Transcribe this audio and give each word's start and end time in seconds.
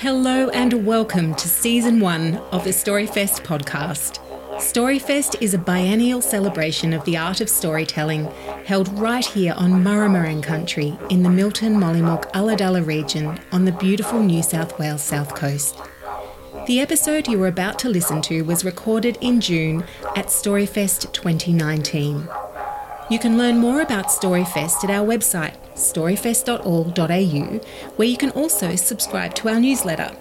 Hello 0.00 0.48
and 0.48 0.86
welcome 0.86 1.34
to 1.34 1.46
season 1.46 2.00
one 2.00 2.38
of 2.52 2.64
the 2.64 2.70
Storyfest 2.70 3.42
podcast. 3.42 4.18
Storyfest 4.56 5.36
is 5.42 5.52
a 5.52 5.58
biennial 5.58 6.22
celebration 6.22 6.94
of 6.94 7.04
the 7.04 7.18
art 7.18 7.42
of 7.42 7.50
storytelling 7.50 8.24
held 8.64 8.88
right 8.98 9.26
here 9.26 9.52
on 9.58 9.84
Murramarang 9.84 10.42
country 10.42 10.96
in 11.10 11.22
the 11.22 11.28
Milton 11.28 11.74
Mollymook 11.74 12.32
Ulladulla 12.32 12.80
region 12.86 13.38
on 13.52 13.66
the 13.66 13.72
beautiful 13.72 14.22
New 14.22 14.42
South 14.42 14.78
Wales 14.78 15.02
south 15.02 15.34
coast. 15.34 15.76
The 16.66 16.80
episode 16.80 17.28
you 17.28 17.42
are 17.42 17.48
about 17.48 17.78
to 17.80 17.90
listen 17.90 18.22
to 18.22 18.40
was 18.40 18.64
recorded 18.64 19.18
in 19.20 19.38
June 19.42 19.84
at 20.16 20.28
Storyfest 20.28 21.12
2019. 21.12 22.26
You 23.10 23.18
can 23.18 23.36
learn 23.36 23.58
more 23.58 23.80
about 23.80 24.06
Storyfest 24.06 24.84
at 24.84 24.90
our 24.90 25.04
website, 25.04 25.56
storyfest.org.au, 25.74 27.58
where 27.96 28.08
you 28.08 28.16
can 28.16 28.30
also 28.30 28.76
subscribe 28.76 29.34
to 29.34 29.48
our 29.48 29.58
newsletter. 29.58 30.12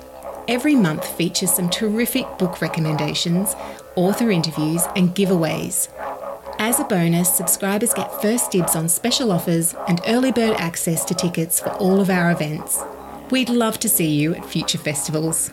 Every 0.47 0.73
month 0.73 1.05
features 1.16 1.53
some 1.53 1.70
terrific 1.70 2.25
book 2.39 2.63
recommendations, 2.63 3.55
author 3.95 4.31
interviews, 4.31 4.81
and 4.95 5.13
giveaways. 5.13 5.89
As 6.57 6.80
a 6.80 6.83
bonus, 6.83 7.31
subscribers 7.31 7.94
get 7.94 8.21
first 8.23 8.49
dibs 8.49 8.75
on 8.75 8.89
special 8.89 9.31
offers 9.31 9.75
and 9.88 10.02
early 10.08 10.31
bird 10.31 10.58
access 10.58 11.05
to 11.05 11.13
tickets 11.13 11.59
for 11.59 11.69
all 11.73 12.02
of 12.02 12.09
our 12.09 12.31
events. 12.31 12.81
We'd 13.30 13.49
love 13.49 13.80
to 13.81 13.89
see 13.89 14.09
you 14.09 14.33
at 14.33 14.44
future 14.44 14.80
festivals. 14.80 15.52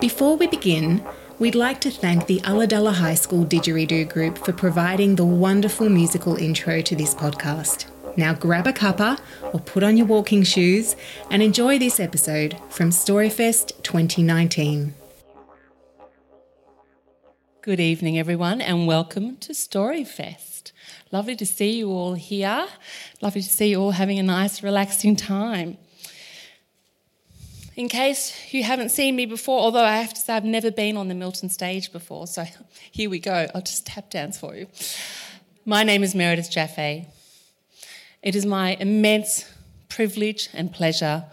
Before 0.00 0.38
we 0.38 0.46
begin, 0.46 1.04
we'd 1.38 1.54
like 1.54 1.80
to 1.82 1.90
thank 1.90 2.26
the 2.26 2.40
Ulladulla 2.40 2.94
High 2.94 3.14
School 3.14 3.44
Didgeridoo 3.44 4.08
Group 4.08 4.38
for 4.38 4.52
providing 4.52 5.16
the 5.16 5.24
wonderful 5.24 5.88
musical 5.88 6.36
intro 6.36 6.80
to 6.80 6.96
this 6.96 7.14
podcast. 7.14 7.86
Now 8.16 8.32
grab 8.32 8.66
a 8.66 8.72
cuppa 8.72 9.20
or 9.52 9.60
put 9.60 9.82
on 9.82 9.96
your 9.96 10.06
walking 10.06 10.42
shoes 10.42 10.96
and 11.30 11.42
enjoy 11.42 11.78
this 11.78 12.00
episode 12.00 12.56
from 12.70 12.90
Storyfest 12.90 13.82
2019. 13.82 14.94
Good 17.60 17.80
evening, 17.80 18.18
everyone, 18.18 18.62
and 18.62 18.86
welcome 18.86 19.36
to 19.38 19.52
Storyfest. 19.52 20.72
Lovely 21.12 21.36
to 21.36 21.44
see 21.44 21.76
you 21.76 21.90
all 21.90 22.14
here. 22.14 22.66
Lovely 23.20 23.42
to 23.42 23.48
see 23.48 23.70
you 23.70 23.80
all 23.80 23.90
having 23.90 24.18
a 24.18 24.22
nice, 24.22 24.62
relaxing 24.62 25.16
time. 25.16 25.76
In 27.76 27.90
case 27.90 28.54
you 28.54 28.62
haven't 28.62 28.88
seen 28.88 29.16
me 29.16 29.26
before, 29.26 29.60
although 29.60 29.84
I 29.84 29.98
have 29.98 30.14
to 30.14 30.20
say 30.20 30.32
I've 30.32 30.46
never 30.46 30.70
been 30.70 30.96
on 30.96 31.08
the 31.08 31.14
Milton 31.14 31.50
stage 31.50 31.92
before, 31.92 32.26
so 32.26 32.44
here 32.90 33.10
we 33.10 33.18
go. 33.18 33.46
I'll 33.54 33.60
just 33.60 33.86
tap 33.86 34.08
dance 34.08 34.38
for 34.38 34.56
you. 34.56 34.66
My 35.66 35.84
name 35.84 36.02
is 36.02 36.14
Meredith 36.14 36.50
Jaffe. 36.50 37.06
It 38.22 38.34
is 38.34 38.46
my 38.46 38.76
immense 38.80 39.44
privilege 39.90 40.48
and 40.54 40.72
pleasure 40.72 41.24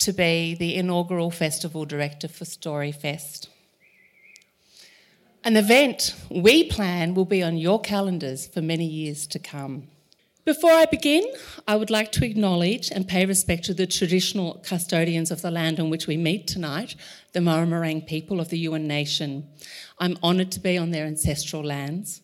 to 0.00 0.12
be 0.12 0.54
the 0.54 0.74
inaugural 0.74 1.30
festival 1.30 1.86
director 1.86 2.28
for 2.28 2.44
Storyfest. 2.44 3.48
An 5.42 5.56
event 5.56 6.14
we 6.30 6.64
plan 6.64 7.14
will 7.14 7.24
be 7.24 7.42
on 7.42 7.56
your 7.56 7.80
calendars 7.80 8.46
for 8.46 8.60
many 8.60 8.84
years 8.84 9.26
to 9.28 9.38
come. 9.38 9.88
Before 10.48 10.72
I 10.72 10.86
begin, 10.86 11.30
I 11.66 11.76
would 11.76 11.90
like 11.90 12.10
to 12.12 12.24
acknowledge 12.24 12.90
and 12.90 13.06
pay 13.06 13.26
respect 13.26 13.64
to 13.64 13.74
the 13.74 13.86
traditional 13.86 14.54
custodians 14.64 15.30
of 15.30 15.42
the 15.42 15.50
land 15.50 15.78
on 15.78 15.90
which 15.90 16.06
we 16.06 16.16
meet 16.16 16.46
tonight, 16.46 16.96
the 17.34 17.40
Murramarang 17.40 18.06
people 18.06 18.40
of 18.40 18.48
the 18.48 18.64
Yuin 18.64 18.84
Nation. 18.84 19.46
I'm 19.98 20.16
honoured 20.22 20.50
to 20.52 20.60
be 20.60 20.78
on 20.78 20.90
their 20.90 21.04
ancestral 21.04 21.62
lands. 21.62 22.22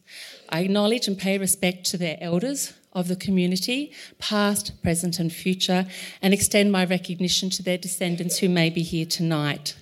I 0.49 0.61
acknowledge 0.61 1.07
and 1.07 1.19
pay 1.19 1.37
respect 1.37 1.85
to 1.91 1.99
their 1.99 2.17
elders 2.19 2.73
of 2.95 3.09
the 3.09 3.17
community, 3.17 3.93
past, 4.19 4.83
present, 4.83 5.19
and 5.19 5.31
future, 5.31 5.85
and 6.23 6.33
extend 6.33 6.73
my 6.73 6.87
recognition 6.87 7.51
to 7.51 7.63
their 7.63 7.77
descendants 7.77 8.39
who 8.39 8.49
may 8.49 8.71
be 8.71 8.83
here 8.83 9.05
tonight. 9.05 9.75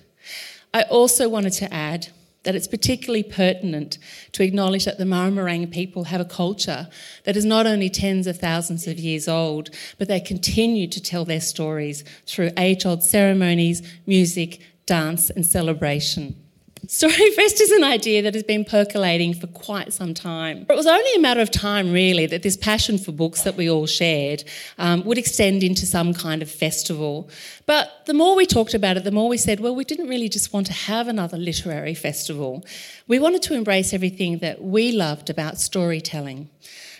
I 0.73 0.81
also 0.81 1.29
wanted 1.29 1.53
to 1.53 1.73
add 1.73 2.09
that 2.43 2.55
it's 2.55 2.67
particularly 2.67 3.23
pertinent 3.23 3.97
to 4.33 4.43
acknowledge 4.43 4.85
that 4.85 4.97
the 4.97 5.05
Murramarang 5.05 5.71
people 5.71 6.05
have 6.05 6.21
a 6.21 6.25
culture 6.25 6.89
that 7.23 7.37
is 7.37 7.45
not 7.45 7.65
only 7.65 7.89
tens 7.89 8.27
of 8.27 8.37
thousands 8.37 8.87
of 8.87 8.99
years 8.99 9.27
old, 9.27 9.69
but 9.97 10.07
they 10.07 10.19
continue 10.19 10.87
to 10.87 11.01
tell 11.01 11.25
their 11.25 11.41
stories 11.41 12.03
through 12.25 12.51
age 12.57 12.85
old 12.85 13.03
ceremonies, 13.03 13.81
music, 14.05 14.59
dance, 14.85 15.29
and 15.29 15.45
celebration. 15.45 16.42
Storyfest 16.87 17.61
is 17.61 17.71
an 17.71 17.85
idea 17.85 18.21
that 18.21 18.33
has 18.33 18.43
been 18.43 18.65
percolating 18.65 19.33
for 19.33 19.47
quite 19.47 19.93
some 19.93 20.13
time. 20.13 20.65
It 20.69 20.75
was 20.75 20.85
only 20.85 21.15
a 21.15 21.19
matter 21.19 21.39
of 21.39 21.49
time, 21.49 21.93
really, 21.93 22.25
that 22.25 22.43
this 22.43 22.57
passion 22.57 22.97
for 22.97 23.13
books 23.13 23.43
that 23.43 23.55
we 23.55 23.69
all 23.69 23.87
shared 23.87 24.43
um, 24.77 25.01
would 25.05 25.17
extend 25.17 25.63
into 25.63 25.85
some 25.85 26.13
kind 26.13 26.41
of 26.41 26.51
festival. 26.51 27.29
But 27.65 28.05
the 28.05 28.13
more 28.13 28.35
we 28.35 28.45
talked 28.45 28.73
about 28.73 28.97
it, 28.97 29.05
the 29.05 29.11
more 29.11 29.29
we 29.29 29.37
said, 29.37 29.61
well, 29.61 29.73
we 29.73 29.85
didn't 29.85 30.09
really 30.09 30.27
just 30.27 30.51
want 30.51 30.65
to 30.67 30.73
have 30.73 31.07
another 31.07 31.37
literary 31.37 31.93
festival. 31.93 32.65
We 33.07 33.17
wanted 33.17 33.43
to 33.43 33.53
embrace 33.53 33.93
everything 33.93 34.39
that 34.39 34.61
we 34.61 34.91
loved 34.91 35.29
about 35.29 35.59
storytelling. 35.59 36.49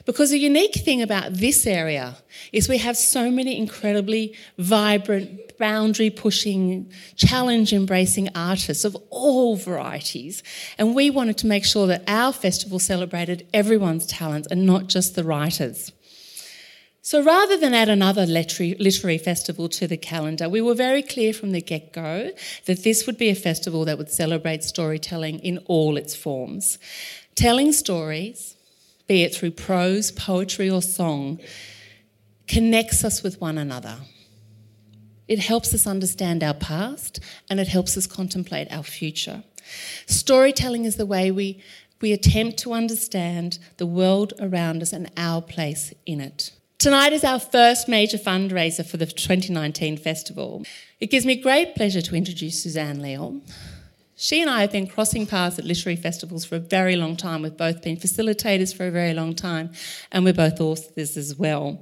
Because 0.06 0.32
the 0.32 0.40
unique 0.40 0.76
thing 0.76 1.02
about 1.02 1.34
this 1.34 1.66
area 1.66 2.18
is 2.52 2.68
we 2.68 2.80
have 2.80 2.98
so 2.98 3.32
many 3.32 3.58
incredibly 3.58 4.36
vibrant, 4.58 5.58
boundary 5.58 6.10
pushing, 6.10 6.92
challenge 7.16 7.72
embracing 7.72 8.28
artists 8.36 8.84
of 8.84 8.98
all 9.10 9.56
varieties. 9.56 10.44
And 10.78 10.94
we 10.94 11.10
wanted 11.10 11.38
to 11.40 11.48
make 11.48 11.64
sure 11.64 11.88
that 11.88 12.04
our 12.08 12.34
festival 12.34 12.80
celebrated 12.80 13.48
everyone's 13.54 14.06
talents 14.06 14.48
and 14.52 14.66
not 14.66 14.88
just 14.88 15.16
the 15.16 15.24
writers. 15.24 15.94
So 17.06 17.22
rather 17.22 17.58
than 17.58 17.74
add 17.74 17.90
another 17.90 18.26
literary, 18.26 19.18
festival 19.18 19.68
to 19.70 19.88
the 19.88 19.98
calendar, 19.98 20.48
we 20.48 20.62
were 20.62 20.74
very 20.74 21.04
clear 21.04 21.34
from 21.34 21.52
the 21.52 21.62
get 21.62 21.92
go 21.92 22.32
that 22.66 22.84
this 22.84 23.06
would 23.06 23.18
be 23.18 23.30
a 23.30 23.36
festival 23.36 23.84
that 23.86 23.98
would 23.98 24.10
celebrate 24.10 24.64
storytelling 24.64 25.40
in 25.40 25.58
all 25.66 25.98
its 25.98 26.16
forms. 26.16 26.78
Telling 27.36 27.74
stories, 27.74 28.53
be 29.08 29.24
it 29.24 29.36
through 29.36 29.52
prose, 29.52 30.12
poetry, 30.12 30.70
or 30.70 30.82
song, 30.82 31.40
connects 32.48 33.04
us 33.04 33.24
with 33.24 33.40
one 33.42 33.58
another. 33.58 33.98
It 35.28 35.40
helps 35.40 35.74
us 35.74 35.88
understand 35.88 36.44
our 36.44 36.54
past 36.54 37.20
and 37.50 37.60
it 37.60 37.68
helps 37.68 37.98
us 37.98 38.08
contemplate 38.08 38.72
our 38.72 38.84
future. 38.84 39.44
Storytelling 40.06 40.86
is 40.86 40.98
the 40.98 41.06
way 41.06 41.32
we, 41.32 41.64
we 42.02 42.12
attempt 42.12 42.58
to 42.60 42.74
understand 42.74 43.60
the 43.78 43.86
world 43.86 44.34
around 44.40 44.82
us 44.82 44.92
and 44.92 45.10
our 45.16 45.42
place 45.42 45.94
in 46.06 46.20
it. 46.20 46.52
Tonight 46.78 47.14
is 47.14 47.24
our 47.24 47.40
first 47.40 47.88
major 47.88 48.18
fundraiser 48.18 48.86
for 48.86 48.98
the 48.98 49.06
2019 49.06 49.96
festival. 49.96 50.66
It 51.00 51.10
gives 51.10 51.26
me 51.26 51.36
great 51.36 51.76
pleasure 51.76 52.02
to 52.02 52.16
introduce 52.16 52.62
Suzanne 52.62 53.02
Leal. 53.02 53.42
She 54.24 54.42
and 54.42 54.50
I 54.50 54.62
have 54.62 54.72
been 54.72 54.88
crossing 54.88 55.28
paths 55.28 55.60
at 55.60 55.66
literary 55.66 55.98
festivals 55.98 56.46
for 56.46 56.56
a 56.56 56.60
very 56.60 56.96
long 56.96 57.18
time. 57.18 57.42
We've 57.42 57.58
both 57.58 57.82
been 57.82 57.98
facilitators 57.98 58.74
for 58.74 58.88
a 58.88 58.90
very 58.90 59.14
long 59.14 59.36
time, 59.36 59.74
and 60.14 60.24
we're 60.24 60.32
both 60.32 60.62
authors 60.62 61.18
as 61.18 61.36
well. 61.36 61.82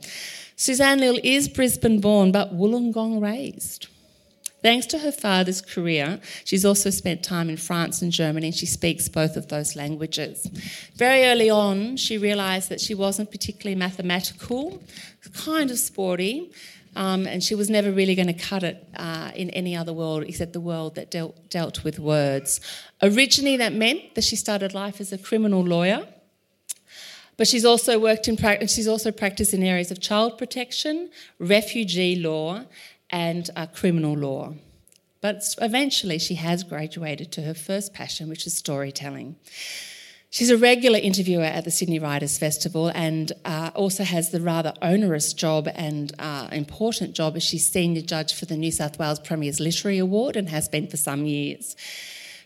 Suzanne 0.55 1.01
Leal 1.01 1.19
is 1.23 1.47
Brisbane 1.47 1.99
born 1.99 2.31
but 2.31 2.51
Wollongong 2.51 3.21
raised. 3.21 3.89
Thanks 4.63 4.87
to 4.87 4.97
her 4.97 5.11
father's 5.11 5.61
career, 5.61 6.19
she's 6.43 6.65
also 6.65 6.89
spent 6.89 7.21
time 7.21 7.47
in 7.47 7.57
France 7.57 8.01
and 8.01 8.11
Germany, 8.11 8.47
and 8.47 8.55
she 8.55 8.65
speaks 8.65 9.07
both 9.07 9.37
of 9.37 9.49
those 9.49 9.75
languages. 9.75 10.47
Very 10.95 11.25
early 11.25 11.51
on, 11.51 11.95
she 11.95 12.17
realised 12.17 12.69
that 12.69 12.81
she 12.81 12.95
wasn't 12.95 13.29
particularly 13.29 13.75
mathematical, 13.75 14.81
kind 15.35 15.69
of 15.69 15.77
sporty, 15.77 16.51
um, 16.95 17.25
and 17.25 17.43
she 17.43 17.55
was 17.55 17.69
never 17.69 17.91
really 17.91 18.15
going 18.15 18.27
to 18.27 18.33
cut 18.33 18.63
it 18.63 18.87
uh, 18.95 19.31
in 19.35 19.49
any 19.51 19.75
other 19.75 19.93
world 19.93 20.23
except 20.23 20.53
the 20.53 20.59
world 20.59 20.95
that 20.95 21.09
dealt, 21.09 21.49
dealt 21.49 21.83
with 21.83 21.99
words. 21.99 22.59
Originally, 23.01 23.57
that 23.57 23.73
meant 23.73 24.15
that 24.15 24.23
she 24.23 24.35
started 24.35 24.73
life 24.73 24.99
as 24.99 25.13
a 25.13 25.17
criminal 25.17 25.61
lawyer, 25.61 26.07
but 27.37 27.47
she's 27.47 27.65
also 27.65 27.97
worked 27.99 28.27
in 28.27 28.37
practice. 28.37 28.73
She's 28.73 28.87
also 28.87 29.11
practiced 29.11 29.53
in 29.53 29.63
areas 29.63 29.89
of 29.89 29.99
child 29.99 30.37
protection, 30.37 31.09
refugee 31.39 32.17
law, 32.17 32.65
and 33.09 33.49
uh, 33.55 33.67
criminal 33.67 34.13
law. 34.13 34.53
But 35.21 35.43
eventually, 35.61 36.17
she 36.19 36.35
has 36.35 36.63
graduated 36.63 37.31
to 37.33 37.41
her 37.43 37.53
first 37.53 37.93
passion, 37.93 38.27
which 38.27 38.47
is 38.47 38.55
storytelling. 38.55 39.35
She's 40.33 40.49
a 40.49 40.57
regular 40.57 40.97
interviewer 40.97 41.43
at 41.43 41.65
the 41.65 41.71
Sydney 41.71 41.99
Writers 41.99 42.37
Festival 42.37 42.87
and 42.95 43.33
uh, 43.43 43.71
also 43.75 44.05
has 44.05 44.29
the 44.29 44.39
rather 44.39 44.73
onerous 44.81 45.33
job 45.33 45.67
and 45.75 46.13
uh, 46.19 46.47
important 46.53 47.15
job 47.15 47.35
as 47.35 47.43
she's 47.43 47.69
senior 47.69 48.01
judge 48.01 48.33
for 48.33 48.45
the 48.45 48.55
New 48.55 48.71
South 48.71 48.97
Wales 48.97 49.19
Premier's 49.19 49.59
Literary 49.59 49.97
Award 49.97 50.37
and 50.37 50.47
has 50.47 50.69
been 50.69 50.87
for 50.87 50.95
some 50.95 51.25
years. 51.25 51.75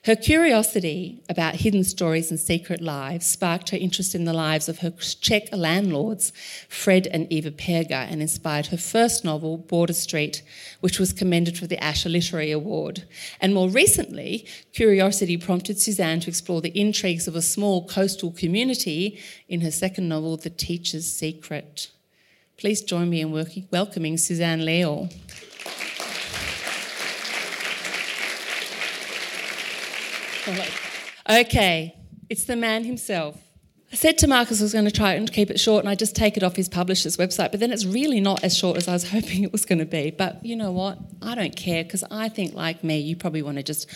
Her 0.06 0.16
curiosity 0.16 1.24
about 1.28 1.56
hidden 1.56 1.84
stories 1.84 2.30
and 2.30 2.40
secret 2.40 2.80
lives 2.80 3.26
sparked 3.26 3.72
her 3.72 3.78
interest 3.78 4.14
in 4.14 4.26
the 4.26 4.34
lives 4.34 4.70
of 4.70 4.80
her 4.80 4.92
Czech 4.92 5.52
landlords, 5.52 6.32
Fred 6.70 7.08
and 7.08 7.26
Eva 7.32 7.50
Perga, 7.50 8.08
and 8.12 8.22
inspired 8.22 8.68
her 8.68 8.78
first 8.78 9.26
novel, 9.26 9.58
Border 9.58 9.94
Street, 9.94 10.44
which 10.80 11.00
was 11.00 11.12
commended 11.12 11.58
for 11.58 11.66
the 11.66 11.84
Asher 11.84 12.10
Literary 12.10 12.52
Award. 12.52 13.08
And 13.42 13.56
more 13.56 13.68
recently, 13.68 14.46
curiosity 14.74 15.38
prompted 15.38 15.80
Suzanne 15.80 16.20
to 16.20 16.30
explore 16.30 16.62
the 16.62 16.80
intrigues 16.80 17.28
of 17.28 17.36
a 17.36 17.42
small 17.42 17.88
coastal 17.88 18.30
community 18.30 19.20
in 19.50 19.62
her 19.62 19.72
second 19.72 20.08
novel, 20.08 20.38
The 20.38 20.52
Teacher's 20.52 21.12
Secret. 21.12 21.90
Please 22.58 22.84
join 22.84 23.10
me 23.10 23.22
in 23.22 23.68
welcoming 23.72 24.18
Suzanne 24.18 24.66
Leal. 24.66 25.10
Okay, 31.30 31.96
it's 32.30 32.46
the 32.46 32.56
man 32.56 32.84
himself. 32.84 33.38
I 33.92 33.96
said 33.96 34.18
to 34.20 34.28
Markus 34.28 34.60
I 34.60 34.64
was 34.64 34.74
going 34.74 34.86
to 34.86 34.92
try 34.92 35.14
and 35.14 35.32
keep 35.32 35.50
it 35.50 35.60
short 35.60 35.84
and 35.84 35.90
I 35.90 35.96
just 35.96 36.16
take 36.16 36.38
it 36.38 36.44
off 36.44 36.56
his 36.56 36.68
publisher's 36.68 37.18
website, 37.18 37.52
but 37.52 37.60
then 37.60 37.72
it's 37.72 37.86
really 37.86 38.20
not 38.20 38.44
as 38.44 38.58
short 38.58 38.78
as 38.78 38.88
I 38.88 38.94
was 38.94 39.10
hoping 39.12 39.44
it 39.44 39.52
was 39.52 39.66
going 39.66 39.80
to 39.80 39.86
be. 39.86 40.12
But 40.12 40.46
you 40.46 40.56
know 40.56 40.72
what? 40.72 41.00
I 41.22 41.36
don't 41.36 41.56
care 41.56 41.84
because 41.84 42.04
I 42.12 42.30
think, 42.30 42.54
like 42.54 42.84
me, 42.84 43.00
you 43.00 43.16
probably 43.16 43.42
want 43.42 43.58
to 43.58 43.64
just 43.64 43.90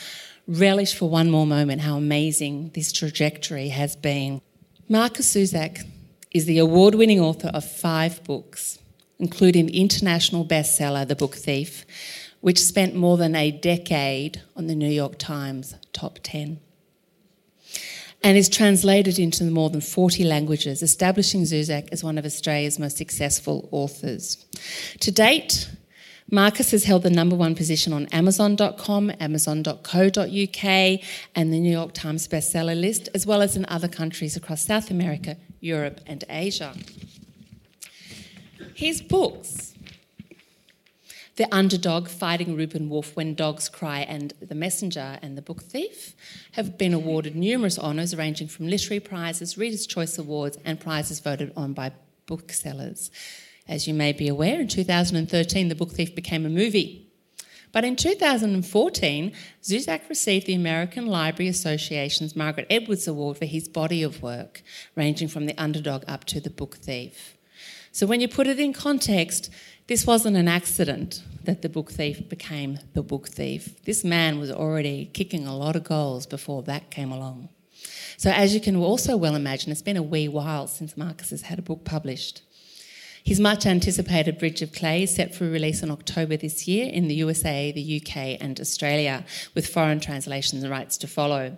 relish 0.48 0.96
for 0.96 1.10
one 1.10 1.30
more 1.30 1.46
moment 1.46 1.82
how 1.82 1.98
amazing 1.98 2.72
this 2.74 2.92
trajectory 2.92 3.70
has 3.70 3.96
been. 3.96 4.42
Markus 4.88 5.36
Zusak 5.36 5.86
is 6.32 6.46
the 6.46 6.58
award 6.60 6.96
winning 6.96 7.20
author 7.20 7.50
of 7.50 7.64
five 7.64 8.24
books, 8.24 8.80
including 9.20 9.70
international 9.70 10.46
bestseller, 10.46 11.08
The 11.08 11.16
Book 11.16 11.36
Thief, 11.36 11.86
which 12.42 12.64
spent 12.64 12.96
more 12.96 13.18
than 13.18 13.36
a 13.36 13.52
decade 13.52 14.42
on 14.56 14.68
the 14.68 14.76
New 14.76 14.90
York 14.90 15.18
Times 15.18 15.76
top 15.94 16.20
10 16.24 16.60
and 18.24 18.38
is 18.38 18.50
translated 18.50 19.18
into 19.18 19.44
more 19.46 19.70
than 19.70 19.82
40 19.82 20.24
languages, 20.26 20.84
establishing 20.84 21.44
Zusak 21.44 21.90
as 21.92 22.04
one 22.04 22.18
of 22.18 22.26
Australia's 22.26 22.78
most 22.78 22.98
successful 22.98 23.70
authors. 23.72 24.46
To 25.00 25.12
date, 25.12 25.70
Markus 26.32 26.72
has 26.72 26.84
held 26.84 27.04
the 27.04 27.10
number 27.10 27.36
one 27.36 27.56
position 27.56 27.94
on 27.94 28.08
Amazon.com, 28.12 29.12
Amazon.co.uk, 29.20 30.64
and 31.36 31.54
the 31.54 31.60
New 31.60 31.72
York 31.72 31.94
Times 31.94 32.28
bestseller 32.28 32.80
list, 32.80 33.10
as 33.16 33.26
well 33.26 33.42
as 33.42 33.56
in 33.56 33.66
other 33.68 33.88
countries 33.88 34.36
across 34.36 34.66
South 34.66 34.92
America, 34.92 35.38
Europe, 35.60 36.02
and 36.06 36.24
Asia. 36.30 36.76
His 38.76 39.02
books, 39.02 39.74
The 41.40 41.56
Underdog, 41.56 42.10
Fighting 42.10 42.58
Ruben 42.58 42.90
Wolfe 42.90 43.16
When 43.16 43.34
Dogs 43.34 43.70
Cry, 43.70 44.02
and 44.02 44.34
The 44.42 44.56
Messenger 44.56 45.20
and 45.22 45.38
The 45.38 45.42
Book 45.42 45.62
Thief, 45.64 46.14
have 46.52 46.78
been 46.78 46.94
awarded 46.94 47.34
numerous 47.34 47.80
honours 47.80 48.14
ranging 48.14 48.50
from 48.50 48.68
literary 48.68 49.00
prizes, 49.00 49.58
Reader's 49.58 49.88
Choice 49.88 50.18
Awards, 50.18 50.58
and 50.66 50.82
prizes 50.82 51.22
voted 51.22 51.54
on 51.56 51.72
by 51.72 51.94
booksellers. 52.26 53.10
As 53.70 53.88
you 53.88 53.94
may 53.94 54.12
be 54.12 54.28
aware, 54.28 54.60
in 54.60 54.68
2013, 54.68 55.70
The 55.70 55.76
Book 55.76 55.92
Thief 55.92 56.14
became 56.14 56.46
a 56.46 56.50
movie. 56.50 57.08
But 57.72 57.86
in 57.86 57.96
2014, 57.96 59.32
Zusak 59.64 60.10
received 60.10 60.46
the 60.46 60.56
American 60.56 61.06
Library 61.06 61.48
Association's 61.48 62.36
Margaret 62.36 62.68
Edwards 62.70 63.08
Award 63.08 63.38
for 63.38 63.46
his 63.46 63.70
body 63.70 64.04
of 64.04 64.22
work, 64.22 64.62
ranging 64.94 65.30
from 65.30 65.46
The 65.46 65.58
Underdog 65.58 66.04
up 66.06 66.26
to 66.26 66.42
The 66.42 66.50
Book 66.50 66.76
Thief. 66.76 67.38
So 68.00 68.08
when 68.08 68.22
you 68.22 68.30
put 68.30 68.48
it 68.48 68.62
in 68.62 68.72
context, 68.72 69.50
this 69.88 70.08
wasn't 70.08 70.38
an 70.38 70.48
accident 70.48 71.22
that 71.44 71.62
the 71.62 71.68
book 71.68 71.92
thief 71.92 72.30
became 72.30 72.80
the 72.94 73.04
book 73.04 73.28
thief. 73.28 73.84
This 73.84 74.06
man 74.06 74.40
was 74.40 74.50
already 74.50 75.10
kicking 75.12 75.46
a 75.46 75.54
lot 75.54 75.76
of 75.76 75.84
goals 75.84 76.26
before 76.26 76.64
that 76.64 76.92
came 76.92 77.12
along. 77.12 77.50
So, 78.16 78.32
as 78.32 78.54
you 78.54 78.62
can 78.62 78.78
also 78.78 79.18
well 79.18 79.36
imagine, 79.36 79.74
it's 79.74 79.82
been 79.82 79.98
a 79.98 80.02
wee 80.02 80.30
while 80.30 80.68
since 80.68 80.96
Markus 80.96 81.32
has 81.32 81.42
had 81.42 81.60
a 81.60 81.62
book 81.62 81.84
published. 81.84 82.42
His 83.22 83.38
much 83.38 83.66
anticipated 83.66 84.40
Bridge 84.40 84.62
of 84.62 84.72
Clay 84.72 85.04
is 85.04 85.14
set 85.14 85.36
for 85.36 85.50
release 85.50 85.84
in 85.84 85.92
October 85.92 86.38
this 86.38 86.70
year 86.70 86.90
in 86.90 87.10
the 87.10 87.16
USA, 87.16 87.74
the 87.74 88.02
UK, 88.02 88.38
and 88.40 88.62
Australia, 88.62 89.26
with 89.54 89.68
foreign 89.68 90.00
translations 90.00 90.64
and 90.64 90.72
rights 90.72 90.98
to 91.00 91.08
follow. 91.08 91.58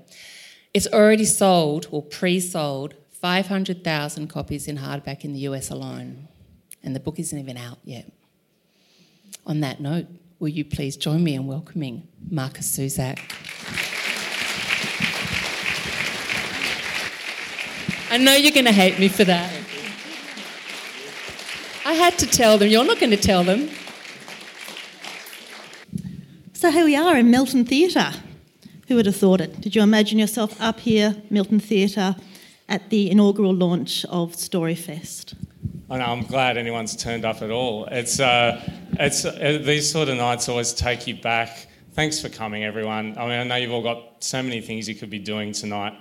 It's 0.74 0.88
already 0.88 1.26
sold 1.26 1.86
or 1.92 2.02
pre 2.02 2.40
sold 2.40 2.96
500,000 3.22 4.28
copies 4.28 4.68
in 4.68 4.80
hardback 4.80 5.24
in 5.24 5.34
the 5.34 5.42
US 5.42 5.70
alone, 5.70 6.28
and 6.84 6.96
the 6.96 7.00
book 7.00 7.20
isn't 7.20 7.38
even 7.38 7.58
out 7.58 7.80
yet. 7.84 8.12
On 9.46 9.60
that 9.62 9.80
note, 9.80 10.08
will 10.40 10.50
you 10.50 10.66
please 10.66 10.98
join 10.98 11.24
me 11.24 11.36
in 11.36 11.48
welcoming 11.48 12.08
Markus 12.30 12.78
Zusak? 12.78 13.20
I 18.12 18.18
know 18.18 18.34
you're 18.34 18.52
going 18.52 18.66
to 18.66 18.74
hate 18.74 19.00
me 19.00 19.08
for 19.08 19.24
that. 19.24 19.50
I 21.86 21.94
had 21.94 22.20
to 22.20 22.28
tell 22.28 22.58
them. 22.58 22.68
You're 22.68 22.84
not 22.84 23.00
going 23.00 23.12
to 23.12 23.18
tell 23.18 23.44
them. 23.44 23.70
So 26.54 26.70
here 26.70 26.86
we 26.86 26.96
are 26.96 27.18
in 27.18 27.32
Milton 27.32 27.66
Theatre. 27.66 28.12
Who 28.88 28.96
would 28.96 29.06
have 29.06 29.16
thought 29.16 29.42
it? 29.42 29.62
Did 29.62 29.76
you 29.76 29.82
imagine 29.82 30.20
yourself 30.20 30.62
up 30.62 30.82
here, 30.82 31.16
Milton 31.30 31.60
Theatre, 31.60 32.16
at 32.68 32.90
the 32.90 33.10
inaugural 33.10 33.54
launch 33.54 34.06
of 34.06 34.34
Storyfest? 34.34 35.34
I'm 36.00 36.22
glad 36.24 36.58
anyone's 36.58 36.96
turned 36.96 37.26
up 37.26 37.42
at 37.42 37.52
all. 37.52 37.86
It's, 37.86 38.22
uh, 38.22 38.62
it's 38.94 39.26
uh, 39.26 39.60
these 39.62 39.92
sort 39.92 40.08
of 40.08 40.16
nights 40.16 40.48
always 40.48 40.72
take 40.72 41.06
you 41.06 41.16
back. 41.16 41.68
Thanks 41.94 42.22
for 42.22 42.30
coming, 42.30 42.64
everyone. 42.64 43.18
I 43.18 43.24
mean, 43.24 43.40
I 43.40 43.44
know 43.44 43.56
you've 43.56 43.74
all 43.74 43.84
got 43.84 44.24
so 44.24 44.42
many 44.42 44.62
things 44.62 44.88
you 44.88 44.96
could 44.96 45.10
be 45.10 45.20
doing 45.20 45.52
tonight, 45.52 45.94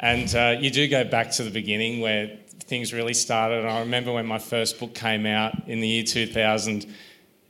and 0.00 0.34
uh, 0.34 0.56
you 0.58 0.70
do 0.70 0.88
go 0.88 1.04
back 1.04 1.30
to 1.32 1.42
the 1.42 1.50
beginning 1.50 2.00
where 2.00 2.38
things 2.60 2.94
really 2.94 3.12
started. 3.12 3.58
And 3.58 3.68
I 3.68 3.80
remember 3.80 4.12
when 4.12 4.24
my 4.24 4.38
first 4.38 4.80
book 4.80 4.94
came 4.94 5.26
out 5.26 5.68
in 5.68 5.80
the 5.80 5.88
year 5.88 6.04
2000, 6.04 6.86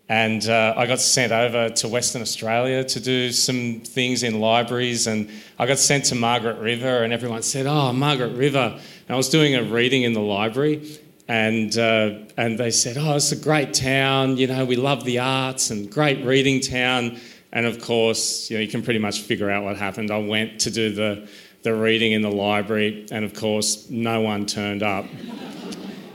and 0.08 0.48
uh, 0.48 0.74
I 0.76 0.86
got 0.86 0.98
sent 0.98 1.30
over 1.30 1.68
to 1.68 1.88
Western 1.88 2.22
Australia 2.22 2.82
to 2.82 2.98
do 2.98 3.30
some 3.30 3.82
things 3.82 4.24
in 4.24 4.40
libraries, 4.40 5.06
and 5.06 5.30
I 5.60 5.66
got 5.66 5.78
sent 5.78 6.06
to 6.06 6.16
Margaret 6.16 6.58
River, 6.58 7.04
and 7.04 7.12
everyone 7.12 7.42
said, 7.42 7.66
"Oh, 7.66 7.92
Margaret 7.92 8.34
River." 8.34 8.74
And 8.76 9.14
I 9.14 9.16
was 9.16 9.28
doing 9.28 9.54
a 9.54 9.62
reading 9.62 10.02
in 10.02 10.12
the 10.12 10.20
library, 10.20 10.98
and 11.28 11.76
uh, 11.76 12.14
and 12.36 12.58
they 12.58 12.70
said, 12.70 12.96
"Oh, 12.98 13.16
it's 13.16 13.32
a 13.32 13.36
great 13.36 13.74
town. 13.74 14.38
You 14.38 14.46
know, 14.46 14.64
we 14.64 14.76
love 14.76 15.04
the 15.04 15.18
arts 15.18 15.70
and 15.70 15.90
great 15.90 16.24
reading 16.24 16.60
town." 16.60 17.18
And 17.52 17.66
of 17.66 17.80
course, 17.80 18.50
you 18.50 18.56
know, 18.56 18.62
you 18.62 18.68
can 18.68 18.82
pretty 18.82 18.98
much 18.98 19.20
figure 19.20 19.50
out 19.50 19.64
what 19.64 19.76
happened. 19.76 20.10
I 20.10 20.18
went 20.18 20.60
to 20.60 20.70
do 20.70 20.92
the 20.92 21.28
the 21.62 21.74
reading 21.74 22.12
in 22.12 22.22
the 22.22 22.30
library, 22.30 23.06
and 23.10 23.24
of 23.24 23.34
course, 23.34 23.90
no 23.90 24.22
one 24.22 24.46
turned 24.46 24.82
up. 24.82 25.04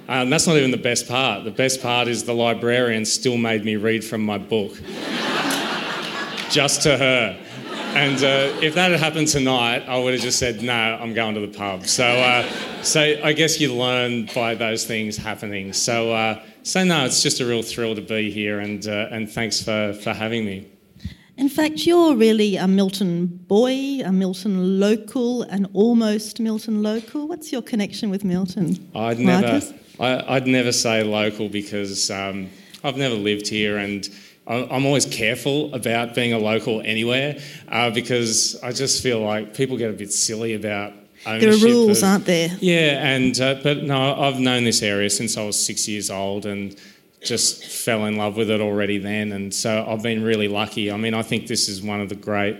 Um, 0.07 0.29
that's 0.29 0.47
not 0.47 0.57
even 0.57 0.71
the 0.71 0.77
best 0.77 1.07
part. 1.07 1.43
The 1.43 1.51
best 1.51 1.81
part 1.81 2.07
is 2.07 2.23
the 2.23 2.33
librarian 2.33 3.05
still 3.05 3.37
made 3.37 3.63
me 3.63 3.75
read 3.77 4.03
from 4.03 4.21
my 4.25 4.37
book, 4.37 4.73
just 6.49 6.81
to 6.83 6.97
her. 6.97 7.39
And 7.95 8.23
uh, 8.23 8.59
if 8.61 8.73
that 8.73 8.91
had 8.91 8.99
happened 8.99 9.27
tonight, 9.27 9.83
I 9.87 9.99
would 9.99 10.13
have 10.13 10.21
just 10.21 10.39
said, 10.39 10.63
"No, 10.63 10.73
I'm 10.73 11.13
going 11.13 11.35
to 11.35 11.41
the 11.41 11.57
pub." 11.57 11.85
So, 11.85 12.05
uh, 12.05 12.49
so 12.81 13.01
I 13.23 13.33
guess 13.33 13.59
you 13.59 13.73
learn 13.73 14.29
by 14.33 14.55
those 14.55 14.85
things 14.85 15.15
happening. 15.15 15.73
So, 15.73 16.11
uh, 16.11 16.41
so 16.63 16.83
no, 16.83 17.05
it's 17.05 17.21
just 17.21 17.39
a 17.39 17.45
real 17.45 17.61
thrill 17.61 17.93
to 17.93 18.01
be 18.01 18.31
here, 18.31 18.59
and 18.59 18.87
uh, 18.87 19.09
and 19.11 19.29
thanks 19.29 19.61
for 19.61 19.93
for 19.93 20.11
having 20.11 20.43
me. 20.43 20.67
In 21.37 21.49
fact, 21.49 21.85
you're 21.85 22.15
really 22.15 22.57
a 22.57 22.67
Milton 22.67 23.25
boy, 23.25 24.01
a 24.05 24.11
Milton 24.11 24.79
local, 24.79 25.43
an 25.43 25.67
almost 25.73 26.39
Milton 26.39 26.83
local. 26.83 27.27
What's 27.27 27.51
your 27.51 27.63
connection 27.63 28.11
with 28.11 28.23
Milton? 28.23 28.89
I'd 28.93 29.17
never, 29.17 29.61
I, 29.99 30.33
would 30.33 30.47
never 30.47 30.71
say 30.71 31.03
local 31.03 31.49
because 31.49 32.11
um, 32.11 32.49
I've 32.83 32.97
never 32.97 33.15
lived 33.15 33.47
here, 33.47 33.77
and 33.77 34.07
I'm 34.45 34.85
always 34.85 35.05
careful 35.05 35.73
about 35.73 36.15
being 36.15 36.33
a 36.33 36.37
local 36.37 36.81
anywhere 36.81 37.39
uh, 37.69 37.91
because 37.91 38.61
I 38.61 38.73
just 38.73 39.01
feel 39.01 39.21
like 39.21 39.53
people 39.55 39.77
get 39.77 39.89
a 39.89 39.93
bit 39.93 40.11
silly 40.11 40.53
about. 40.53 40.93
There 41.25 41.53
are 41.53 41.57
rules, 41.57 41.99
of, 41.99 42.09
aren't 42.09 42.25
there? 42.25 42.49
Yeah, 42.59 43.07
and 43.07 43.39
uh, 43.39 43.55
but 43.63 43.83
no, 43.83 44.21
I've 44.21 44.41
known 44.41 44.65
this 44.65 44.81
area 44.81 45.09
since 45.09 45.37
I 45.37 45.45
was 45.45 45.57
six 45.57 45.87
years 45.87 46.09
old, 46.09 46.45
and 46.45 46.75
just 47.21 47.63
fell 47.65 48.05
in 48.05 48.17
love 48.17 48.35
with 48.35 48.49
it 48.49 48.59
already 48.59 48.97
then. 48.97 49.31
And 49.31 49.53
so 49.53 49.85
I've 49.87 50.03
been 50.03 50.23
really 50.23 50.49
lucky. 50.49 50.91
I 50.91 50.97
mean, 50.97 51.13
I 51.13 51.21
think 51.21 51.47
this 51.47 51.69
is 51.69 51.81
one 51.81 52.01
of 52.01 52.09
the 52.09 52.15
great 52.15 52.57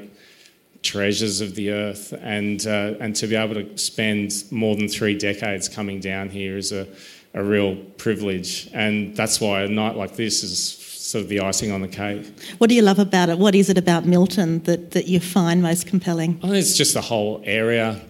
treasures 0.83 1.41
of 1.41 1.55
the 1.55 1.71
earth, 1.71 2.13
and 2.21 2.65
uh, 2.65 2.93
and 3.01 3.13
to 3.17 3.27
be 3.27 3.35
able 3.35 3.55
to 3.55 3.77
spend 3.77 4.45
more 4.51 4.77
than 4.77 4.87
three 4.87 5.17
decades 5.17 5.67
coming 5.67 5.99
down 5.99 6.29
here 6.29 6.55
is 6.57 6.71
a, 6.71 6.87
a 7.33 7.43
real 7.43 7.75
privilege. 7.75 8.69
And 8.73 9.15
that's 9.17 9.41
why 9.41 9.63
a 9.63 9.67
night 9.67 9.97
like 9.97 10.15
this 10.15 10.43
is 10.43 10.82
sort 11.03 11.24
of 11.24 11.29
the 11.29 11.41
icing 11.41 11.72
on 11.72 11.81
the 11.81 11.88
cake. 11.88 12.25
What 12.60 12.69
do 12.69 12.75
you 12.75 12.81
love 12.81 13.00
about 13.00 13.29
it? 13.29 13.38
What 13.38 13.55
is 13.55 13.69
it 13.69 13.77
about 13.77 14.05
Milton 14.05 14.63
that, 14.63 14.91
that 14.91 15.07
you 15.07 15.19
find 15.19 15.62
most 15.62 15.86
compelling? 15.86 16.39
I 16.41 16.48
think 16.48 16.55
it's 16.55 16.77
just 16.77 16.93
the 16.93 17.01
whole 17.01 17.41
area. 17.43 18.01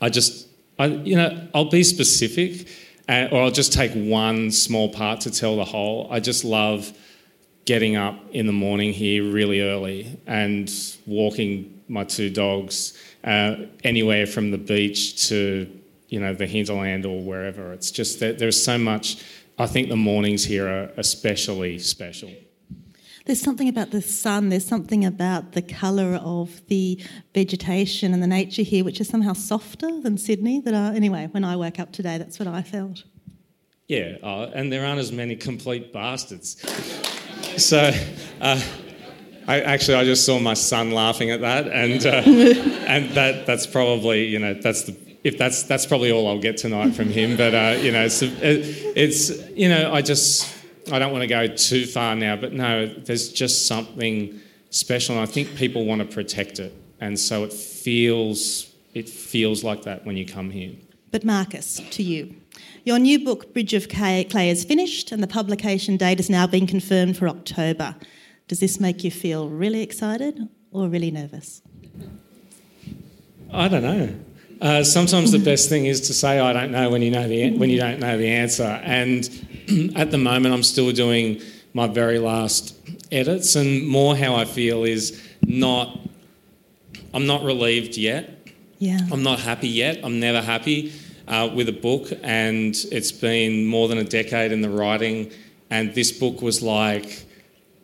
I 0.00 0.08
just, 0.08 0.48
I, 0.78 0.86
you 0.86 1.16
know, 1.16 1.48
I'll 1.54 1.70
be 1.70 1.84
specific 1.84 2.68
or 3.08 3.42
I'll 3.42 3.50
just 3.50 3.72
take 3.72 3.92
one 3.92 4.50
small 4.50 4.88
part 4.90 5.20
to 5.22 5.30
tell 5.30 5.56
the 5.56 5.64
whole. 5.64 6.08
I 6.10 6.20
just 6.20 6.44
love 6.44 6.92
getting 7.64 7.96
up 7.96 8.18
in 8.32 8.46
the 8.46 8.52
morning 8.52 8.92
here 8.92 9.30
really 9.30 9.60
early 9.60 10.18
and 10.26 10.72
walking 11.06 11.82
my 11.88 12.04
two 12.04 12.30
dogs 12.30 12.98
uh, 13.24 13.56
anywhere 13.84 14.26
from 14.26 14.50
the 14.50 14.58
beach 14.58 15.28
to 15.28 15.70
you 16.08 16.20
know 16.20 16.34
the 16.34 16.46
hinterland 16.46 17.06
or 17.06 17.22
wherever. 17.22 17.72
It's 17.72 17.90
just 17.90 18.20
that 18.20 18.38
there's 18.38 18.62
so 18.62 18.78
much. 18.78 19.22
I 19.58 19.66
think 19.66 19.88
the 19.88 19.96
mornings 19.96 20.44
here 20.44 20.66
are 20.66 20.92
especially 20.96 21.78
special. 21.78 22.30
There's 23.24 23.40
something 23.40 23.68
about 23.68 23.92
the 23.92 24.02
sun, 24.02 24.48
there's 24.48 24.64
something 24.64 25.04
about 25.04 25.52
the 25.52 25.62
colour 25.62 26.16
of 26.16 26.66
the 26.66 27.00
vegetation 27.34 28.12
and 28.12 28.22
the 28.22 28.26
nature 28.26 28.62
here 28.62 28.84
which 28.84 29.00
is 29.00 29.08
somehow 29.08 29.32
softer 29.32 30.00
than 30.00 30.18
Sydney. 30.18 30.60
That 30.60 30.74
are, 30.74 30.92
anyway, 30.92 31.28
when 31.30 31.44
I 31.44 31.54
woke 31.54 31.78
up 31.78 31.92
today, 31.92 32.18
that's 32.18 32.38
what 32.38 32.48
I 32.48 32.62
felt. 32.62 33.04
Yeah, 33.86 34.16
uh, 34.22 34.50
and 34.54 34.72
there 34.72 34.84
aren't 34.84 35.00
as 35.00 35.12
many 35.12 35.36
complete 35.36 35.92
bastards. 35.92 36.60
so, 37.58 37.92
uh, 38.40 38.60
I, 39.46 39.60
actually, 39.60 39.96
I 39.96 40.04
just 40.04 40.24
saw 40.24 40.38
my 40.38 40.54
son 40.54 40.92
laughing 40.92 41.30
at 41.30 41.40
that, 41.42 41.66
and 41.68 42.04
uh, 42.06 42.22
and 42.86 43.10
that 43.10 43.44
that's 43.46 43.66
probably 43.66 44.26
you 44.26 44.38
know 44.38 44.54
that's 44.54 44.82
the 44.82 44.92
if 45.24 45.38
that's 45.38 45.62
that's 45.64 45.86
probably 45.86 46.10
all 46.10 46.26
I'll 46.28 46.40
get 46.40 46.56
tonight 46.56 46.94
from 46.94 47.08
him. 47.08 47.36
But 47.36 47.54
uh, 47.54 47.78
you 47.80 47.92
know, 47.92 48.04
it's, 48.04 48.22
it's 48.22 49.50
you 49.50 49.68
know, 49.68 49.92
I 49.92 50.02
just 50.02 50.52
I 50.90 50.98
don't 50.98 51.12
want 51.12 51.22
to 51.22 51.28
go 51.28 51.46
too 51.46 51.86
far 51.86 52.14
now, 52.14 52.36
but 52.36 52.52
no, 52.52 52.86
there's 52.86 53.32
just 53.32 53.66
something 53.66 54.40
special, 54.70 55.16
and 55.16 55.22
I 55.22 55.26
think 55.26 55.54
people 55.56 55.84
want 55.84 56.00
to 56.00 56.06
protect 56.06 56.58
it, 56.58 56.74
and 57.00 57.18
so 57.18 57.44
it 57.44 57.52
feels 57.52 58.72
it 58.94 59.08
feels 59.08 59.64
like 59.64 59.82
that 59.82 60.04
when 60.04 60.16
you 60.16 60.26
come 60.26 60.50
here. 60.50 60.72
But 61.10 61.24
Markus, 61.24 61.80
to 61.90 62.02
you. 62.02 62.36
Your 62.84 62.98
new 62.98 63.24
book, 63.24 63.52
Bridge 63.52 63.74
of 63.74 63.88
Clay, 63.88 64.26
is 64.50 64.64
finished, 64.64 65.12
and 65.12 65.22
the 65.22 65.26
publication 65.26 65.96
date 65.96 66.18
has 66.18 66.28
now 66.28 66.46
been 66.46 66.66
confirmed 66.66 67.16
for 67.16 67.28
October. 67.28 67.94
Does 68.48 68.60
this 68.60 68.80
make 68.80 69.04
you 69.04 69.10
feel 69.10 69.48
really 69.48 69.82
excited 69.82 70.48
or 70.72 70.88
really 70.88 71.10
nervous? 71.10 71.62
I 73.52 73.68
don't 73.68 73.82
know. 73.82 74.14
Uh, 74.62 74.84
sometimes 74.84 75.32
the 75.32 75.40
best 75.40 75.68
thing 75.68 75.86
is 75.86 76.02
to 76.02 76.14
say 76.14 76.38
I 76.38 76.52
don't 76.52 76.70
know 76.70 76.88
when 76.88 77.02
you 77.02 77.10
know 77.10 77.26
the 77.26 77.50
when 77.58 77.68
you 77.68 77.78
don't 77.78 77.98
know 77.98 78.16
the 78.16 78.28
answer. 78.28 78.62
And 78.62 79.28
at 79.96 80.12
the 80.12 80.18
moment, 80.18 80.54
I'm 80.54 80.62
still 80.62 80.92
doing 80.92 81.42
my 81.74 81.88
very 81.88 82.20
last 82.20 82.76
edits, 83.10 83.56
and 83.56 83.88
more 83.88 84.16
how 84.16 84.36
I 84.36 84.44
feel 84.44 84.84
is 84.84 85.20
not. 85.42 85.98
I'm 87.12 87.26
not 87.26 87.42
relieved 87.42 87.96
yet. 87.96 88.38
Yeah. 88.78 89.00
I'm 89.10 89.24
not 89.24 89.40
happy 89.40 89.68
yet. 89.68 89.98
I'm 90.04 90.20
never 90.20 90.40
happy 90.40 90.92
uh, 91.26 91.50
with 91.52 91.68
a 91.68 91.72
book, 91.72 92.12
and 92.22 92.76
it's 92.92 93.10
been 93.10 93.66
more 93.66 93.88
than 93.88 93.98
a 93.98 94.04
decade 94.04 94.52
in 94.52 94.60
the 94.60 94.70
writing. 94.70 95.32
And 95.70 95.92
this 95.92 96.12
book 96.12 96.40
was 96.40 96.62
like 96.62 97.26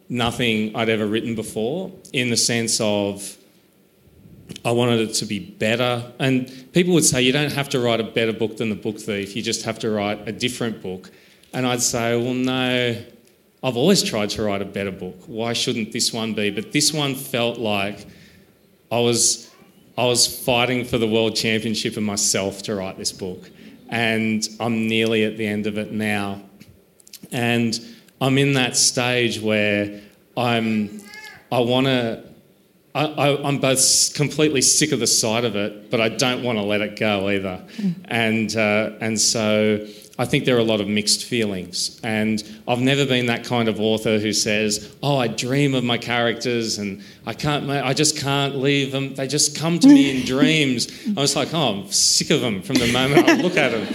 nothing 0.08 0.76
I'd 0.76 0.88
ever 0.88 1.06
written 1.06 1.35
before, 1.35 1.90
in 2.12 2.30
the 2.30 2.37
sense 2.37 2.80
of 2.80 3.37
I 4.64 4.73
wanted 4.73 5.00
it 5.00 5.14
to 5.14 5.26
be 5.26 5.38
better. 5.38 6.12
And 6.19 6.73
people 6.73 6.95
would 6.95 7.05
say, 7.05 7.23
you 7.23 7.33
don't 7.33 7.52
have 7.52 7.69
to 7.71 7.81
write 7.81 8.00
a 8.00 8.05
better 8.05 8.33
book 8.33 8.57
than 8.57 8.71
The 8.71 8.75
Book 8.75 8.99
Thief, 8.99 9.37
you 9.37 9.43
just 9.43 9.64
have 9.64 9.78
to 9.81 9.90
write 9.90 10.26
a 10.26 10.33
different 10.33 10.83
book. 10.83 11.11
And 11.52 11.67
I'd 11.67 11.83
say, 11.83 12.17
well, 12.17 12.35
no, 12.35 13.02
I've 13.62 13.76
always 13.76 14.02
tried 14.02 14.31
to 14.31 14.43
write 14.43 14.62
a 14.62 14.67
better 14.67 14.90
book. 14.90 15.17
Why 15.26 15.52
shouldn't 15.52 15.93
this 15.93 16.12
one 16.12 16.35
be? 16.35 16.50
But 16.50 16.73
this 16.73 16.93
one 16.93 17.14
felt 17.14 17.59
like 17.59 18.07
I 18.93 19.00
was, 19.00 19.50
I 19.97 20.05
was 20.05 20.26
fighting 20.45 20.85
for 20.85 20.99
the 20.99 21.09
world 21.09 21.35
championship 21.35 21.97
and 21.97 22.07
myself 22.07 22.62
to 22.64 22.75
write 22.75 22.99
this 22.99 23.12
book. 23.12 23.50
And 23.88 24.47
I'm 24.61 24.87
nearly 24.87 25.25
at 25.25 25.37
the 25.37 25.47
end 25.47 25.67
of 25.67 25.78
it 25.78 25.93
now. 25.93 26.43
And 27.33 27.78
I'm 28.21 28.38
in 28.38 28.52
that 28.55 28.76
stage 28.76 29.40
where 29.40 30.02
I'm, 30.37 31.00
I 31.50 31.61
want 31.61 31.87
to 31.87 32.27
I, 33.07 33.49
am 33.49 33.59
both 33.59 34.14
completely 34.14 34.61
sick 34.61 34.93
of 34.93 35.00
the 35.00 35.07
sight 35.07 35.45
of 35.45 35.55
it, 35.55 35.90
but 35.90 36.00
I 36.00 36.09
don't 36.09 36.43
want 36.43 36.59
to 36.59 36.64
let 36.64 36.81
it 36.81 36.99
go 36.99 37.28
either. 37.28 37.64
Mm. 37.76 37.95
And, 38.07 38.57
uh, 38.57 38.97
and 39.00 39.21
so 39.21 39.87
I 40.19 40.25
think 40.25 40.47
there 40.47 40.57
are 40.57 40.61
a 40.61 40.64
lot 40.64 40.81
of 40.81 40.88
mixed 40.88 41.25
feelings. 41.25 42.00
And 42.02 42.43
I've 42.67 42.81
never 42.81 43.07
been 43.07 43.26
that 43.26 43.45
kind 43.45 43.69
of 43.69 43.81
author 43.81 44.19
who 44.19 44.33
says, 44.33 44.93
Oh, 45.00 45.17
I 45.17 45.28
dream 45.28 45.75
of 45.75 45.85
my 45.85 45.97
characters 45.97 46.78
and 46.78 47.02
I, 47.25 47.35
can't, 47.35 47.71
I 47.71 47.95
just 47.95 48.19
can't 48.19 48.57
leave 48.57 48.90
them. 48.90 49.14
They 49.14 49.28
just 49.28 49.57
come 49.57 49.78
to 49.78 49.87
me 49.87 50.19
in 50.19 50.26
dreams. 50.26 50.88
I 51.17 51.21
was 51.21 51.37
like, 51.37 51.55
Oh, 51.55 51.83
I'm 51.83 51.93
sick 51.93 52.31
of 52.31 52.40
them 52.40 52.62
from 52.62 52.76
the 52.76 52.93
moment 52.93 53.28
I 53.28 53.35
look 53.35 53.57
at 53.57 53.71
them 53.71 53.87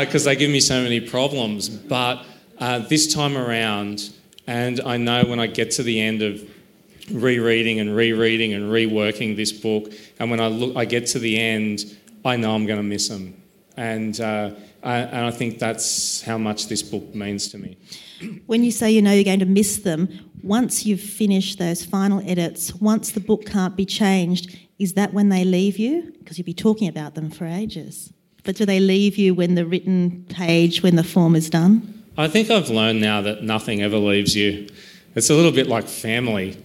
because 0.00 0.26
uh, 0.26 0.30
they 0.30 0.36
give 0.36 0.50
me 0.50 0.60
so 0.60 0.82
many 0.82 1.00
problems. 1.00 1.68
But 1.68 2.24
uh, 2.58 2.78
this 2.78 3.12
time 3.12 3.36
around, 3.36 4.14
and 4.46 4.80
I 4.80 4.96
know 4.96 5.24
when 5.24 5.40
I 5.40 5.46
get 5.46 5.72
to 5.72 5.82
the 5.82 6.00
end 6.00 6.22
of 6.22 6.42
rereading 7.10 7.80
and 7.80 7.94
rereading 7.94 8.52
and 8.54 8.70
reworking 8.70 9.36
this 9.36 9.52
book. 9.52 9.92
And 10.18 10.30
when 10.30 10.40
I 10.40 10.48
look, 10.48 10.76
I 10.76 10.84
get 10.84 11.06
to 11.08 11.18
the 11.18 11.38
end, 11.38 11.96
I 12.24 12.36
know 12.36 12.54
I'm 12.54 12.66
going 12.66 12.78
to 12.78 12.82
miss 12.82 13.08
them. 13.08 13.40
And, 13.76 14.18
uh, 14.20 14.50
I, 14.82 14.98
and 14.98 15.26
I 15.26 15.30
think 15.30 15.58
that's 15.58 16.22
how 16.22 16.38
much 16.38 16.68
this 16.68 16.82
book 16.82 17.14
means 17.14 17.48
to 17.48 17.58
me. 17.58 17.76
When 18.46 18.64
you 18.64 18.70
say 18.70 18.90
you 18.90 19.02
know 19.02 19.12
you're 19.12 19.24
going 19.24 19.40
to 19.40 19.46
miss 19.46 19.78
them, 19.78 20.08
once 20.42 20.86
you've 20.86 21.00
finished 21.00 21.58
those 21.58 21.84
final 21.84 22.22
edits, 22.28 22.74
once 22.74 23.12
the 23.12 23.20
book 23.20 23.44
can't 23.44 23.76
be 23.76 23.84
changed, 23.84 24.58
is 24.78 24.94
that 24.94 25.12
when 25.12 25.28
they 25.28 25.44
leave 25.44 25.78
you? 25.78 26.12
Because 26.18 26.38
you'll 26.38 26.46
be 26.46 26.54
talking 26.54 26.88
about 26.88 27.14
them 27.14 27.30
for 27.30 27.46
ages. 27.46 28.12
But 28.44 28.56
do 28.56 28.64
they 28.64 28.80
leave 28.80 29.16
you 29.16 29.34
when 29.34 29.56
the 29.56 29.66
written 29.66 30.24
page, 30.28 30.82
when 30.82 30.96
the 30.96 31.04
form 31.04 31.34
is 31.34 31.50
done? 31.50 32.04
I 32.16 32.28
think 32.28 32.50
I've 32.50 32.70
learned 32.70 33.00
now 33.00 33.20
that 33.22 33.42
nothing 33.42 33.82
ever 33.82 33.98
leaves 33.98 34.34
you. 34.36 34.68
It's 35.14 35.30
a 35.30 35.34
little 35.34 35.52
bit 35.52 35.66
like 35.66 35.86
family. 35.88 36.56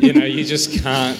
You 0.00 0.12
know, 0.12 0.24
you 0.24 0.44
just 0.44 0.82
can't 0.82 1.18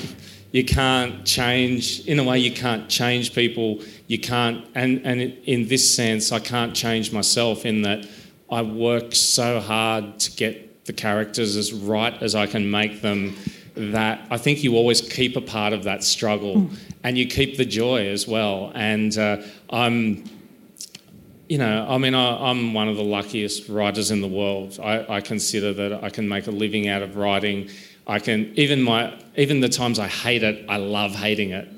you 0.53 0.65
can't 0.65 1.27
change 1.27 2.07
in 2.07 2.19
a 2.19 2.25
way 2.25 2.39
you 2.39 2.53
can't 2.53 2.89
change 2.89 3.35
people. 3.35 3.81
You 4.07 4.19
can't 4.19 4.67
and 4.75 5.05
and 5.05 5.21
in 5.21 5.69
this 5.69 5.95
sense 5.95 6.33
i 6.33 6.39
can't 6.39 6.75
change 6.75 7.13
myself 7.13 7.67
in 7.67 7.83
that 7.83 8.07
i 8.51 8.63
work 8.63 9.15
so 9.15 9.61
hard 9.61 10.19
to 10.21 10.33
get 10.33 10.87
the 10.87 10.95
characters 10.95 11.57
as 11.57 11.73
right 11.73 12.15
as 12.23 12.35
i 12.35 12.47
can 12.47 12.71
make 12.71 13.03
them 13.03 13.37
that 13.75 14.27
i 14.31 14.39
think 14.39 14.65
you 14.65 14.77
always 14.77 15.03
keep 15.03 15.37
a 15.37 15.41
part 15.41 15.73
of 15.75 15.85
that 15.85 16.03
struggle. 16.03 16.57
Mm. 16.57 16.79
and 17.05 17.19
you 17.19 17.27
keep 17.27 17.57
the 17.57 17.65
joy 17.65 18.09
as 18.09 18.27
well. 18.27 18.73
And 18.75 19.17
uh, 19.19 19.43
i'm 19.71 20.25
you 21.49 21.59
know 21.59 21.87
i 21.89 21.99
mean 21.99 22.15
I, 22.15 22.51
am 22.51 22.73
one 22.75 22.89
of 22.89 22.97
the 22.97 23.05
luckiest 23.05 23.69
writers 23.69 24.11
in 24.11 24.23
the 24.23 24.29
world. 24.29 24.79
I, 24.83 25.17
I 25.17 25.21
consider 25.21 25.75
that 25.75 26.03
i 26.03 26.09
can 26.09 26.27
make 26.27 26.47
a 26.47 26.51
living 26.51 26.89
out 26.89 27.03
of 27.03 27.17
writing 27.17 27.69
I 28.09 28.19
can 28.19 28.53
even 28.57 28.83
my 28.83 29.15
even 29.37 29.61
the 29.61 29.69
times 29.69 29.99
I 29.99 30.09
hate 30.09 30.43
it, 30.43 30.65
I 30.69 30.79
love 30.79 31.15
hating 31.15 31.51
it. 31.51 31.69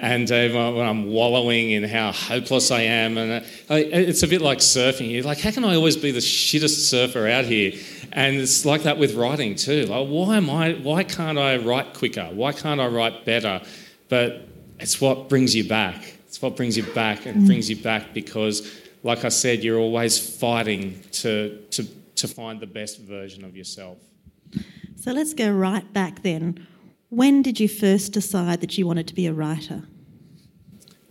And 0.00 0.30
uh, 0.32 0.48
when 0.48 0.86
I'm 0.86 1.12
wallowing 1.12 1.72
in 1.72 1.84
how 1.84 2.10
hopeless 2.10 2.70
I 2.70 2.80
am, 2.82 3.18
and 3.18 3.44
uh, 3.44 3.74
it's 3.74 4.22
a 4.22 4.28
bit 4.28 4.40
like 4.40 4.58
surfing. 4.58 5.10
You're 5.10 5.24
like, 5.24 5.40
how 5.40 5.50
can 5.50 5.62
I 5.62 5.74
always 5.74 5.98
be 5.98 6.10
the 6.10 6.20
shittest 6.20 6.88
surfer 6.88 7.28
out 7.28 7.44
here? 7.44 7.72
And 8.12 8.36
it's 8.36 8.64
like 8.64 8.84
that 8.84 8.96
with 8.96 9.14
writing 9.14 9.56
too. 9.56 9.84
Like, 9.86 10.08
why 10.08 10.38
am 10.38 10.48
I? 10.48 10.72
Why 10.74 11.02
can't 11.02 11.38
I 11.38 11.58
write 11.58 11.92
quicker? 11.92 12.30
Why 12.32 12.52
can't 12.52 12.80
I 12.80 12.86
write 12.86 13.26
better? 13.26 13.60
But 14.08 14.48
it's 14.78 15.00
what 15.00 15.28
brings 15.28 15.54
you 15.54 15.68
back. 15.68 16.14
It's 16.28 16.40
what 16.40 16.56
brings 16.56 16.76
you 16.76 16.84
back 16.94 17.26
and 17.26 17.44
brings 17.44 17.68
you 17.68 17.76
back 17.76 18.14
because, 18.14 18.80
like 19.02 19.24
I 19.24 19.28
said, 19.28 19.62
you're 19.62 19.78
always 19.78 20.18
fighting 20.38 21.02
to 21.12 21.58
to 21.72 21.84
to 22.14 22.28
find 22.28 22.58
the 22.58 22.66
best 22.66 23.00
version 23.00 23.44
of 23.44 23.54
yourself. 23.54 23.98
So 25.00 25.12
let's 25.12 25.32
go 25.32 25.50
right 25.50 25.90
back 25.94 26.22
then. 26.22 26.66
When 27.08 27.40
did 27.40 27.58
you 27.58 27.68
first 27.68 28.12
decide 28.12 28.60
that 28.60 28.76
you 28.76 28.86
wanted 28.86 29.08
to 29.08 29.14
be 29.14 29.26
a 29.26 29.32
writer? 29.32 29.84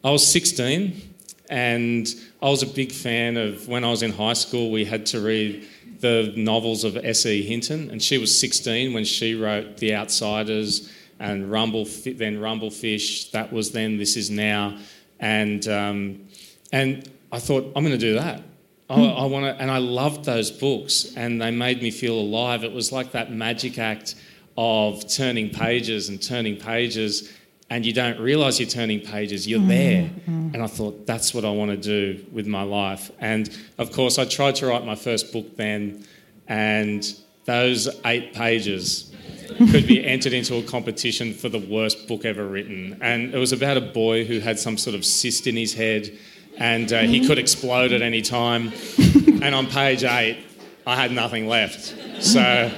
I 0.04 0.12
was 0.12 0.28
16 0.28 1.16
and 1.50 2.08
I 2.40 2.50
was 2.50 2.62
a 2.62 2.68
big 2.68 2.92
fan 2.92 3.36
of 3.36 3.68
when 3.68 3.84
I 3.84 3.90
was 3.90 4.04
in 4.04 4.12
high 4.12 4.34
school, 4.34 4.70
we 4.70 4.86
had 4.86 5.08
to 5.08 5.20
read 5.20 5.68
the 6.02 6.32
novels 6.38 6.84
of 6.84 6.98
S.E. 6.98 7.42
Hinton, 7.42 7.90
and 7.90 8.02
she 8.02 8.20
was 8.20 8.40
16 8.40 8.94
when 8.94 9.06
she 9.06 9.34
wrote 9.34 9.78
The 9.78 9.96
Outsiders 9.96 10.94
and 11.20 11.52
Rumble, 11.52 11.86
then 11.86 12.38
Rumblefish. 12.38 13.32
That 13.32 13.52
was 13.52 13.72
then, 13.72 13.98
this 13.98 14.16
is 14.16 14.30
now. 14.30 14.78
And, 15.20 15.68
um, 15.68 16.28
and 16.72 17.10
I 17.32 17.40
thought, 17.40 17.66
I'm 17.76 17.84
going 17.84 17.98
to 17.98 17.98
do 17.98 18.14
that. 18.14 18.44
I, 18.90 19.04
I 19.04 19.26
want 19.26 19.46
to, 19.46 19.62
and 19.62 19.70
I 19.70 19.78
loved 19.78 20.26
those 20.26 20.50
books, 20.50 21.14
and 21.16 21.42
they 21.42 21.52
made 21.52 21.82
me 21.82 21.92
feel 21.92 22.20
alive. 22.20 22.64
It 22.64 22.72
was 22.72 22.92
like 22.92 23.12
that 23.12 23.32
magic 23.32 23.78
act 23.78 24.16
of 24.58 25.08
turning 25.08 25.50
pages 25.52 26.10
and 26.10 26.22
turning 26.22 26.58
pages, 26.58 27.32
and 27.70 27.86
you 27.86 27.94
don't 27.94 28.20
realise 28.20 28.60
you're 28.60 28.68
turning 28.68 29.02
pages. 29.02 29.48
You're 29.48 29.60
mm-hmm. 29.60 29.70
there, 29.70 30.04
mm-hmm. 30.04 30.50
and 30.54 30.64
I 30.64 30.68
thought 30.68 31.06
that's 31.06 31.34
what 31.34 31.46
I 31.46 31.52
want 31.52 31.70
to 31.72 31.78
do 31.78 32.26
with 32.32 32.48
my 32.48 32.64
life. 32.64 33.12
And 33.20 33.56
of 33.78 33.92
course, 33.92 34.18
I 34.18 34.26
tried 34.26 34.56
to 34.56 34.68
write 34.68 34.86
my 34.86 34.96
first 34.96 35.32
book 35.32 35.56
then, 35.56 36.06
and 36.48 37.06
those 37.46 37.88
eight 38.06 38.34
pages 38.34 39.14
could 39.58 39.88
be 39.88 40.04
entered 40.06 40.34
into 40.34 40.56
a 40.56 40.64
competition 40.64 41.34
for 41.34 41.50
the 41.50 41.60
worst 41.60 42.08
book 42.08 42.26
ever 42.26 42.46
written. 42.48 42.98
And 43.02 43.34
it 43.34 43.38
was 43.38 43.52
about 43.52 43.78
a 43.78 43.82
boy 43.82 44.26
who 44.26 44.40
had 44.40 44.58
some 44.58 44.78
sort 44.78 44.96
of 44.96 45.06
cyst 45.06 45.46
in 45.48 45.56
his 45.56 45.74
head 45.74 46.12
and 46.60 46.92
uh, 46.92 47.00
he 47.02 47.26
could 47.26 47.40
explode 47.40 47.92
at 47.92 48.02
any 48.02 48.22
time. 48.22 48.72
and 49.42 49.56
on 49.56 49.68
page 49.68 50.04
eight, 50.04 50.46
I 50.86 50.96
had 50.96 51.12
nothing 51.12 51.48
left, 51.48 51.96
so 52.24 52.72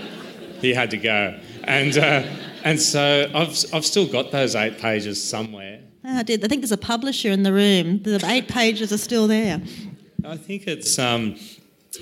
he 0.60 0.74
had 0.74 0.92
to 0.92 0.98
go. 0.98 1.40
And 1.64 1.98
uh, 1.98 2.24
and 2.64 2.80
so 2.80 3.30
I've 3.34 3.58
I've 3.74 3.86
still 3.86 4.08
got 4.08 4.32
those 4.32 4.56
eight 4.56 4.80
pages 4.80 5.22
somewhere. 5.22 5.80
Oh, 6.04 6.18
I 6.18 6.24
did. 6.24 6.44
I 6.44 6.48
think 6.48 6.62
there's 6.62 6.72
a 6.72 6.78
publisher 6.78 7.30
in 7.30 7.44
the 7.44 7.54
room. 7.54 8.02
The 8.02 8.24
eight 8.26 8.48
pages 8.48 8.92
are 8.92 8.98
still 8.98 9.28
there. 9.28 9.62
I 10.24 10.38
think 10.38 10.68
it's, 10.68 10.98
um, 10.98 11.36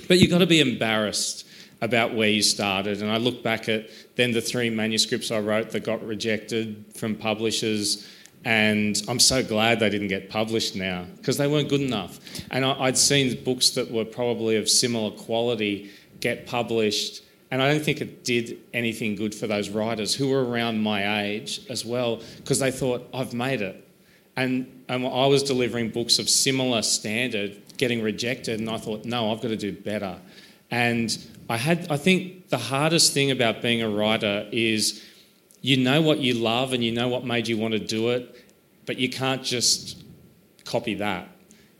but 0.08 0.18
you've 0.18 0.30
got 0.30 0.38
to 0.38 0.46
be 0.46 0.60
embarrassed 0.60 1.46
about 1.82 2.14
where 2.14 2.28
you 2.28 2.42
started. 2.42 3.02
And 3.02 3.10
I 3.10 3.16
look 3.16 3.42
back 3.42 3.68
at 3.68 3.88
then 4.16 4.32
the 4.32 4.40
three 4.40 4.70
manuscripts 4.70 5.30
I 5.30 5.40
wrote 5.40 5.70
that 5.70 5.84
got 5.84 6.04
rejected 6.04 6.84
from 6.94 7.14
publishers 7.14 8.06
and 8.44 9.00
I'm 9.08 9.20
so 9.20 9.42
glad 9.42 9.80
they 9.80 9.90
didn't 9.90 10.08
get 10.08 10.30
published 10.30 10.74
now 10.74 11.04
because 11.18 11.36
they 11.36 11.46
weren't 11.46 11.68
good 11.68 11.82
enough. 11.82 12.20
And 12.50 12.64
I, 12.64 12.86
would 12.86 12.96
seen 12.96 13.42
books 13.44 13.70
that 13.70 13.90
were 13.90 14.04
probably 14.04 14.56
of 14.56 14.68
similar 14.68 15.10
quality 15.10 15.90
get 16.20 16.46
published, 16.46 17.22
And 17.50 17.60
I 17.60 17.72
don't 17.72 17.84
think 17.84 18.00
it 18.00 18.22
did 18.24 18.58
anything 18.72 19.16
good 19.16 19.34
for 19.34 19.46
those 19.46 19.70
writers 19.70 20.14
who 20.14 20.28
were 20.28 20.44
around 20.44 20.80
my 20.80 21.22
age 21.22 21.60
as 21.68 21.84
well, 21.84 22.22
because 22.36 22.60
they 22.60 22.70
thought, 22.70 23.08
I've 23.12 23.34
made 23.34 23.60
it. 23.60 23.86
And, 24.36 24.84
and 24.88 25.04
I 25.06 25.26
was 25.26 25.42
delivering 25.42 25.90
books 25.90 26.18
of 26.18 26.28
similar 26.28 26.82
standard, 26.82 27.60
getting 27.76 28.02
rejected, 28.02 28.60
and 28.60 28.70
I 28.70 28.78
thought, 28.78 29.04
no, 29.04 29.32
I've 29.32 29.40
got 29.40 29.48
to 29.48 29.56
do 29.56 29.72
better. 29.72 30.18
And 30.70 31.16
I 31.48 31.56
had, 31.56 31.90
I 31.90 31.96
think 31.96 32.48
the 32.48 32.58
hardest 32.58 33.12
thing 33.12 33.32
about 33.32 33.60
being 33.60 33.82
a 33.82 33.90
writer 33.90 34.48
is 34.52 35.04
you 35.60 35.76
know 35.76 36.00
what 36.00 36.18
you 36.18 36.34
love 36.34 36.72
and 36.72 36.82
you 36.82 36.92
know 36.92 37.08
what 37.08 37.24
made 37.24 37.48
you 37.48 37.56
want 37.56 37.72
to 37.72 37.80
do 37.80 38.10
it, 38.10 38.44
but 38.86 38.98
you 38.98 39.08
can't 39.08 39.42
just 39.42 40.02
copy 40.64 40.94
that. 40.94 41.28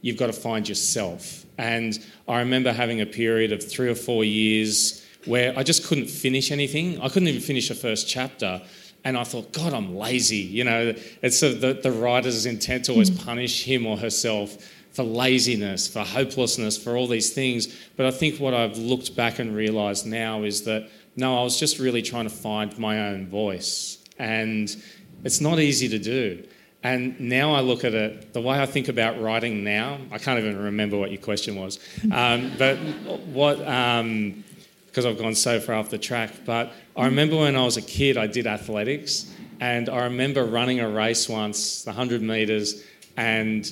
You've 0.02 0.16
got 0.16 0.26
to 0.26 0.32
find 0.32 0.68
yourself. 0.68 1.44
And 1.58 1.98
I 2.26 2.38
remember 2.40 2.72
having 2.72 3.00
a 3.00 3.06
period 3.06 3.52
of 3.52 3.66
three 3.66 3.88
or 3.88 3.94
four 3.94 4.24
years 4.24 5.04
where 5.26 5.52
I 5.58 5.62
just 5.62 5.86
couldn't 5.86 6.08
finish 6.08 6.50
anything. 6.50 7.00
I 7.00 7.08
couldn't 7.08 7.28
even 7.28 7.40
finish 7.40 7.70
a 7.70 7.74
first 7.74 8.08
chapter. 8.08 8.62
And 9.04 9.16
I 9.16 9.24
thought, 9.24 9.52
God, 9.52 9.72
I'm 9.72 9.96
lazy. 9.96 10.36
You 10.36 10.64
know, 10.64 10.94
it's 11.22 11.42
a, 11.42 11.54
the, 11.54 11.74
the 11.74 11.92
writer's 11.92 12.46
intent 12.46 12.86
to 12.86 12.92
always 12.92 13.08
hmm. 13.08 13.16
punish 13.16 13.64
him 13.64 13.86
or 13.86 13.96
herself 13.96 14.56
for 14.92 15.04
laziness, 15.04 15.86
for 15.86 16.00
hopelessness, 16.00 16.76
for 16.76 16.96
all 16.96 17.06
these 17.06 17.32
things. 17.32 17.74
But 17.96 18.06
I 18.06 18.10
think 18.10 18.40
what 18.40 18.54
I've 18.54 18.76
looked 18.76 19.14
back 19.14 19.38
and 19.38 19.54
realised 19.54 20.06
now 20.06 20.42
is 20.42 20.62
that 20.64 20.90
no, 21.20 21.38
I 21.38 21.44
was 21.44 21.58
just 21.58 21.78
really 21.78 22.02
trying 22.02 22.24
to 22.24 22.34
find 22.34 22.76
my 22.78 23.08
own 23.08 23.28
voice. 23.28 23.98
And 24.18 24.74
it's 25.22 25.40
not 25.40 25.60
easy 25.60 25.88
to 25.90 25.98
do. 25.98 26.44
And 26.82 27.20
now 27.20 27.52
I 27.52 27.60
look 27.60 27.84
at 27.84 27.92
it, 27.92 28.32
the 28.32 28.40
way 28.40 28.58
I 28.58 28.64
think 28.64 28.88
about 28.88 29.20
writing 29.20 29.62
now, 29.62 29.98
I 30.10 30.16
can't 30.16 30.38
even 30.38 30.58
remember 30.58 30.96
what 30.96 31.10
your 31.10 31.20
question 31.20 31.56
was. 31.56 31.78
Um, 32.10 32.52
but 32.58 32.78
what, 33.26 33.58
because 33.58 35.04
um, 35.04 35.10
I've 35.10 35.18
gone 35.18 35.34
so 35.34 35.60
far 35.60 35.74
off 35.74 35.90
the 35.90 35.98
track, 35.98 36.32
but 36.46 36.72
I 36.96 37.04
remember 37.04 37.36
when 37.36 37.54
I 37.54 37.64
was 37.64 37.76
a 37.76 37.82
kid, 37.82 38.16
I 38.16 38.26
did 38.26 38.46
athletics. 38.46 39.30
And 39.60 39.90
I 39.90 40.04
remember 40.04 40.44
running 40.46 40.80
a 40.80 40.88
race 40.88 41.28
once, 41.28 41.82
the 41.82 41.90
100 41.90 42.22
metres, 42.22 42.82
and 43.18 43.70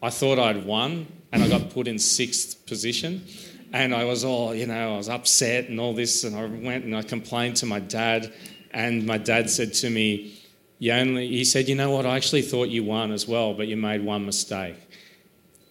I 0.00 0.10
thought 0.10 0.38
I'd 0.38 0.64
won, 0.64 1.08
and 1.32 1.42
I 1.42 1.48
got 1.48 1.70
put 1.70 1.88
in 1.88 1.98
sixth 1.98 2.64
position. 2.66 3.26
And 3.74 3.92
I 3.92 4.04
was 4.04 4.24
all, 4.24 4.54
you 4.54 4.66
know, 4.66 4.94
I 4.94 4.96
was 4.96 5.08
upset 5.08 5.68
and 5.68 5.80
all 5.80 5.92
this. 5.94 6.22
And 6.22 6.36
I 6.36 6.44
went 6.44 6.84
and 6.84 6.96
I 6.96 7.02
complained 7.02 7.56
to 7.56 7.66
my 7.66 7.80
dad. 7.80 8.32
And 8.70 9.04
my 9.04 9.18
dad 9.18 9.50
said 9.50 9.74
to 9.74 9.90
me, 9.90 10.40
you 10.78 10.92
only, 10.92 11.26
he 11.26 11.44
said, 11.44 11.68
you 11.68 11.74
know 11.74 11.90
what, 11.90 12.06
I 12.06 12.14
actually 12.14 12.42
thought 12.42 12.68
you 12.68 12.84
won 12.84 13.10
as 13.10 13.26
well, 13.26 13.52
but 13.52 13.66
you 13.66 13.76
made 13.76 14.04
one 14.04 14.24
mistake. 14.26 14.76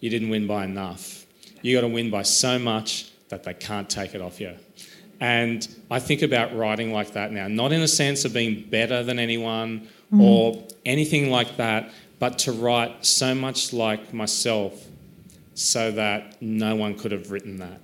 You 0.00 0.10
didn't 0.10 0.28
win 0.28 0.46
by 0.46 0.64
enough. 0.64 1.24
You 1.62 1.74
got 1.74 1.80
to 1.80 1.88
win 1.88 2.10
by 2.10 2.22
so 2.22 2.58
much 2.58 3.10
that 3.30 3.42
they 3.44 3.54
can't 3.54 3.88
take 3.88 4.14
it 4.14 4.20
off 4.20 4.38
you. 4.38 4.54
And 5.18 5.66
I 5.90 5.98
think 5.98 6.20
about 6.20 6.54
writing 6.54 6.92
like 6.92 7.14
that 7.14 7.32
now, 7.32 7.48
not 7.48 7.72
in 7.72 7.80
a 7.80 7.88
sense 7.88 8.26
of 8.26 8.34
being 8.34 8.68
better 8.68 9.02
than 9.02 9.18
anyone 9.18 9.88
mm. 10.12 10.20
or 10.20 10.62
anything 10.84 11.30
like 11.30 11.56
that, 11.56 11.90
but 12.18 12.38
to 12.40 12.52
write 12.52 13.06
so 13.06 13.34
much 13.34 13.72
like 13.72 14.12
myself 14.12 14.88
so 15.54 15.90
that 15.92 16.42
no 16.42 16.76
one 16.76 16.98
could 16.98 17.12
have 17.12 17.30
written 17.30 17.56
that. 17.58 17.80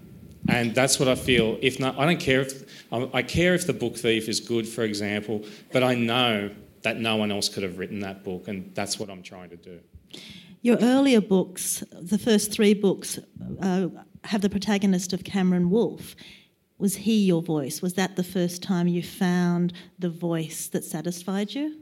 And 0.48 0.74
that's 0.74 0.98
what 0.98 1.08
I 1.08 1.14
feel. 1.14 1.58
If 1.60 1.78
not, 1.78 1.98
I 1.98 2.06
don't 2.06 2.20
care 2.20 2.40
if 2.40 2.64
I 2.90 3.22
care 3.22 3.54
if 3.54 3.66
the 3.66 3.72
book 3.72 3.96
thief 3.96 4.28
is 4.28 4.40
good, 4.40 4.66
for 4.66 4.82
example, 4.82 5.44
but 5.72 5.82
I 5.82 5.94
know 5.94 6.50
that 6.82 6.98
no 6.98 7.16
one 7.16 7.30
else 7.30 7.48
could 7.48 7.62
have 7.62 7.78
written 7.78 8.00
that 8.00 8.24
book, 8.24 8.48
and 8.48 8.74
that's 8.74 8.98
what 8.98 9.10
I'm 9.10 9.22
trying 9.22 9.50
to 9.50 9.56
do. 9.56 9.80
Your 10.62 10.78
earlier 10.80 11.20
books, 11.20 11.84
the 11.92 12.18
first 12.18 12.52
three 12.52 12.74
books, 12.74 13.18
uh, 13.62 13.88
have 14.24 14.40
the 14.40 14.50
protagonist 14.50 15.12
of 15.12 15.24
Cameron 15.24 15.70
Wolfe. 15.70 16.16
Was 16.78 16.96
he 16.96 17.24
your 17.24 17.42
voice? 17.42 17.82
Was 17.82 17.94
that 17.94 18.16
the 18.16 18.24
first 18.24 18.62
time 18.62 18.88
you 18.88 19.02
found 19.02 19.72
the 19.98 20.10
voice 20.10 20.68
that 20.68 20.84
satisfied 20.84 21.54
you? 21.54 21.76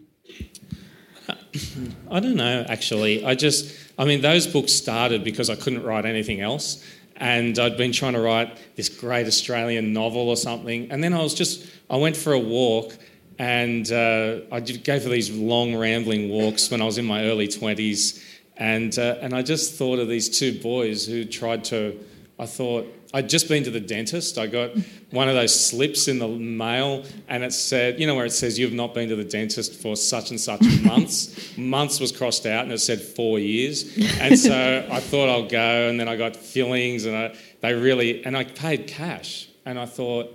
I 2.11 2.21
don't 2.21 2.37
know, 2.37 2.65
actually. 2.69 3.25
I 3.25 3.35
just, 3.35 3.75
I 3.99 4.05
mean, 4.05 4.23
those 4.23 4.47
books 4.47 4.73
started 4.73 5.25
because 5.25 5.51
I 5.51 5.57
couldn't 5.57 5.83
write 5.83 6.05
anything 6.05 6.41
else 6.41 6.85
and 7.19 7.59
I'd 7.59 7.77
been 7.77 7.93
trying 7.93 8.15
to 8.15 8.21
write 8.21 8.57
this 8.77 8.89
great 8.89 9.27
Australian 9.27 9.93
novel 9.93 10.29
or 10.29 10.37
something. 10.37 10.91
And 10.91 11.03
then 11.03 11.13
I 11.13 11.23
was 11.23 11.35
just, 11.35 11.67
I 11.91 11.97
went 11.97 12.17
for 12.17 12.33
a 12.33 12.39
walk 12.39 12.97
and 13.39 13.91
uh, 13.91 14.41
I 14.51 14.61
go 14.61 15.01
for 15.01 15.09
these 15.09 15.31
long 15.31 15.77
rambling 15.77 16.31
walks 16.31 16.71
when 16.71 16.81
I 16.81 16.85
was 16.85 16.97
in 16.97 17.05
my 17.05 17.25
early 17.25 17.49
20s. 17.49 18.25
And, 18.57 18.97
uh, 18.99 19.17
and 19.21 19.35
I 19.35 19.43
just 19.43 19.75
thought 19.75 19.99
of 19.99 20.09
these 20.09 20.39
two 20.39 20.61
boys 20.61 21.07
who 21.07 21.25
tried 21.25 21.65
to, 21.65 21.99
I 22.39 22.47
thought, 22.47 22.93
I'd 23.15 23.29
just 23.29 23.49
been 23.49 23.65
to 23.65 23.71
the 23.71 23.81
dentist. 23.81 24.37
I 24.37 24.47
got 24.47 24.73
one 25.11 25.29
of 25.29 25.35
those 25.35 25.69
slips 25.69 26.09
in 26.09 26.19
the 26.19 26.29
mail, 26.29 27.05
and 27.29 27.43
it 27.43 27.53
said, 27.53 27.99
you 27.99 28.07
know, 28.07 28.15
where 28.15 28.27
it 28.27 28.33
says 28.33 28.59
you've 28.59 28.75
not 28.75 28.93
been 28.93 29.09
to 29.09 29.17
the 29.17 29.25
dentist 29.25 29.81
for 29.81 29.97
such 29.97 30.31
and 30.31 30.39
such 30.39 30.61
months. 30.83 31.57
months 31.57 32.01
was 32.01 32.13
crossed 32.13 32.45
out, 32.45 32.65
and 32.65 32.73
it 32.73 32.81
said 32.81 33.01
four 33.01 33.39
years. 33.39 33.97
And 34.21 34.39
so 34.39 34.87
I 34.93 35.01
thought 35.01 35.29
I'll 35.31 35.49
go, 35.49 35.89
and 35.89 35.99
then 35.99 36.09
I 36.09 36.17
got 36.17 36.37
fillings, 36.37 37.07
and 37.07 37.17
I, 37.17 37.37
they 37.61 37.73
really, 37.73 38.25
and 38.25 38.37
I 38.37 38.45
paid 38.45 38.87
cash, 38.87 39.49
and 39.65 39.79
I 39.79 39.87
thought, 39.87 40.35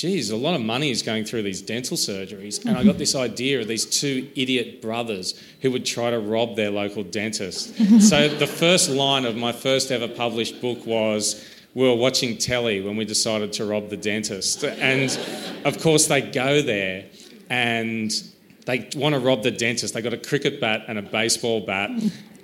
geez, 0.00 0.30
a 0.30 0.36
lot 0.36 0.54
of 0.54 0.62
money 0.62 0.90
is 0.90 1.02
going 1.02 1.24
through 1.24 1.42
these 1.42 1.60
dental 1.60 1.96
surgeries. 1.96 2.64
And 2.64 2.76
I 2.76 2.84
got 2.84 2.96
this 2.96 3.12
mm-hmm. 3.12 3.32
idea 3.32 3.60
of 3.60 3.68
these 3.68 3.84
two 3.84 4.30
idiot 4.34 4.80
brothers 4.80 5.38
who 5.60 5.70
would 5.72 5.84
try 5.84 6.10
to 6.10 6.18
rob 6.18 6.56
their 6.56 6.70
local 6.70 7.02
dentist. 7.02 7.76
so 8.00 8.28
the 8.28 8.46
first 8.46 8.88
line 8.88 9.26
of 9.26 9.36
my 9.36 9.52
first 9.52 9.92
ever 9.92 10.08
published 10.08 10.62
book 10.62 10.86
was 10.86 11.44
we 11.74 11.86
were 11.86 11.94
watching 11.94 12.36
telly 12.36 12.80
when 12.80 12.96
we 12.96 13.04
decided 13.04 13.52
to 13.54 13.64
rob 13.64 13.90
the 13.90 13.96
dentist. 13.96 14.64
And 14.64 15.16
of 15.64 15.80
course, 15.80 16.06
they 16.06 16.20
go 16.20 16.62
there 16.62 17.06
and 17.48 18.12
they 18.66 18.88
want 18.96 19.14
to 19.14 19.20
rob 19.20 19.42
the 19.42 19.50
dentist. 19.50 19.94
They 19.94 20.02
got 20.02 20.12
a 20.12 20.18
cricket 20.18 20.60
bat 20.60 20.84
and 20.88 20.98
a 20.98 21.02
baseball 21.02 21.60
bat, 21.60 21.90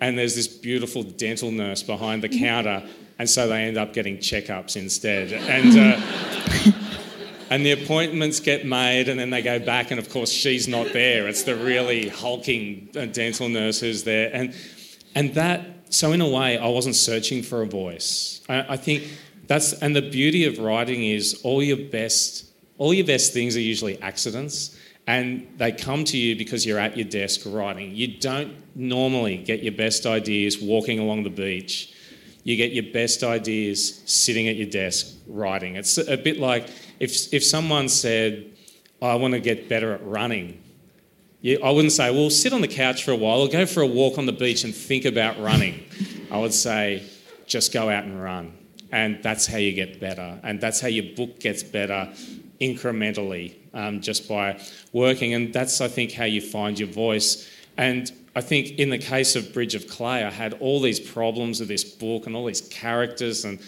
and 0.00 0.18
there's 0.18 0.34
this 0.34 0.48
beautiful 0.48 1.02
dental 1.02 1.50
nurse 1.50 1.82
behind 1.82 2.22
the 2.22 2.28
counter, 2.28 2.84
and 3.18 3.28
so 3.28 3.48
they 3.48 3.62
end 3.64 3.78
up 3.78 3.92
getting 3.92 4.18
checkups 4.18 4.76
instead. 4.76 5.32
And 5.32 5.78
uh, 5.78 6.72
and 7.50 7.64
the 7.64 7.72
appointments 7.72 8.40
get 8.40 8.66
made, 8.66 9.08
and 9.08 9.18
then 9.18 9.30
they 9.30 9.42
go 9.42 9.58
back, 9.58 9.90
and 9.90 10.00
of 10.00 10.10
course 10.10 10.30
she's 10.30 10.66
not 10.66 10.92
there. 10.92 11.28
It's 11.28 11.44
the 11.44 11.54
really 11.56 12.08
hulking 12.08 12.88
uh, 12.96 13.06
dental 13.06 13.48
nurse 13.48 13.80
who's 13.80 14.04
there, 14.04 14.30
and 14.32 14.54
and 15.14 15.34
that 15.34 15.75
so 15.90 16.12
in 16.12 16.20
a 16.20 16.28
way, 16.28 16.58
I 16.58 16.68
wasn't 16.68 16.96
searching 16.96 17.42
for 17.42 17.62
a 17.62 17.66
voice. 17.66 18.40
I, 18.48 18.74
I 18.74 18.76
think 18.76 19.08
that's 19.46 19.72
and 19.74 19.94
the 19.94 20.02
beauty 20.02 20.44
of 20.44 20.58
writing 20.58 21.04
is 21.04 21.40
all 21.44 21.62
your 21.62 21.76
best, 21.76 22.46
all 22.78 22.92
your 22.92 23.06
best 23.06 23.32
things 23.32 23.56
are 23.56 23.60
usually 23.60 24.00
accidents, 24.02 24.76
and 25.06 25.46
they 25.56 25.72
come 25.72 26.04
to 26.04 26.18
you 26.18 26.36
because 26.36 26.66
you're 26.66 26.78
at 26.78 26.96
your 26.96 27.06
desk 27.06 27.42
writing. 27.46 27.94
You 27.94 28.18
don't 28.18 28.54
normally 28.74 29.36
get 29.36 29.62
your 29.62 29.72
best 29.72 30.06
ideas 30.06 30.60
walking 30.60 30.98
along 30.98 31.22
the 31.22 31.30
beach. 31.30 31.92
You 32.42 32.56
get 32.56 32.72
your 32.72 32.92
best 32.92 33.22
ideas 33.24 34.02
sitting 34.06 34.48
at 34.48 34.56
your 34.56 34.68
desk 34.68 35.16
writing. 35.26 35.76
It's 35.76 35.98
a 35.98 36.16
bit 36.16 36.38
like 36.38 36.68
if 37.00 37.32
if 37.32 37.44
someone 37.44 37.88
said, 37.88 38.46
"I 39.00 39.14
want 39.16 39.34
to 39.34 39.40
get 39.40 39.68
better 39.68 39.92
at 39.92 40.04
running," 40.06 40.62
I 41.44 41.70
wouldn't 41.70 41.92
say, 41.92 42.10
well, 42.10 42.30
sit 42.30 42.52
on 42.52 42.60
the 42.60 42.68
couch 42.68 43.04
for 43.04 43.12
a 43.12 43.16
while 43.16 43.40
or 43.40 43.48
go 43.48 43.66
for 43.66 43.80
a 43.80 43.86
walk 43.86 44.18
on 44.18 44.26
the 44.26 44.32
beach 44.32 44.64
and 44.64 44.74
think 44.74 45.04
about 45.04 45.38
running. 45.40 45.84
I 46.30 46.38
would 46.38 46.54
say, 46.54 47.04
just 47.46 47.72
go 47.72 47.88
out 47.88 48.04
and 48.04 48.20
run. 48.20 48.56
And 48.90 49.22
that's 49.22 49.46
how 49.46 49.58
you 49.58 49.72
get 49.72 50.00
better. 50.00 50.40
And 50.42 50.60
that's 50.60 50.80
how 50.80 50.88
your 50.88 51.14
book 51.14 51.38
gets 51.38 51.62
better 51.62 52.12
incrementally, 52.60 53.54
um, 53.74 54.00
just 54.00 54.28
by 54.28 54.60
working. 54.92 55.34
And 55.34 55.52
that's, 55.52 55.80
I 55.80 55.88
think, 55.88 56.12
how 56.12 56.24
you 56.24 56.40
find 56.40 56.78
your 56.78 56.88
voice. 56.88 57.48
And 57.76 58.10
I 58.34 58.40
think 58.40 58.78
in 58.78 58.90
the 58.90 58.98
case 58.98 59.36
of 59.36 59.52
Bridge 59.52 59.74
of 59.74 59.86
Clay, 59.88 60.24
I 60.24 60.30
had 60.30 60.54
all 60.54 60.80
these 60.80 60.98
problems 60.98 61.60
with 61.60 61.68
this 61.68 61.84
book 61.84 62.26
and 62.26 62.34
all 62.34 62.46
these 62.46 62.62
characters. 62.62 63.44
And, 63.44 63.60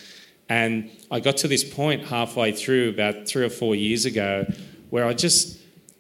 and 0.48 0.90
I 1.10 1.20
got 1.20 1.36
to 1.38 1.48
this 1.48 1.64
point 1.64 2.06
halfway 2.06 2.52
through, 2.52 2.88
about 2.90 3.28
three 3.28 3.44
or 3.44 3.50
four 3.50 3.74
years 3.74 4.04
ago, 4.04 4.46
where 4.90 5.04
I 5.04 5.12
just 5.12 5.57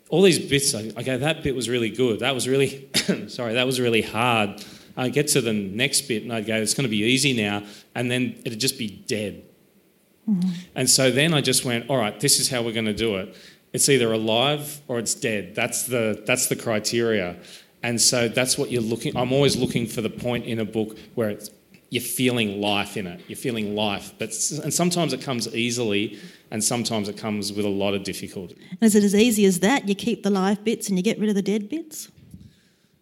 all 0.08 0.22
these 0.22 0.38
bits, 0.38 0.74
I, 0.74 0.90
I 0.96 1.02
go, 1.02 1.18
that 1.18 1.42
bit 1.42 1.54
was 1.54 1.68
really 1.68 1.90
good. 1.90 2.20
That 2.20 2.34
was 2.34 2.48
really, 2.48 2.88
sorry, 3.28 3.54
that 3.54 3.66
was 3.66 3.80
really 3.80 4.02
hard. 4.02 4.64
I 4.96 5.10
get 5.10 5.28
to 5.28 5.40
the 5.40 5.52
next 5.52 6.02
bit 6.02 6.22
and 6.22 6.32
I'd 6.32 6.46
go, 6.46 6.56
it's 6.56 6.74
going 6.74 6.84
to 6.84 6.90
be 6.90 7.02
easy 7.02 7.32
now. 7.32 7.62
And 7.94 8.10
then 8.10 8.40
it'd 8.44 8.58
just 8.58 8.78
be 8.78 8.88
dead. 8.88 9.44
Mm-hmm. 10.28 10.50
And 10.74 10.90
so 10.90 11.10
then 11.10 11.34
I 11.34 11.40
just 11.40 11.64
went, 11.64 11.88
all 11.88 11.98
right, 11.98 12.18
this 12.18 12.40
is 12.40 12.50
how 12.50 12.62
we're 12.62 12.72
going 12.72 12.86
to 12.86 12.94
do 12.94 13.16
it. 13.16 13.36
It's 13.72 13.88
either 13.88 14.12
alive 14.12 14.80
or 14.88 14.98
it's 14.98 15.14
dead. 15.14 15.54
That's 15.54 15.84
the, 15.84 16.22
that's 16.26 16.46
the 16.48 16.56
criteria. 16.56 17.36
And 17.82 18.00
so 18.00 18.28
that's 18.28 18.58
what 18.58 18.70
you're 18.70 18.82
looking. 18.82 19.16
I'm 19.16 19.32
always 19.32 19.56
looking 19.56 19.86
for 19.86 20.00
the 20.00 20.10
point 20.10 20.46
in 20.46 20.58
a 20.58 20.64
book 20.64 20.98
where 21.14 21.30
it's 21.30 21.50
you're 21.90 22.02
feeling 22.02 22.60
life 22.60 22.96
in 22.96 23.06
it. 23.06 23.20
You're 23.28 23.36
feeling 23.36 23.74
life, 23.74 24.12
but 24.18 24.28
and 24.62 24.72
sometimes 24.72 25.12
it 25.12 25.22
comes 25.22 25.48
easily, 25.54 26.18
and 26.50 26.62
sometimes 26.62 27.08
it 27.08 27.16
comes 27.16 27.52
with 27.52 27.64
a 27.64 27.70
lot 27.70 27.94
of 27.94 28.02
difficulty. 28.02 28.56
And 28.70 28.82
is 28.82 28.94
it 28.94 29.04
as 29.04 29.14
easy 29.14 29.44
as 29.44 29.60
that? 29.60 29.88
You 29.88 29.94
keep 29.94 30.22
the 30.22 30.30
live 30.30 30.64
bits 30.64 30.88
and 30.88 30.98
you 30.98 31.02
get 31.02 31.18
rid 31.18 31.28
of 31.28 31.34
the 31.34 31.42
dead 31.42 31.68
bits? 31.68 32.10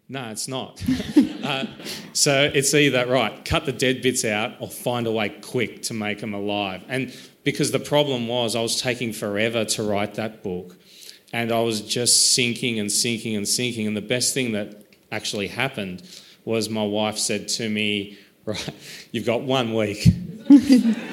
No, 0.09 0.29
it's 0.29 0.47
not. 0.47 0.83
uh, 1.45 1.67
so 2.13 2.51
it's 2.55 2.73
either 2.75 3.07
right, 3.07 3.45
cut 3.45 3.67
the 3.67 3.73
dead 3.73 4.03
bits 4.03 4.25
out, 4.25 4.53
or 4.61 4.69
find 4.69 5.07
a 5.07 5.11
way 5.11 5.31
quick 5.31 5.83
to 5.83 5.95
make 5.95 6.21
them 6.21 6.33
alive. 6.33 6.85
And 6.89 7.13
because 7.43 7.73
the 7.73 7.81
problem 7.81 8.29
was 8.29 8.55
I 8.55 8.63
was 8.63 8.81
taking 8.81 9.13
forever 9.13 9.65
to 9.65 9.83
write 9.83 10.15
that 10.15 10.43
book. 10.43 10.77
And 11.33 11.51
I 11.51 11.61
was 11.61 11.81
just 11.81 12.35
sinking 12.35 12.79
and 12.79 12.91
sinking 12.91 13.35
and 13.35 13.47
sinking. 13.47 13.87
And 13.87 13.97
the 13.97 14.01
best 14.03 14.33
thing 14.33 14.53
that 14.53 14.85
actually 15.11 15.49
happened 15.49 16.03
was 16.45 16.69
my 16.69 16.85
wife 16.85 17.19
said 17.19 17.49
to 17.49 17.69
me, 17.69 18.19
Right, 18.45 18.71
you've 19.11 19.27
got 19.27 19.43
one 19.43 19.75
week 19.75 20.05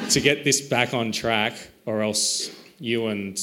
to 0.09 0.21
get 0.21 0.43
this 0.43 0.61
back 0.61 0.93
on 0.93 1.11
track, 1.11 1.53
or 1.85 2.01
else 2.01 2.51
you 2.79 3.07
and 3.07 3.39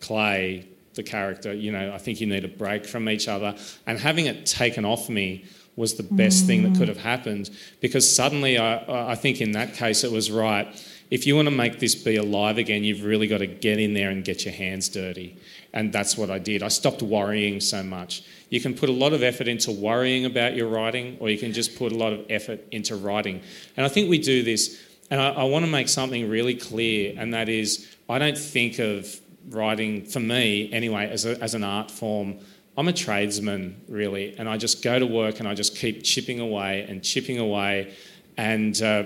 Clay, 0.00 0.68
the 0.94 1.02
character, 1.02 1.52
you 1.52 1.72
know, 1.72 1.92
I 1.92 1.98
think 1.98 2.20
you 2.20 2.26
need 2.26 2.44
a 2.44 2.48
break 2.48 2.86
from 2.86 3.08
each 3.08 3.28
other. 3.28 3.54
And 3.86 3.98
having 3.98 4.26
it 4.26 4.46
taken 4.46 4.84
off 4.84 5.08
me 5.08 5.44
was 5.76 5.94
the 5.94 6.02
best 6.02 6.44
mm. 6.44 6.46
thing 6.46 6.62
that 6.62 6.78
could 6.78 6.88
have 6.88 6.96
happened 6.96 7.50
because 7.80 8.10
suddenly 8.10 8.58
I, 8.58 9.12
I 9.12 9.14
think 9.14 9.40
in 9.40 9.52
that 9.52 9.74
case 9.74 10.04
it 10.04 10.10
was 10.10 10.30
right. 10.30 10.66
If 11.10 11.26
you 11.26 11.36
want 11.36 11.46
to 11.46 11.54
make 11.54 11.78
this 11.78 11.94
be 11.94 12.16
alive 12.16 12.58
again, 12.58 12.82
you've 12.82 13.04
really 13.04 13.28
got 13.28 13.38
to 13.38 13.46
get 13.46 13.78
in 13.78 13.94
there 13.94 14.10
and 14.10 14.24
get 14.24 14.44
your 14.44 14.54
hands 14.54 14.88
dirty. 14.88 15.36
And 15.72 15.92
that's 15.92 16.16
what 16.16 16.30
I 16.30 16.38
did. 16.38 16.62
I 16.62 16.68
stopped 16.68 17.02
worrying 17.02 17.60
so 17.60 17.82
much. 17.82 18.24
You 18.48 18.60
can 18.60 18.74
put 18.74 18.88
a 18.88 18.92
lot 18.92 19.12
of 19.12 19.22
effort 19.22 19.46
into 19.46 19.70
worrying 19.70 20.24
about 20.24 20.56
your 20.56 20.68
writing, 20.68 21.16
or 21.20 21.28
you 21.28 21.38
can 21.38 21.52
just 21.52 21.76
put 21.76 21.92
a 21.92 21.96
lot 21.96 22.12
of 22.12 22.24
effort 22.30 22.64
into 22.72 22.96
writing. 22.96 23.42
And 23.76 23.84
I 23.84 23.88
think 23.88 24.08
we 24.08 24.18
do 24.18 24.42
this. 24.42 24.82
And 25.10 25.20
I, 25.20 25.30
I 25.30 25.44
want 25.44 25.64
to 25.64 25.70
make 25.70 25.88
something 25.88 26.28
really 26.28 26.54
clear, 26.54 27.14
and 27.16 27.34
that 27.34 27.48
is 27.48 27.94
I 28.08 28.18
don't 28.18 28.38
think 28.38 28.78
of 28.78 29.20
writing, 29.48 30.04
for 30.04 30.20
me 30.20 30.72
anyway, 30.72 31.08
as, 31.10 31.24
a, 31.24 31.40
as 31.40 31.54
an 31.54 31.64
art 31.64 31.90
form. 31.90 32.38
I'm 32.76 32.88
a 32.88 32.92
tradesman, 32.92 33.80
really, 33.88 34.36
and 34.36 34.48
I 34.48 34.56
just 34.58 34.82
go 34.82 34.98
to 34.98 35.06
work 35.06 35.38
and 35.38 35.48
I 35.48 35.54
just 35.54 35.76
keep 35.76 36.02
chipping 36.02 36.40
away 36.40 36.84
and 36.88 37.02
chipping 37.02 37.38
away, 37.38 37.94
and 38.36 38.80
uh, 38.82 39.04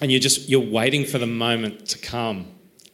and 0.00 0.12
you're 0.12 0.20
just 0.20 0.48
you're 0.48 0.60
waiting 0.60 1.04
for 1.04 1.18
the 1.18 1.26
moment 1.26 1.86
to 1.88 1.98
come. 1.98 2.46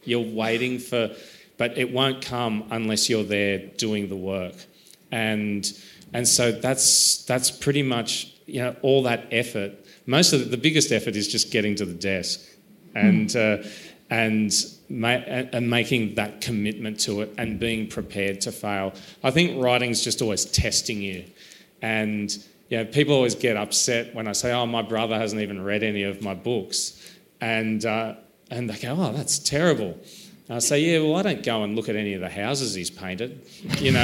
You're 0.03 0.33
waiting 0.33 0.79
for, 0.79 1.11
but 1.57 1.77
it 1.77 1.91
won't 1.91 2.25
come 2.25 2.65
unless 2.71 3.09
you're 3.09 3.23
there 3.23 3.59
doing 3.59 4.09
the 4.09 4.15
work 4.15 4.55
and 5.13 5.71
and 6.11 6.27
so 6.27 6.51
that's 6.51 7.23
that's 7.25 7.51
pretty 7.51 7.83
much 7.83 8.33
you 8.47 8.59
know 8.59 8.75
all 8.81 9.03
that 9.03 9.27
effort. 9.31 9.73
Most 10.05 10.33
of 10.33 10.39
the, 10.39 10.45
the 10.45 10.57
biggest 10.57 10.91
effort 10.91 11.15
is 11.15 11.27
just 11.27 11.51
getting 11.51 11.75
to 11.75 11.85
the 11.85 11.93
desk, 11.93 12.41
and 12.95 13.29
mm. 13.29 13.63
uh, 13.63 13.67
and 14.09 14.53
ma- 14.89 15.07
and 15.09 15.69
making 15.69 16.15
that 16.15 16.41
commitment 16.41 16.99
to 17.01 17.21
it 17.21 17.33
and 17.37 17.59
being 17.59 17.87
prepared 17.87 18.41
to 18.41 18.51
fail. 18.51 18.93
I 19.23 19.31
think 19.31 19.61
writing's 19.61 20.03
just 20.03 20.21
always 20.21 20.45
testing 20.45 21.01
you, 21.01 21.25
and 21.81 22.31
you 22.69 22.77
know, 22.77 22.85
people 22.85 23.15
always 23.15 23.35
get 23.35 23.57
upset 23.57 24.13
when 24.13 24.27
I 24.27 24.33
say, 24.33 24.51
"Oh, 24.51 24.65
my 24.65 24.81
brother 24.81 25.17
hasn't 25.17 25.41
even 25.41 25.63
read 25.63 25.83
any 25.83 26.03
of 26.03 26.21
my 26.21 26.33
books," 26.33 26.99
and 27.39 27.85
uh, 27.85 28.15
and 28.49 28.69
they 28.69 28.77
go, 28.77 28.95
"Oh, 28.97 29.13
that's 29.13 29.39
terrible." 29.39 29.97
I 30.49 30.59
say, 30.59 30.81
yeah, 30.81 30.99
well, 30.99 31.15
I 31.15 31.21
don't 31.21 31.41
go 31.41 31.63
and 31.63 31.75
look 31.75 31.87
at 31.87 31.95
any 31.95 32.13
of 32.15 32.21
the 32.21 32.29
houses 32.29 32.73
he's 32.73 32.89
painted, 32.89 33.47
you 33.79 33.91
know. 33.91 34.01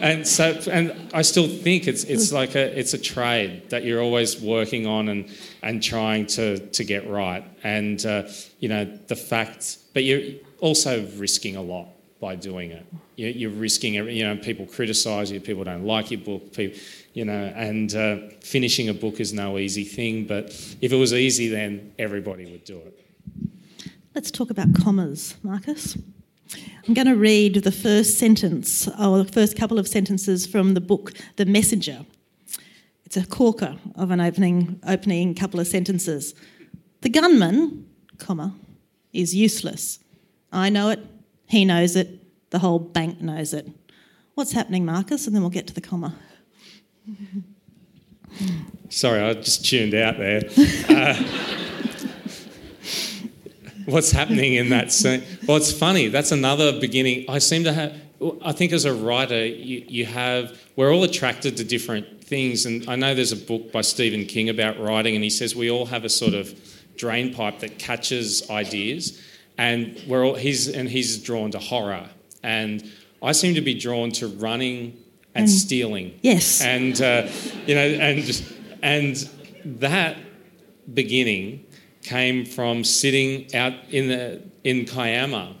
and 0.00 0.26
so, 0.26 0.58
and 0.70 0.94
I 1.14 1.22
still 1.22 1.46
think 1.46 1.86
it's 1.86 2.02
it's 2.04 2.32
like 2.32 2.56
a 2.56 2.78
it's 2.78 2.92
a 2.92 2.98
trade 2.98 3.70
that 3.70 3.84
you're 3.84 4.02
always 4.02 4.40
working 4.40 4.86
on 4.86 5.08
and 5.08 5.28
and 5.62 5.80
trying 5.80 6.26
to 6.26 6.58
to 6.58 6.84
get 6.84 7.08
right. 7.08 7.44
And 7.62 8.04
uh, 8.04 8.28
you 8.58 8.68
know 8.68 8.84
the 9.06 9.14
fact, 9.14 9.78
but 9.94 10.02
you're 10.02 10.40
also 10.60 11.06
risking 11.16 11.54
a 11.54 11.62
lot 11.62 11.86
by 12.20 12.36
doing 12.36 12.70
it. 12.70 12.84
You're, 13.16 13.30
you're 13.30 13.50
risking, 13.50 13.94
you 13.94 14.24
know, 14.24 14.36
people 14.36 14.66
criticise 14.66 15.30
you, 15.30 15.40
people 15.40 15.64
don't 15.64 15.84
like 15.84 16.10
your 16.10 16.20
book, 16.20 16.52
people, 16.52 16.78
you 17.14 17.24
know, 17.24 17.52
and 17.56 17.94
uh, 17.94 18.18
finishing 18.42 18.90
a 18.90 18.94
book 18.94 19.20
is 19.20 19.32
no 19.32 19.56
easy 19.58 19.84
thing. 19.84 20.26
But 20.26 20.50
if 20.80 20.92
it 20.92 20.96
was 20.96 21.14
easy, 21.14 21.48
then 21.48 21.92
everybody 21.98 22.44
would 22.44 22.64
do 22.64 22.76
it. 22.76 23.00
Let's 24.12 24.32
talk 24.32 24.50
about 24.50 24.74
commas, 24.74 25.36
Markus. 25.44 25.96
I'm 26.86 26.94
going 26.94 27.06
to 27.06 27.14
read 27.14 27.54
the 27.54 27.70
first 27.70 28.18
sentence, 28.18 28.88
or 28.98 29.18
the 29.22 29.32
first 29.32 29.56
couple 29.56 29.78
of 29.78 29.86
sentences 29.86 30.48
from 30.48 30.74
the 30.74 30.80
book 30.80 31.12
The 31.36 31.46
Messenger. 31.46 32.04
It's 33.04 33.16
a 33.16 33.24
corker 33.24 33.78
of 33.94 34.10
an 34.10 34.20
opening, 34.20 34.80
opening 34.84 35.36
couple 35.36 35.60
of 35.60 35.68
sentences. 35.68 36.34
The 37.02 37.08
gunman, 37.08 37.86
comma, 38.18 38.52
is 39.12 39.32
useless. 39.32 40.00
I 40.50 40.70
know 40.70 40.90
it, 40.90 41.06
he 41.46 41.64
knows 41.64 41.94
it, 41.94 42.50
the 42.50 42.58
whole 42.58 42.80
bank 42.80 43.20
knows 43.20 43.54
it. 43.54 43.68
What's 44.34 44.50
happening, 44.50 44.84
Markus? 44.84 45.28
And 45.28 45.36
then 45.36 45.42
we'll 45.42 45.50
get 45.50 45.68
to 45.68 45.74
the 45.74 45.80
comma. 45.80 46.16
Sorry, 48.88 49.20
I 49.20 49.34
just 49.34 49.64
tuned 49.64 49.94
out 49.94 50.18
there. 50.18 50.42
Uh, 50.88 51.59
what's 53.90 54.10
happening 54.10 54.54
in 54.54 54.70
that 54.70 54.92
scene. 55.00 55.22
Well, 55.46 55.56
it's 55.56 55.72
funny. 55.72 56.08
That's 56.08 56.32
another 56.32 56.78
beginning. 56.78 57.26
I 57.28 57.38
seem 57.38 57.64
to 57.64 57.72
have. 57.72 57.96
I 58.42 58.52
think 58.52 58.72
as 58.72 58.84
a 58.84 58.94
writer, 58.94 59.46
you, 59.46 59.84
you 59.88 60.06
have. 60.06 60.58
We're 60.76 60.92
all 60.92 61.04
attracted 61.04 61.56
to 61.58 61.64
different 61.64 62.24
things, 62.24 62.66
and 62.66 62.88
I 62.88 62.96
know 62.96 63.14
there's 63.14 63.32
a 63.32 63.36
book 63.36 63.72
by 63.72 63.80
Stephen 63.80 64.24
King 64.26 64.48
about 64.48 64.78
writing, 64.78 65.14
and 65.14 65.24
he 65.24 65.30
says 65.30 65.54
we 65.54 65.70
all 65.70 65.86
have 65.86 66.04
a 66.04 66.08
sort 66.08 66.34
of 66.34 66.54
drain 66.96 67.34
pipe 67.34 67.60
that 67.60 67.78
catches 67.78 68.48
ideas, 68.50 69.20
and 69.58 70.00
we're 70.06 70.24
all. 70.24 70.34
He's 70.34 70.68
and 70.68 70.88
he's 70.88 71.22
drawn 71.22 71.50
to 71.52 71.58
horror, 71.58 72.08
and 72.42 72.88
I 73.22 73.32
seem 73.32 73.54
to 73.54 73.60
be 73.60 73.74
drawn 73.74 74.10
to 74.12 74.28
running 74.28 74.96
and 75.34 75.46
mm. 75.46 75.50
stealing. 75.50 76.18
Yes. 76.22 76.60
And 76.60 77.00
uh, 77.00 77.28
you 77.66 77.74
know, 77.74 77.86
and 77.86 78.42
and 78.82 79.16
that 79.64 80.16
beginning 80.92 81.64
came 82.02 82.44
from 82.44 82.84
sitting 82.84 83.54
out 83.54 83.72
in, 83.90 84.08
the, 84.08 84.42
in 84.64 84.84
Kiama 84.84 85.54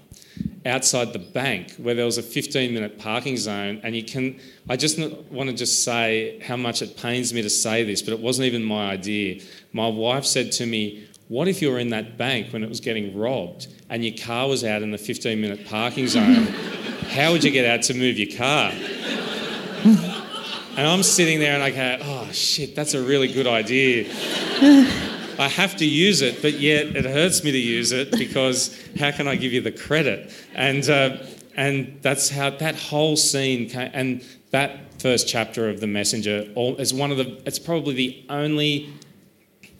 outside 0.66 1.12
the 1.12 1.18
bank 1.18 1.72
where 1.76 1.94
there 1.94 2.04
was 2.04 2.18
a 2.18 2.22
15 2.22 2.74
minute 2.74 2.98
parking 2.98 3.36
zone. 3.36 3.80
And 3.82 3.96
you 3.96 4.04
can 4.04 4.38
i 4.68 4.76
just 4.76 4.98
want 5.30 5.48
to 5.50 5.56
just 5.56 5.84
say 5.84 6.38
how 6.40 6.56
much 6.56 6.82
it 6.82 6.96
pains 6.96 7.32
me 7.32 7.42
to 7.42 7.50
say 7.50 7.82
this 7.82 8.02
but 8.02 8.12
it 8.12 8.20
wasn't 8.20 8.46
even 8.46 8.62
my 8.62 8.90
idea. 8.90 9.40
My 9.72 9.88
wife 9.88 10.24
said 10.24 10.52
to 10.52 10.66
me 10.66 11.06
what 11.28 11.46
if 11.46 11.62
you 11.62 11.70
were 11.70 11.78
in 11.78 11.90
that 11.90 12.18
bank 12.18 12.52
when 12.52 12.64
it 12.64 12.68
was 12.68 12.80
getting 12.80 13.16
robbed 13.16 13.68
and 13.88 14.04
your 14.04 14.16
car 14.18 14.48
was 14.48 14.64
out 14.64 14.82
in 14.82 14.90
the 14.90 14.98
15 14.98 15.40
minute 15.40 15.66
parking 15.66 16.08
zone? 16.08 16.44
How 17.10 17.32
would 17.32 17.42
you 17.42 17.50
get 17.50 17.64
out 17.64 17.82
to 17.84 17.94
move 17.94 18.18
your 18.18 18.36
car? 18.36 18.72
And 20.76 20.86
i'm 20.86 21.02
sitting 21.02 21.40
there 21.40 21.52
and 21.52 21.62
i 21.62 21.70
go 21.70 21.98
oh 22.00 22.32
shit 22.32 22.74
that's 22.76 22.94
a 22.94 23.02
really 23.02 23.30
good 23.30 23.46
idea 23.46 24.04
I 25.40 25.48
have 25.48 25.76
to 25.76 25.86
use 25.86 26.20
it, 26.20 26.42
but 26.42 26.60
yet 26.60 26.94
it 26.94 27.06
hurts 27.06 27.42
me 27.42 27.50
to 27.50 27.58
use 27.58 27.92
it 27.92 28.10
because 28.12 28.78
how 28.98 29.10
can 29.10 29.26
I 29.26 29.36
give 29.36 29.54
you 29.54 29.62
the 29.62 29.72
credit? 29.72 30.30
And 30.54 30.88
uh, 30.90 31.16
and 31.56 31.98
that's 32.02 32.28
how 32.28 32.50
that 32.50 32.76
whole 32.76 33.16
scene 33.16 33.70
came, 33.70 33.90
and 33.94 34.22
that 34.50 35.00
first 35.00 35.26
chapter 35.26 35.70
of 35.70 35.80
the 35.80 35.86
messenger 35.86 36.46
is 36.78 36.92
one 36.92 37.10
of 37.10 37.16
the. 37.16 37.40
It's 37.46 37.58
probably 37.58 37.94
the 37.94 38.26
only 38.28 38.92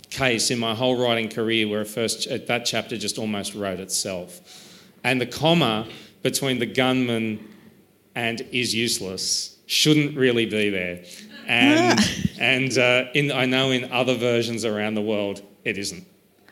case 0.09 0.51
in 0.51 0.59
my 0.59 0.75
whole 0.75 0.99
writing 0.99 1.29
career 1.29 1.69
where 1.69 1.83
a 1.83 1.85
first 1.85 2.27
that 2.47 2.65
chapter 2.65 2.97
just 2.97 3.19
almost 3.19 3.55
wrote 3.55 3.81
itself, 3.81 4.41
and 5.05 5.21
the 5.21 5.27
comma 5.27 5.87
between 6.23 6.59
the 6.59 6.67
gunman 6.67 7.47
and 8.15 8.41
is 8.51 8.75
useless 8.75 9.59
shouldn't 9.67 10.17
really 10.17 10.47
be 10.47 10.71
there. 10.71 11.05
And, 11.47 12.01
and 12.39 12.79
uh, 12.79 13.07
in, 13.15 13.31
I 13.31 13.45
know 13.45 13.71
in 13.71 13.93
other 13.93 14.15
versions 14.15 14.65
around 14.65 14.95
the 14.95 15.03
world, 15.03 15.43
it 15.65 15.79
isn't. 15.79 16.05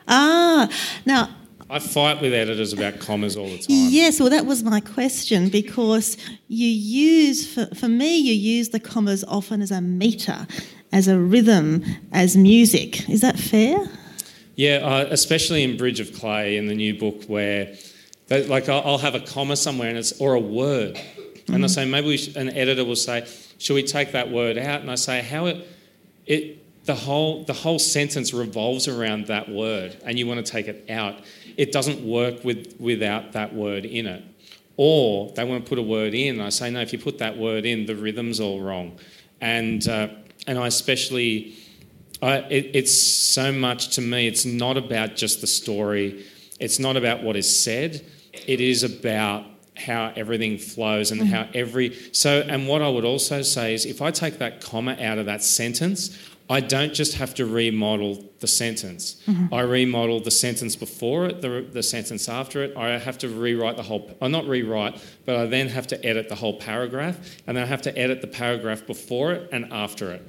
Ah, 0.06 0.68
now. 1.04 1.28
I 1.70 1.80
fight 1.80 2.22
with 2.22 2.32
editors 2.32 2.72
about 2.72 2.98
commas 2.98 3.36
all 3.36 3.46
the 3.46 3.58
time. 3.58 3.66
Yes, 3.68 4.20
well, 4.20 4.30
that 4.30 4.46
was 4.46 4.62
my 4.62 4.80
question 4.80 5.50
because 5.50 6.16
you 6.48 6.66
use, 6.66 7.52
for, 7.52 7.66
for 7.74 7.88
me, 7.88 8.16
you 8.16 8.32
use 8.32 8.70
the 8.70 8.80
commas 8.80 9.22
often 9.24 9.60
as 9.60 9.70
a 9.70 9.82
meter, 9.82 10.46
as 10.92 11.08
a 11.08 11.18
rhythm, 11.18 11.84
as 12.12 12.38
music. 12.38 13.06
Is 13.10 13.20
that 13.20 13.38
fair? 13.38 13.86
Yeah, 14.58 14.78
uh, 14.78 15.06
especially 15.10 15.62
in 15.62 15.76
Bridge 15.76 16.00
of 16.00 16.12
Clay 16.14 16.56
in 16.56 16.66
the 16.66 16.74
new 16.74 16.98
book, 16.98 17.24
where 17.26 17.76
they, 18.26 18.44
like 18.46 18.68
I'll 18.68 18.98
have 18.98 19.14
a 19.14 19.20
comma 19.20 19.54
somewhere 19.54 19.88
and 19.88 19.96
it's 19.96 20.18
or 20.20 20.34
a 20.34 20.40
word, 20.40 20.96
mm-hmm. 20.96 21.54
and 21.54 21.62
I 21.62 21.68
say 21.68 21.84
maybe 21.84 22.16
sh- 22.16 22.34
an 22.34 22.48
editor 22.50 22.84
will 22.84 22.96
say, 22.96 23.24
"Should 23.58 23.74
we 23.74 23.84
take 23.84 24.12
that 24.12 24.30
word 24.30 24.58
out?" 24.58 24.80
And 24.80 24.90
I 24.90 24.96
say, 24.96 25.22
"How 25.22 25.46
it 25.46 25.64
it 26.26 26.67
the 26.88 26.94
whole, 26.94 27.44
the 27.44 27.52
whole 27.52 27.78
sentence 27.78 28.32
revolves 28.32 28.88
around 28.88 29.26
that 29.26 29.46
word 29.46 29.94
and 30.06 30.18
you 30.18 30.26
want 30.26 30.44
to 30.44 30.52
take 30.52 30.68
it 30.68 30.90
out, 30.90 31.16
it 31.58 31.70
doesn't 31.70 32.02
work 32.02 32.42
with, 32.44 32.76
without 32.80 33.32
that 33.32 33.54
word 33.54 33.84
in 33.84 34.06
it. 34.06 34.24
Or 34.78 35.30
they 35.36 35.44
want 35.44 35.66
to 35.66 35.68
put 35.68 35.78
a 35.78 35.82
word 35.82 36.14
in. 36.14 36.40
I 36.40 36.48
say, 36.48 36.70
no, 36.70 36.80
if 36.80 36.94
you 36.94 36.98
put 36.98 37.18
that 37.18 37.36
word 37.36 37.66
in, 37.66 37.84
the 37.84 37.94
rhythm's 37.94 38.40
all 38.40 38.62
wrong. 38.62 38.98
And, 39.38 39.86
uh, 39.86 40.08
and 40.46 40.58
I 40.58 40.66
especially, 40.66 41.56
I, 42.22 42.38
it, 42.38 42.70
it's 42.72 42.98
so 42.98 43.52
much 43.52 43.96
to 43.96 44.00
me, 44.00 44.26
it's 44.26 44.46
not 44.46 44.78
about 44.78 45.14
just 45.14 45.42
the 45.42 45.46
story, 45.46 46.24
it's 46.58 46.78
not 46.78 46.96
about 46.96 47.22
what 47.22 47.36
is 47.36 47.62
said, 47.62 48.02
it 48.46 48.62
is 48.62 48.82
about 48.82 49.44
how 49.76 50.10
everything 50.16 50.56
flows 50.56 51.10
and 51.10 51.22
how 51.28 51.48
every 51.54 51.96
so 52.12 52.40
and 52.40 52.66
what 52.66 52.82
I 52.82 52.88
would 52.88 53.04
also 53.04 53.42
say 53.42 53.74
is 53.74 53.86
if 53.86 54.02
I 54.02 54.10
take 54.10 54.38
that 54.38 54.60
comma 54.60 54.96
out 55.00 55.18
of 55.18 55.26
that 55.26 55.42
sentence, 55.42 56.18
I 56.50 56.60
don't 56.60 56.94
just 56.94 57.14
have 57.16 57.34
to 57.34 57.44
remodel 57.44 58.24
the 58.40 58.46
sentence. 58.46 59.22
Mm-hmm. 59.26 59.52
I 59.52 59.60
remodel 59.60 60.20
the 60.20 60.30
sentence 60.30 60.76
before 60.76 61.26
it, 61.26 61.42
the, 61.42 61.66
the 61.70 61.82
sentence 61.82 62.28
after 62.28 62.62
it. 62.62 62.76
I 62.76 62.98
have 62.98 63.18
to 63.18 63.28
rewrite 63.28 63.76
the 63.76 63.82
whole, 63.82 64.16
or 64.20 64.28
not 64.30 64.46
rewrite, 64.46 65.02
but 65.26 65.36
I 65.36 65.46
then 65.46 65.68
have 65.68 65.86
to 65.88 66.06
edit 66.06 66.28
the 66.28 66.36
whole 66.36 66.58
paragraph, 66.58 67.18
and 67.46 67.56
then 67.56 67.64
I 67.64 67.66
have 67.66 67.82
to 67.82 67.98
edit 67.98 68.22
the 68.22 68.28
paragraph 68.28 68.86
before 68.86 69.32
it 69.32 69.50
and 69.52 69.70
after 69.72 70.12
it. 70.12 70.22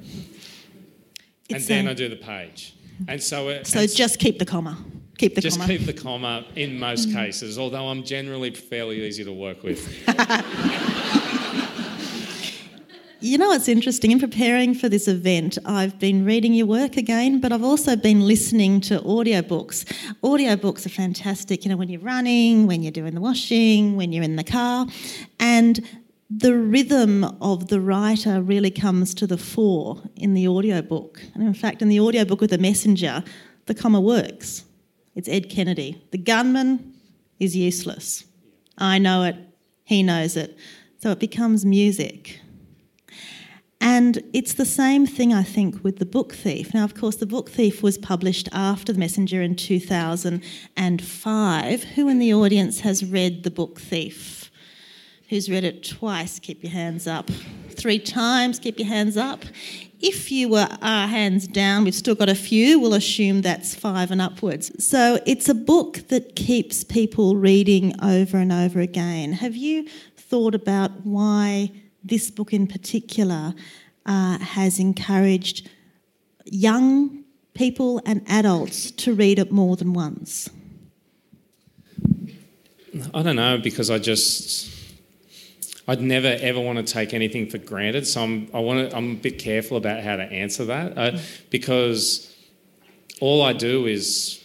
and 1.49 1.63
then 1.63 1.85
um, 1.85 1.91
I 1.91 1.93
do 1.93 2.09
the 2.09 2.17
page. 2.17 2.75
And 3.07 3.23
so, 3.23 3.47
it, 3.47 3.65
So 3.65 3.85
just 3.87 4.19
keep 4.19 4.39
the 4.39 4.45
comma. 4.45 4.77
Keep 5.17 5.35
the 5.35 5.41
just 5.41 5.57
comma. 5.57 5.77
keep 5.77 5.85
the 5.85 5.93
comma 5.93 6.45
in 6.55 6.77
most 6.77 7.09
mm-hmm. 7.09 7.17
cases, 7.17 7.57
although 7.57 7.87
I'm 7.87 8.03
generally 8.03 8.51
fairly 8.51 9.05
easy 9.05 9.23
to 9.23 9.31
work 9.31 9.63
with. 9.63 9.79
You 13.21 13.37
know 13.37 13.49
what's 13.49 13.67
interesting? 13.67 14.11
In 14.11 14.19
preparing 14.19 14.73
for 14.73 14.87
this 14.87 15.05
event, 15.05 15.57
I've 15.65 15.99
been 15.99 16.23
reading 16.23 16.53
your 16.53 16.67
work 16.67 16.95
again, 16.95 17.41
but 17.41 17.51
I've 17.51 17.65
also 17.65 17.97
been 17.97 18.21
listening 18.21 18.79
to 18.81 19.01
audiobooks. 19.01 19.83
Audiobooks 20.23 20.85
are 20.85 20.89
fantastic, 20.89 21.65
you 21.65 21.69
know, 21.69 21.75
when 21.75 21.89
you're 21.89 21.99
running, 21.99 22.65
when 22.65 22.81
you're 22.81 22.93
doing 22.93 23.15
the 23.15 23.19
washing, 23.19 23.97
when 23.97 24.13
you're 24.13 24.23
in 24.23 24.37
the 24.37 24.45
car. 24.45 24.87
And 25.37 25.85
the 26.29 26.55
rhythm 26.55 27.25
of 27.41 27.67
the 27.67 27.81
writer 27.81 28.41
really 28.41 28.71
comes 28.71 29.13
to 29.15 29.27
the 29.27 29.37
fore 29.37 30.01
in 30.15 30.33
the 30.33 30.47
audiobook. 30.47 31.21
And 31.33 31.43
in 31.43 31.53
fact, 31.53 31.81
in 31.81 31.89
the 31.89 31.99
audiobook 31.99 32.39
with 32.39 32.51
The 32.51 32.57
Messenger, 32.57 33.25
the 33.65 33.75
comma 33.75 33.99
works. 33.99 34.63
It's 35.13 35.27
Ed 35.27 35.49
Kennedy. 35.49 36.01
The 36.11 36.19
gunman 36.19 36.93
is 37.37 37.53
useless. 37.53 38.23
I 38.77 38.97
know 38.97 39.23
it, 39.23 39.35
he 39.83 40.03
knows 40.03 40.37
it. 40.37 40.57
So 40.99 41.11
it 41.11 41.19
becomes 41.19 41.65
music. 41.65 42.39
And 43.81 44.21
it's 44.33 44.53
the 44.53 44.65
same 44.65 45.07
thing, 45.07 45.33
I 45.33 45.43
think, 45.43 45.81
with 45.83 45.99
The 45.99 46.05
Book 46.05 46.33
Thief. 46.33 46.73
Now, 46.73 46.83
of 46.83 46.95
course, 46.95 47.15
The 47.15 47.25
Book 47.25 47.49
Thief 47.49 47.81
was 47.81 47.97
published 47.97 48.49
after 48.51 48.91
The 48.91 48.99
Messenger 48.99 49.41
in 49.41 49.55
2005. 49.55 51.83
Who 51.83 52.09
in 52.09 52.19
the 52.19 52.33
audience 52.33 52.81
has 52.81 53.05
read 53.05 53.43
The 53.43 53.51
Book 53.51 53.79
Thief? 53.79 54.51
Who's 55.29 55.49
read 55.49 55.63
it 55.63 55.83
twice? 55.83 56.39
Keep 56.39 56.63
your 56.63 56.73
hands 56.73 57.07
up. 57.07 57.29
Three 57.69 57.99
times? 57.99 58.59
Keep 58.59 58.79
your 58.79 58.87
hands 58.87 59.15
up. 59.15 59.45
If 60.01 60.31
you 60.31 60.49
were 60.49 60.67
hands 60.81 61.47
down, 61.47 61.83
we've 61.83 61.93
still 61.93 62.15
got 62.15 62.29
a 62.29 62.35
few, 62.35 62.79
we'll 62.79 62.95
assume 62.95 63.41
that's 63.41 63.75
five 63.75 64.11
and 64.11 64.21
upwards. 64.21 64.71
So 64.83 65.19
it's 65.25 65.47
a 65.47 65.53
book 65.53 66.07
that 66.07 66.35
keeps 66.35 66.83
people 66.83 67.37
reading 67.37 67.93
over 68.01 68.37
and 68.37 68.51
over 68.51 68.79
again. 68.79 69.33
Have 69.33 69.55
you 69.55 69.87
thought 70.17 70.55
about 70.55 71.05
why 71.05 71.71
this 72.03 72.31
book 72.31 72.53
in 72.53 72.67
particular 72.67 73.53
uh, 74.05 74.39
has 74.39 74.79
encouraged 74.79 75.69
young 76.45 77.23
people 77.53 78.01
and 78.05 78.23
adults 78.27 78.91
to 78.91 79.13
read 79.13 79.39
it 79.39 79.51
more 79.51 79.75
than 79.75 79.93
once? 79.93 80.49
I 83.13 83.21
don't 83.21 83.35
know 83.35 83.57
because 83.57 83.89
I 83.89 83.99
just 83.99 84.75
I'd 85.87 86.01
never 86.01 86.37
ever 86.39 86.59
want 86.59 86.85
to 86.85 86.93
take 86.93 87.13
anything 87.13 87.49
for 87.49 87.57
granted. 87.57 88.07
So 88.07 88.21
I'm 88.21 88.49
I 88.53 88.59
want 88.59 88.89
to, 88.89 88.97
I'm 88.97 89.11
a 89.11 89.15
bit 89.15 89.39
careful 89.39 89.77
about 89.77 90.03
how 90.03 90.15
to 90.15 90.23
answer 90.23 90.65
that 90.65 90.97
uh, 90.97 91.17
because 91.49 92.35
all 93.19 93.41
I 93.41 93.53
do 93.53 93.85
is 93.85 94.43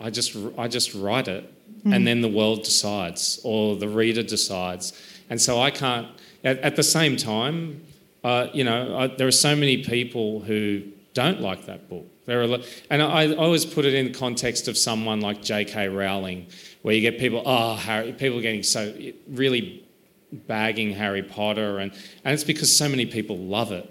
I 0.00 0.10
just 0.10 0.36
I 0.58 0.68
just 0.68 0.94
write 0.94 1.28
it 1.28 1.52
and 1.84 2.06
then 2.06 2.20
the 2.20 2.28
world 2.28 2.62
decides 2.62 3.40
or 3.42 3.74
the 3.76 3.88
reader 3.88 4.22
decides, 4.22 4.92
and 5.28 5.40
so 5.40 5.60
I 5.60 5.70
can't. 5.70 6.06
At, 6.44 6.58
at 6.58 6.76
the 6.76 6.82
same 6.82 7.16
time, 7.16 7.84
uh, 8.24 8.48
you 8.52 8.64
know, 8.64 8.96
I, 8.96 9.06
there 9.08 9.26
are 9.26 9.32
so 9.32 9.54
many 9.54 9.84
people 9.84 10.40
who 10.40 10.82
don't 11.14 11.40
like 11.40 11.66
that 11.66 11.88
book. 11.88 12.06
There 12.24 12.42
are, 12.42 12.58
and 12.88 13.02
I, 13.02 13.22
I 13.22 13.34
always 13.34 13.64
put 13.64 13.84
it 13.84 13.94
in 13.94 14.06
the 14.06 14.18
context 14.18 14.68
of 14.68 14.78
someone 14.78 15.20
like 15.20 15.42
J.K. 15.42 15.88
Rowling, 15.88 16.46
where 16.82 16.94
you 16.94 17.00
get 17.00 17.18
people, 17.18 17.42
oh, 17.44 17.74
Harry, 17.74 18.12
people 18.12 18.40
getting 18.40 18.62
so 18.62 18.94
really 19.28 19.84
bagging 20.32 20.92
Harry 20.92 21.22
Potter, 21.22 21.78
and, 21.78 21.92
and 22.24 22.34
it's 22.34 22.44
because 22.44 22.74
so 22.74 22.88
many 22.88 23.06
people 23.06 23.36
love 23.38 23.72
it. 23.72 23.88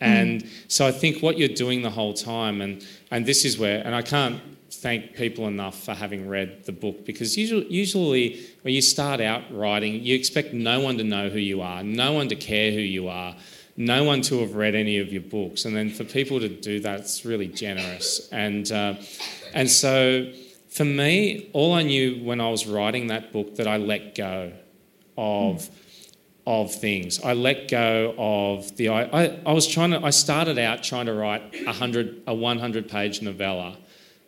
And 0.00 0.46
so 0.68 0.86
I 0.86 0.92
think 0.92 1.22
what 1.22 1.38
you're 1.38 1.48
doing 1.48 1.82
the 1.82 1.90
whole 1.90 2.12
time, 2.12 2.60
and, 2.60 2.84
and 3.10 3.24
this 3.24 3.44
is 3.44 3.58
where, 3.58 3.82
and 3.84 3.94
I 3.94 4.02
can't 4.02 4.40
thank 4.74 5.14
people 5.14 5.46
enough 5.46 5.82
for 5.82 5.94
having 5.94 6.28
read 6.28 6.64
the 6.64 6.72
book 6.72 7.04
because 7.04 7.36
usually, 7.36 7.66
usually 7.72 8.46
when 8.62 8.74
you 8.74 8.82
start 8.82 9.20
out 9.20 9.42
writing, 9.54 10.02
you 10.02 10.14
expect 10.14 10.52
no 10.52 10.80
one 10.80 10.98
to 10.98 11.04
know 11.04 11.28
who 11.28 11.38
you 11.38 11.62
are, 11.62 11.82
no 11.82 12.12
one 12.12 12.28
to 12.28 12.36
care 12.36 12.72
who 12.72 12.80
you 12.80 13.08
are, 13.08 13.36
no 13.76 14.04
one 14.04 14.22
to 14.22 14.40
have 14.40 14.54
read 14.54 14.74
any 14.74 14.98
of 14.98 15.12
your 15.12 15.22
books. 15.22 15.64
And 15.64 15.76
then 15.76 15.90
for 15.90 16.04
people 16.04 16.40
to 16.40 16.48
do 16.48 16.80
that, 16.80 17.00
it's 17.00 17.24
really 17.24 17.48
generous. 17.48 18.28
And, 18.30 18.70
uh, 18.70 18.94
and 19.52 19.70
so 19.70 20.32
for 20.70 20.84
me, 20.84 21.50
all 21.52 21.72
I 21.72 21.82
knew 21.82 22.22
when 22.24 22.40
I 22.40 22.50
was 22.50 22.66
writing 22.66 23.08
that 23.08 23.32
book 23.32 23.56
that 23.56 23.66
I 23.66 23.76
let 23.76 24.14
go 24.14 24.52
of 25.16 25.68
of 26.46 26.74
things. 26.74 27.22
I 27.22 27.32
let 27.32 27.68
go 27.68 28.14
of 28.18 28.76
the. 28.76 28.90
I, 28.90 29.02
I, 29.04 29.40
I 29.46 29.52
was 29.52 29.66
trying 29.66 29.92
to. 29.92 30.04
I 30.04 30.10
started 30.10 30.58
out 30.58 30.82
trying 30.82 31.06
to 31.06 31.14
write 31.14 31.54
a 31.66 31.72
hundred 31.72 32.22
a 32.26 32.34
one 32.34 32.58
hundred 32.58 32.88
page 32.88 33.22
novella, 33.22 33.76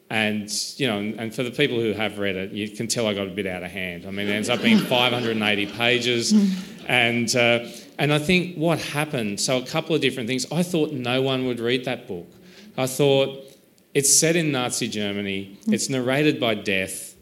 and 0.09 0.49
you 0.79 0.87
know, 0.87 0.99
and, 0.99 1.21
and 1.21 1.35
for 1.35 1.43
the 1.43 1.51
people 1.51 1.81
who 1.81 1.93
have 1.93 2.19
read 2.19 2.37
it, 2.37 2.53
you 2.53 2.69
can 2.69 2.87
tell 2.87 3.07
I 3.07 3.15
got 3.15 3.27
a 3.27 3.31
bit 3.31 3.47
out 3.47 3.63
of 3.63 3.71
hand. 3.71 4.07
I 4.07 4.11
mean, 4.11 4.29
it 4.29 4.33
ends 4.33 4.49
up 4.49 4.63
being 4.63 4.79
five 4.95 5.13
hundred 5.13 5.33
and 5.33 5.43
eighty 5.43 5.67
pages, 5.67 6.33
and 6.87 7.35
uh, 7.35 7.67
and 7.99 8.13
I 8.13 8.19
think 8.19 8.57
what 8.57 8.79
happened. 8.79 9.41
So 9.41 9.59
a 9.59 9.67
couple 9.67 9.95
of 9.95 10.01
different 10.01 10.29
things. 10.29 10.51
I 10.53 10.63
thought 10.63 10.93
no 10.93 11.23
one 11.23 11.47
would 11.47 11.61
read 11.61 11.85
that 11.87 12.07
book. 12.07 12.27
I 12.79 12.87
thought 12.87 13.45
it's 13.95 14.15
set 14.15 14.37
in 14.37 14.53
Nazi 14.53 14.89
Germany. 14.89 15.59
It's 15.67 15.89
narrated 15.89 16.39
by 16.39 16.55
death. 16.55 17.15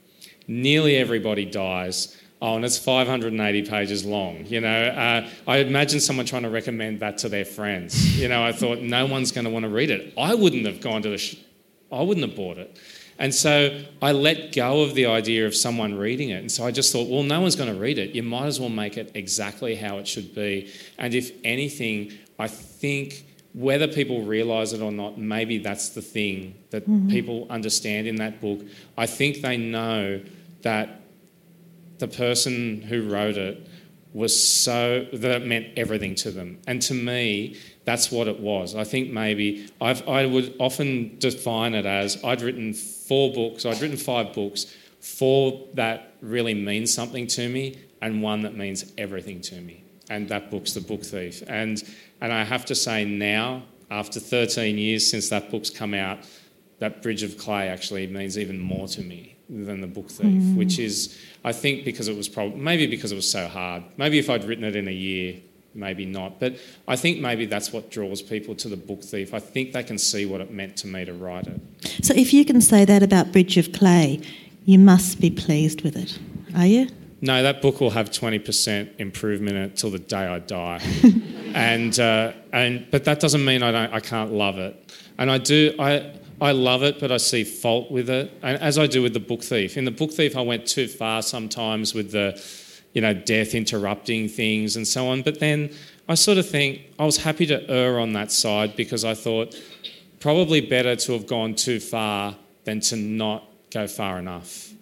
Nearly 0.46 0.96
everybody 0.96 1.44
dies. 1.44 2.20
Oh, 2.42 2.56
and 2.56 2.64
it's 2.64 2.76
580 2.76 3.62
pages 3.62 4.04
long. 4.04 4.44
You 4.44 4.60
know, 4.60 4.86
uh, 4.88 5.28
I 5.46 5.58
imagine 5.58 6.00
someone 6.00 6.26
trying 6.26 6.42
to 6.42 6.50
recommend 6.50 7.00
that 7.00 7.16
to 7.18 7.30
their 7.30 7.46
friends. 7.46 8.20
You 8.20 8.28
know, 8.28 8.44
I 8.44 8.52
thought 8.52 8.80
no 8.80 9.06
one's 9.06 9.32
going 9.32 9.46
to 9.46 9.50
want 9.50 9.62
to 9.62 9.70
read 9.70 9.90
it. 9.90 10.12
I 10.18 10.34
wouldn't 10.34 10.66
have 10.66 10.82
gone 10.82 11.00
to 11.02 11.08
the. 11.08 11.16
Sh- 11.18 11.36
I 11.94 12.02
wouldn't 12.02 12.26
have 12.26 12.36
bought 12.36 12.58
it. 12.58 12.78
And 13.18 13.32
so 13.32 13.82
I 14.02 14.12
let 14.12 14.54
go 14.54 14.82
of 14.82 14.94
the 14.94 15.06
idea 15.06 15.46
of 15.46 15.54
someone 15.54 15.94
reading 15.94 16.30
it. 16.30 16.40
And 16.40 16.50
so 16.50 16.66
I 16.66 16.72
just 16.72 16.92
thought, 16.92 17.08
well, 17.08 17.22
no 17.22 17.40
one's 17.40 17.54
going 17.54 17.72
to 17.72 17.78
read 17.78 17.98
it. 17.98 18.14
You 18.14 18.24
might 18.24 18.46
as 18.46 18.58
well 18.58 18.68
make 18.68 18.96
it 18.96 19.12
exactly 19.14 19.76
how 19.76 19.98
it 19.98 20.08
should 20.08 20.34
be. 20.34 20.72
And 20.98 21.14
if 21.14 21.30
anything, 21.44 22.12
I 22.38 22.48
think 22.48 23.24
whether 23.52 23.86
people 23.86 24.22
realise 24.22 24.72
it 24.72 24.82
or 24.82 24.90
not, 24.90 25.16
maybe 25.16 25.58
that's 25.58 25.90
the 25.90 26.02
thing 26.02 26.56
that 26.70 26.82
mm-hmm. 26.88 27.08
people 27.08 27.46
understand 27.50 28.08
in 28.08 28.16
that 28.16 28.40
book. 28.40 28.60
I 28.98 29.06
think 29.06 29.42
they 29.42 29.56
know 29.56 30.20
that 30.62 31.02
the 31.98 32.08
person 32.08 32.82
who 32.82 33.08
wrote 33.08 33.36
it 33.36 33.68
was 34.12 34.32
so 34.34 35.06
that 35.12 35.42
it 35.42 35.46
meant 35.46 35.66
everything 35.76 36.16
to 36.16 36.32
them. 36.32 36.58
And 36.66 36.82
to 36.82 36.94
me, 36.94 37.56
that's 37.84 38.10
what 38.10 38.28
it 38.28 38.40
was. 38.40 38.74
I 38.74 38.84
think 38.84 39.10
maybe 39.10 39.68
I've, 39.80 40.06
I 40.08 40.26
would 40.26 40.54
often 40.58 41.16
define 41.18 41.74
it 41.74 41.86
as 41.86 42.22
I'd 42.24 42.40
written 42.42 42.72
four 42.72 43.32
books, 43.32 43.66
I'd 43.66 43.80
written 43.80 43.96
five 43.96 44.32
books, 44.32 44.74
four 45.00 45.68
that 45.74 46.14
really 46.20 46.54
mean 46.54 46.86
something 46.86 47.26
to 47.28 47.48
me, 47.48 47.78
and 48.00 48.22
one 48.22 48.42
that 48.42 48.56
means 48.56 48.92
everything 48.96 49.40
to 49.42 49.60
me. 49.60 49.84
And 50.10 50.28
that 50.28 50.50
book's 50.50 50.72
The 50.72 50.80
Book 50.80 51.02
Thief. 51.02 51.42
And, 51.46 51.82
and 52.20 52.32
I 52.32 52.44
have 52.44 52.64
to 52.66 52.74
say 52.74 53.04
now, 53.04 53.62
after 53.90 54.20
13 54.20 54.76
years 54.76 55.10
since 55.10 55.28
that 55.30 55.50
book's 55.50 55.70
come 55.70 55.94
out, 55.94 56.18
that 56.78 57.02
Bridge 57.02 57.22
of 57.22 57.38
Clay 57.38 57.68
actually 57.68 58.06
means 58.06 58.38
even 58.38 58.58
more 58.58 58.88
to 58.88 59.02
me 59.02 59.36
than 59.48 59.80
The 59.80 59.86
Book 59.86 60.10
Thief, 60.10 60.42
mm. 60.42 60.56
which 60.56 60.78
is, 60.78 61.18
I 61.44 61.52
think, 61.52 61.84
because 61.84 62.08
it 62.08 62.16
was 62.16 62.28
probably, 62.28 62.58
maybe 62.60 62.86
because 62.86 63.12
it 63.12 63.16
was 63.16 63.30
so 63.30 63.46
hard. 63.46 63.84
Maybe 63.96 64.18
if 64.18 64.28
I'd 64.28 64.44
written 64.44 64.64
it 64.64 64.76
in 64.76 64.88
a 64.88 64.92
year, 64.92 65.40
maybe 65.74 66.06
not. 66.06 66.40
But 66.40 66.56
I 66.86 66.96
think 66.96 67.20
maybe 67.20 67.46
that's 67.46 67.72
what 67.72 67.90
draws 67.90 68.22
people 68.22 68.54
to 68.56 68.68
The 68.68 68.76
Book 68.76 69.02
Thief. 69.02 69.34
I 69.34 69.40
think 69.40 69.72
they 69.72 69.82
can 69.82 69.98
see 69.98 70.26
what 70.26 70.40
it 70.40 70.50
meant 70.50 70.76
to 70.78 70.86
me 70.86 71.04
to 71.04 71.12
write 71.12 71.46
it. 71.46 71.60
So 72.02 72.14
if 72.14 72.32
you 72.32 72.44
can 72.44 72.60
say 72.60 72.84
that 72.84 73.02
about 73.02 73.32
Bridge 73.32 73.56
of 73.56 73.72
Clay, 73.72 74.20
you 74.64 74.78
must 74.78 75.20
be 75.20 75.30
pleased 75.30 75.82
with 75.82 75.96
it, 75.96 76.18
are 76.56 76.66
you? 76.66 76.88
No, 77.20 77.42
that 77.42 77.62
book 77.62 77.80
will 77.80 77.90
have 77.90 78.10
20% 78.10 78.98
improvement 78.98 79.56
in 79.56 79.62
it 79.62 79.76
till 79.76 79.90
the 79.90 79.98
day 79.98 80.26
I 80.26 80.40
die. 80.40 80.80
and, 81.54 81.98
uh, 81.98 82.32
and, 82.52 82.86
but 82.90 83.04
that 83.04 83.20
doesn't 83.20 83.44
mean 83.44 83.62
I, 83.62 83.72
don't, 83.72 83.92
I 83.94 84.00
can't 84.00 84.32
love 84.32 84.58
it. 84.58 84.92
And 85.16 85.30
I 85.30 85.38
do, 85.38 85.74
I, 85.78 86.12
I 86.40 86.52
love 86.52 86.82
it, 86.82 87.00
but 87.00 87.10
I 87.10 87.16
see 87.16 87.44
fault 87.44 87.90
with 87.90 88.10
it. 88.10 88.30
And 88.42 88.60
as 88.60 88.78
I 88.78 88.86
do 88.86 89.00
with 89.00 89.14
The 89.14 89.20
Book 89.20 89.42
Thief. 89.42 89.78
In 89.78 89.86
The 89.86 89.90
Book 89.90 90.12
Thief, 90.12 90.36
I 90.36 90.42
went 90.42 90.66
too 90.66 90.86
far 90.86 91.22
sometimes 91.22 91.94
with 91.94 92.10
the, 92.10 92.32
you 92.94 93.02
know, 93.02 93.12
death 93.12 93.54
interrupting 93.54 94.28
things 94.28 94.76
and 94.76 94.88
so 94.88 95.08
on. 95.08 95.22
But 95.22 95.40
then 95.40 95.70
I 96.08 96.14
sort 96.14 96.38
of 96.38 96.48
think 96.48 96.82
I 96.98 97.04
was 97.04 97.18
happy 97.18 97.44
to 97.46 97.68
err 97.70 97.98
on 97.98 98.14
that 98.14 98.32
side 98.32 98.76
because 98.76 99.04
I 99.04 99.14
thought 99.14 99.54
probably 100.20 100.60
better 100.60 100.96
to 100.96 101.12
have 101.12 101.26
gone 101.26 101.54
too 101.54 101.80
far 101.80 102.34
than 102.64 102.80
to 102.80 102.96
not 102.96 103.44
go 103.70 103.86
far 103.86 104.18
enough. 104.18 104.72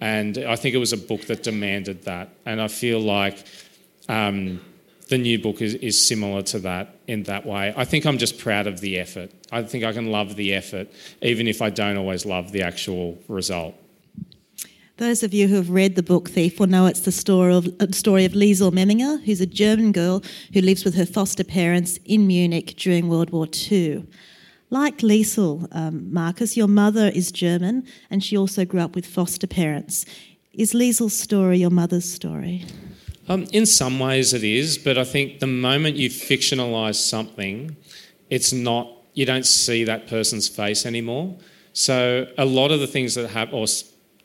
And 0.00 0.38
I 0.38 0.56
think 0.56 0.74
it 0.74 0.78
was 0.78 0.92
a 0.92 0.96
book 0.96 1.22
that 1.22 1.42
demanded 1.42 2.04
that. 2.04 2.28
And 2.44 2.60
I 2.60 2.68
feel 2.68 3.00
like 3.00 3.44
um, 4.08 4.60
the 5.08 5.18
new 5.18 5.38
book 5.38 5.60
is, 5.60 5.74
is 5.74 6.06
similar 6.06 6.42
to 6.42 6.58
that 6.60 6.96
in 7.06 7.24
that 7.24 7.46
way. 7.46 7.72
I 7.76 7.84
think 7.84 8.06
I'm 8.06 8.18
just 8.18 8.38
proud 8.38 8.66
of 8.66 8.80
the 8.80 8.98
effort. 8.98 9.30
I 9.50 9.62
think 9.62 9.84
I 9.84 9.92
can 9.92 10.10
love 10.10 10.36
the 10.36 10.54
effort, 10.54 10.88
even 11.20 11.48
if 11.48 11.62
I 11.62 11.70
don't 11.70 11.96
always 11.96 12.24
love 12.24 12.52
the 12.52 12.62
actual 12.62 13.18
result. 13.28 13.74
Those 15.02 15.24
of 15.24 15.34
you 15.34 15.48
who 15.48 15.56
have 15.56 15.68
read 15.68 15.96
the 15.96 16.02
book 16.04 16.30
Thief 16.30 16.60
will 16.60 16.68
know 16.68 16.86
it's 16.86 17.00
the 17.00 17.10
story 17.10 17.52
of, 17.52 17.66
uh, 17.66 17.86
Liesel 17.86 18.70
Meminger, 18.70 19.20
who's 19.24 19.40
a 19.40 19.46
German 19.46 19.90
girl 19.90 20.22
who 20.54 20.60
lives 20.60 20.84
with 20.84 20.94
her 20.94 21.04
foster 21.04 21.42
parents 21.42 21.98
in 22.04 22.28
Munich 22.28 22.74
during 22.76 23.08
World 23.08 23.30
War 23.30 23.48
II. 23.68 24.04
Like 24.70 24.98
Liesel, 24.98 25.66
um, 25.72 26.14
Markus, 26.14 26.56
your 26.56 26.68
mother 26.68 27.10
is 27.12 27.32
German 27.32 27.84
and 28.10 28.22
she 28.22 28.36
also 28.36 28.64
grew 28.64 28.78
up 28.78 28.94
with 28.94 29.04
foster 29.04 29.48
parents. 29.48 30.06
Is 30.52 30.72
Liesel's 30.72 31.18
story 31.18 31.58
your 31.58 31.70
mother's 31.70 32.08
story? 32.08 32.64
Um, 33.28 33.48
in 33.50 33.66
some 33.66 33.98
ways 33.98 34.32
it 34.32 34.44
is, 34.44 34.78
but 34.78 34.98
I 34.98 35.04
think 35.04 35.40
the 35.40 35.48
moment 35.48 35.96
you 35.96 36.10
fictionalise 36.10 36.94
something, 36.94 37.76
it's 38.30 38.52
not, 38.52 38.88
you 39.14 39.26
don't 39.26 39.46
see 39.46 39.82
that 39.82 40.06
person's 40.06 40.46
face 40.46 40.86
anymore. 40.86 41.34
So 41.72 42.28
a 42.38 42.44
lot 42.44 42.70
of 42.70 42.78
the 42.78 42.86
things 42.86 43.16
that 43.16 43.30
happen, 43.30 43.54
or 43.56 43.66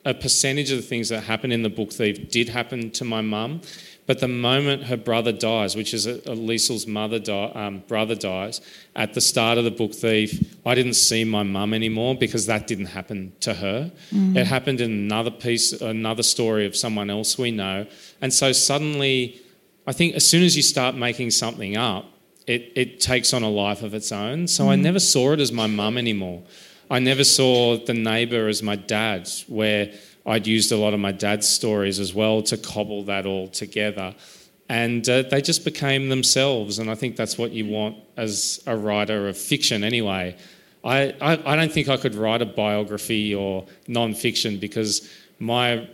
a 0.08 0.14
percentage 0.14 0.70
of 0.70 0.78
the 0.78 0.82
things 0.82 1.10
that 1.10 1.24
happen 1.24 1.52
in 1.52 1.62
the 1.62 1.68
book 1.68 1.92
thief 1.92 2.30
did 2.30 2.48
happen 2.48 2.90
to 2.92 3.04
my 3.04 3.20
mum. 3.20 3.60
But 4.06 4.20
the 4.20 4.28
moment 4.28 4.84
her 4.84 4.96
brother 4.96 5.32
dies, 5.32 5.76
which 5.76 5.92
is 5.92 6.06
Liesel's 6.26 6.86
mother 6.86 7.18
di- 7.18 7.52
um, 7.54 7.82
brother 7.86 8.14
dies, 8.14 8.62
at 8.96 9.12
the 9.12 9.20
start 9.20 9.58
of 9.58 9.64
the 9.64 9.70
book 9.70 9.92
thief, 9.92 10.56
I 10.64 10.74
didn't 10.74 10.94
see 10.94 11.24
my 11.24 11.42
mum 11.42 11.74
anymore 11.74 12.14
because 12.14 12.46
that 12.46 12.66
didn't 12.66 12.86
happen 12.86 13.34
to 13.40 13.52
her. 13.52 13.92
Mm. 14.10 14.34
It 14.34 14.46
happened 14.46 14.80
in 14.80 14.90
another 14.90 15.30
piece, 15.30 15.72
another 15.72 16.22
story 16.22 16.64
of 16.64 16.74
someone 16.74 17.10
else 17.10 17.36
we 17.36 17.50
know. 17.50 17.86
And 18.22 18.32
so 18.32 18.52
suddenly, 18.52 19.42
I 19.86 19.92
think 19.92 20.14
as 20.14 20.26
soon 20.26 20.42
as 20.42 20.56
you 20.56 20.62
start 20.62 20.94
making 20.94 21.32
something 21.32 21.76
up, 21.76 22.06
it, 22.46 22.72
it 22.76 23.00
takes 23.00 23.34
on 23.34 23.42
a 23.42 23.50
life 23.50 23.82
of 23.82 23.92
its 23.92 24.10
own. 24.10 24.48
So 24.48 24.64
mm. 24.64 24.68
I 24.68 24.76
never 24.76 25.00
saw 25.00 25.32
it 25.32 25.40
as 25.40 25.52
my 25.52 25.66
mum 25.66 25.98
anymore. 25.98 26.44
I 26.90 26.98
never 26.98 27.24
saw 27.24 27.76
the 27.76 27.94
neighbour 27.94 28.48
as 28.48 28.62
my 28.62 28.76
dad, 28.76 29.28
where 29.46 29.92
I'd 30.24 30.46
used 30.46 30.72
a 30.72 30.76
lot 30.76 30.94
of 30.94 31.00
my 31.00 31.12
dad's 31.12 31.48
stories 31.48 32.00
as 32.00 32.14
well 32.14 32.42
to 32.42 32.56
cobble 32.56 33.04
that 33.04 33.26
all 33.26 33.48
together. 33.48 34.14
And 34.68 35.08
uh, 35.08 35.22
they 35.22 35.40
just 35.40 35.64
became 35.64 36.08
themselves. 36.08 36.78
And 36.78 36.90
I 36.90 36.94
think 36.94 37.16
that's 37.16 37.38
what 37.38 37.52
you 37.52 37.66
want 37.66 37.96
as 38.16 38.62
a 38.66 38.76
writer 38.76 39.28
of 39.28 39.36
fiction, 39.36 39.82
anyway. 39.82 40.36
I, 40.84 41.14
I, 41.20 41.52
I 41.52 41.56
don't 41.56 41.72
think 41.72 41.88
I 41.88 41.96
could 41.96 42.14
write 42.14 42.42
a 42.42 42.46
biography 42.46 43.34
or 43.34 43.66
non 43.86 44.14
fiction 44.14 44.58
because 44.58 45.10
my, 45.38 45.88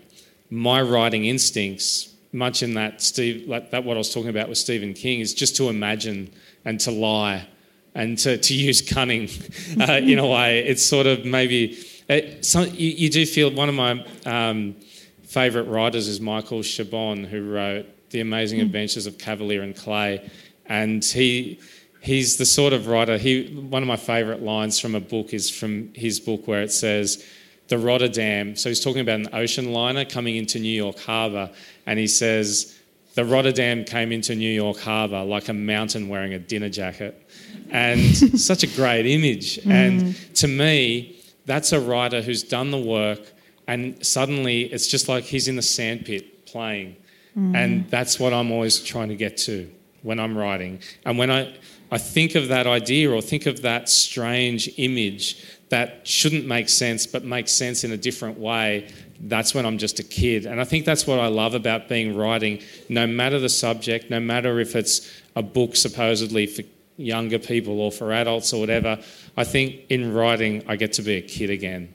my 0.51 0.83
writing 0.83 1.25
instincts, 1.27 2.15
much 2.33 2.63
in 2.63 2.75
that, 2.75 3.01
Steve, 3.01 3.49
like 3.49 3.71
that 3.71 3.85
what 3.85 3.97
I 3.97 3.99
was 3.99 4.13
talking 4.13 4.31
about 4.31 4.49
with 4.49 4.59
Stephen 4.59 4.95
King, 4.95 5.21
is 5.21 5.35
just 5.35 5.57
to 5.57 5.69
imagine 5.69 6.33
and 6.65 6.79
to 6.81 6.91
lie 6.91 7.47
and 7.95 8.19
to, 8.19 8.37
to 8.37 8.55
use 8.55 8.83
cunning 8.83 9.29
uh, 9.81 9.93
in 9.95 10.19
a 10.19 10.27
way. 10.27 10.65
It's 10.67 10.85
sort 10.85 11.07
of 11.07 11.25
maybe 11.25 11.79
it, 12.09 12.25
uh, 12.25 12.43
some, 12.43 12.67
you, 12.67 12.91
you, 12.91 13.11
do 13.11 13.25
feel 13.25 13.51
one 13.51 13.69
of 13.69 13.75
my 13.75 14.05
um, 14.27 14.77
favourite 15.23 15.69
writers 15.69 16.07
is 16.07 16.21
Michael 16.21 16.61
Chabon, 16.61 17.25
who 17.27 17.51
wrote 17.51 17.87
The 18.11 18.21
Amazing 18.21 18.59
mm. 18.59 18.65
Adventures 18.65 19.07
of 19.07 19.17
Kavalier 19.17 19.63
and 19.63 19.75
Clay, 19.75 20.31
and 20.67 21.03
he 21.03 21.61
he's 22.01 22.37
the 22.37 22.45
sort 22.45 22.73
of 22.75 22.89
writer. 22.89 23.17
He 23.17 23.55
one 23.55 23.83
of 23.83 23.89
my 23.89 23.97
favourite 23.97 24.43
lines 24.43 24.79
from 24.79 24.95
a 24.95 25.01
book 25.01 25.33
is 25.33 25.51
from 25.51 25.95
his 25.95 26.21
book 26.21 26.47
where 26.47 26.63
it 26.63 26.73
says. 26.73 27.25
The 27.69 27.79
Rotterdam, 27.79 28.57
so 28.57 28.69
he's 28.69 28.79
talking 28.79 29.01
about 29.01 29.21
an 29.21 29.31
ocean 29.33 29.73
liner 29.73 30.05
coming 30.05 30.37
into 30.37 30.59
New 30.59 30.69
York 30.69 30.99
Harbour, 30.99 31.51
and 31.87 31.99
he 31.99 32.07
says, 32.07 32.79
The 33.15 33.25
Rotterdam 33.25 33.85
came 33.85 34.13
into 34.13 34.35
New 34.35 34.53
York 34.53 34.77
Harbour 34.81 35.25
like 35.25 35.49
a 35.49 35.55
mountain 35.55 36.11
wearing 36.11 36.35
a 36.35 36.39
dinner 36.39 36.69
jacket 36.69 37.24
and 37.71 38.01
such 38.41 38.63
a 38.63 38.67
great 38.67 39.07
image. 39.07 39.59
Mm. 39.59 39.71
And 39.71 40.35
to 40.37 40.49
me, 40.49 41.21
that's 41.47 41.73
a 41.73 41.81
writer 41.81 42.23
who's 42.23 42.43
done 42.43 42.71
the 42.71 42.79
work, 42.79 43.21
and 43.67 44.05
suddenly 44.05 44.63
it's 44.63 44.87
just 44.87 45.09
like 45.09 45.25
he's 45.25 45.49
in 45.49 45.57
the 45.57 45.63
sandpit 45.63 46.47
playing. 46.47 46.97
Mm. 47.37 47.57
And 47.57 47.91
that's 47.91 48.19
what 48.21 48.33
I'm 48.33 48.53
always 48.53 48.81
trying 48.81 49.09
to 49.09 49.17
get 49.17 49.37
to 49.39 49.71
when 50.03 50.21
I'm 50.21 50.37
writing. 50.37 50.81
And 51.05 51.19
when 51.19 51.31
I, 51.31 51.55
I 51.91 51.99
think 51.99 52.35
of 52.35 52.49
that 52.49 52.67
idea 52.67 53.11
or 53.11 53.21
think 53.21 53.47
of 53.47 53.63
that 53.63 53.89
strange 53.89 54.71
image 54.77 55.43
that 55.71 56.07
shouldn't 56.07 56.47
make 56.47 56.69
sense 56.69 57.07
but 57.07 57.25
makes 57.25 57.51
sense 57.51 57.85
in 57.85 57.93
a 57.93 57.97
different 57.97 58.39
way, 58.39 58.89
that's 59.21 59.55
when 59.55 59.65
I'm 59.65 59.79
just 59.79 59.99
a 59.99 60.03
kid. 60.03 60.47
And 60.47 60.61
I 60.61 60.65
think 60.65 60.85
that's 60.85 61.07
what 61.07 61.19
I 61.19 61.29
love 61.29 61.55
about 61.55 61.89
being 61.89 62.17
writing, 62.17 62.63
no 62.89 63.07
matter 63.07 63.39
the 63.39 63.49
subject, 63.49 64.11
no 64.11 64.21
matter 64.21 64.61
if 64.61 64.77
it's 64.77 65.11
a 65.35 65.43
book 65.43 65.77
supposedly 65.77 66.47
for 66.47 66.63
younger 66.97 67.39
people 67.39 67.81
or 67.81 67.91
for 67.91 68.13
adults 68.13 68.53
or 68.53 68.61
whatever, 68.61 68.99
I 69.37 69.45
think 69.45 69.83
in 69.89 70.13
writing 70.13 70.65
I 70.69 70.77
get 70.77 70.93
to 70.95 71.03
be 71.03 71.15
a 71.17 71.23
kid 71.23 71.51
again, 71.51 71.95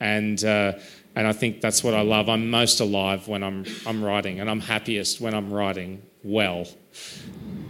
and 0.00 0.42
uh, 0.44 0.72
and 1.14 1.26
I 1.26 1.32
think 1.32 1.60
that's 1.60 1.84
what 1.84 1.94
I 1.94 2.02
love. 2.02 2.28
I'm 2.28 2.50
most 2.50 2.80
alive 2.80 3.28
when 3.28 3.42
I'm 3.42 3.64
I'm 3.86 4.02
writing, 4.04 4.40
and 4.40 4.50
I'm 4.50 4.60
happiest 4.60 5.20
when 5.20 5.34
I'm 5.34 5.52
writing 5.52 6.02
well. 6.22 6.66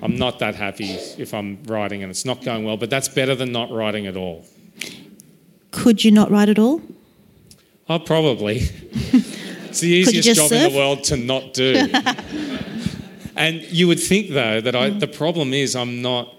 I'm 0.03 0.17
not 0.17 0.41
that 0.41 0.57
happy 0.57 0.91
if 0.91 1.33
I'm 1.33 1.63
writing 1.65 2.03
and 2.03 2.11
it's 2.11 2.25
not 2.25 2.43
going 2.43 2.65
well, 2.65 2.77
but 2.77 2.91
that's 2.91 3.09
better 3.09 3.37
than 3.37 3.53
not 3.53 3.71
writing 3.71 4.07
at 4.09 4.17
all. 4.17 4.45
Could 5.71 6.05
you 6.05 6.11
not 6.11 6.31
write 6.31 6.49
at 6.49 6.59
all? 6.59 6.83
Oh, 7.89 7.99
probably. 7.99 8.59
it's 8.93 9.81
the 9.81 9.89
easiest 9.89 10.35
job 10.35 10.49
surf? 10.49 10.65
in 10.65 10.73
the 10.73 10.79
world 10.79 11.05
to 11.05 11.17
not 11.17 11.55
do. 11.55 11.75
and 13.37 13.63
you 13.63 13.87
would 13.87 14.01
think, 14.01 14.31
though, 14.31 14.61
that 14.61 14.75
I, 14.75 14.91
the 14.91 15.07
problem 15.07 15.53
is 15.53 15.77
I'm 15.77 16.03
not 16.03 16.35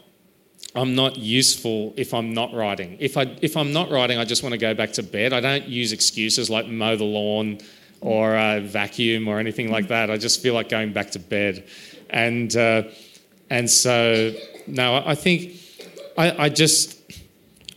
I'm 0.75 0.95
not 0.95 1.17
useful 1.17 1.93
if 1.97 2.13
I'm 2.13 2.33
not 2.33 2.53
writing. 2.53 2.97
If, 2.99 3.15
I, 3.15 3.35
if 3.41 3.55
I'm 3.55 3.73
not 3.73 3.91
writing, 3.91 4.17
I 4.17 4.25
just 4.25 4.41
want 4.41 4.53
to 4.53 4.57
go 4.57 4.73
back 4.73 4.93
to 4.93 5.03
bed. 5.03 5.31
I 5.31 5.39
don't 5.39 5.67
use 5.67 5.91
excuses 5.91 6.49
like 6.49 6.67
mow 6.67 6.95
the 6.95 7.03
lawn 7.03 7.59
or 8.01 8.35
uh, 8.35 8.59
vacuum 8.59 9.27
or 9.27 9.39
anything 9.39 9.71
like 9.71 9.87
that. 9.89 10.09
I 10.09 10.17
just 10.17 10.41
feel 10.41 10.53
like 10.53 10.69
going 10.69 10.91
back 10.91 11.11
to 11.11 11.19
bed. 11.19 11.65
And, 12.09 12.55
uh, 12.55 12.83
and 13.49 13.69
so, 13.69 14.33
no, 14.65 15.03
I 15.05 15.15
think, 15.15 15.53
I, 16.17 16.45
I 16.45 16.49
just, 16.49 16.99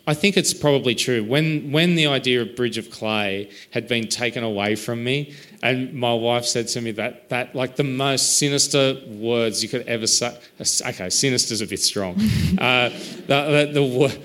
I 0.06 0.14
think 0.14 0.36
it's 0.36 0.54
probably 0.54 0.94
true. 0.94 1.22
When, 1.22 1.72
when 1.72 1.96
the 1.96 2.06
idea 2.06 2.42
of 2.42 2.56
Bridge 2.56 2.78
of 2.78 2.90
Clay 2.90 3.50
had 3.72 3.88
been 3.88 4.08
taken 4.08 4.42
away 4.42 4.74
from 4.74 5.04
me, 5.04 5.34
and 5.66 5.92
my 5.94 6.14
wife 6.14 6.44
said 6.44 6.68
to 6.68 6.80
me 6.80 6.92
that, 6.92 7.28
that 7.28 7.54
like 7.54 7.74
the 7.74 7.84
most 7.84 8.38
sinister 8.38 8.96
words 9.08 9.64
you 9.64 9.68
could 9.68 9.84
ever 9.88 10.06
say. 10.06 10.36
Okay, 10.60 11.10
sinister's 11.10 11.60
a 11.60 11.66
bit 11.66 11.80
strong. 11.80 12.14
uh, 12.58 12.90
the, 13.26 13.68
the, 13.72 13.80
the, 13.80 14.18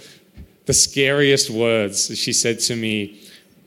the, 0.65 0.73
scariest 0.73 1.49
words 1.49 2.15
she 2.15 2.31
said 2.31 2.59
to 2.59 2.75
me, 2.75 3.19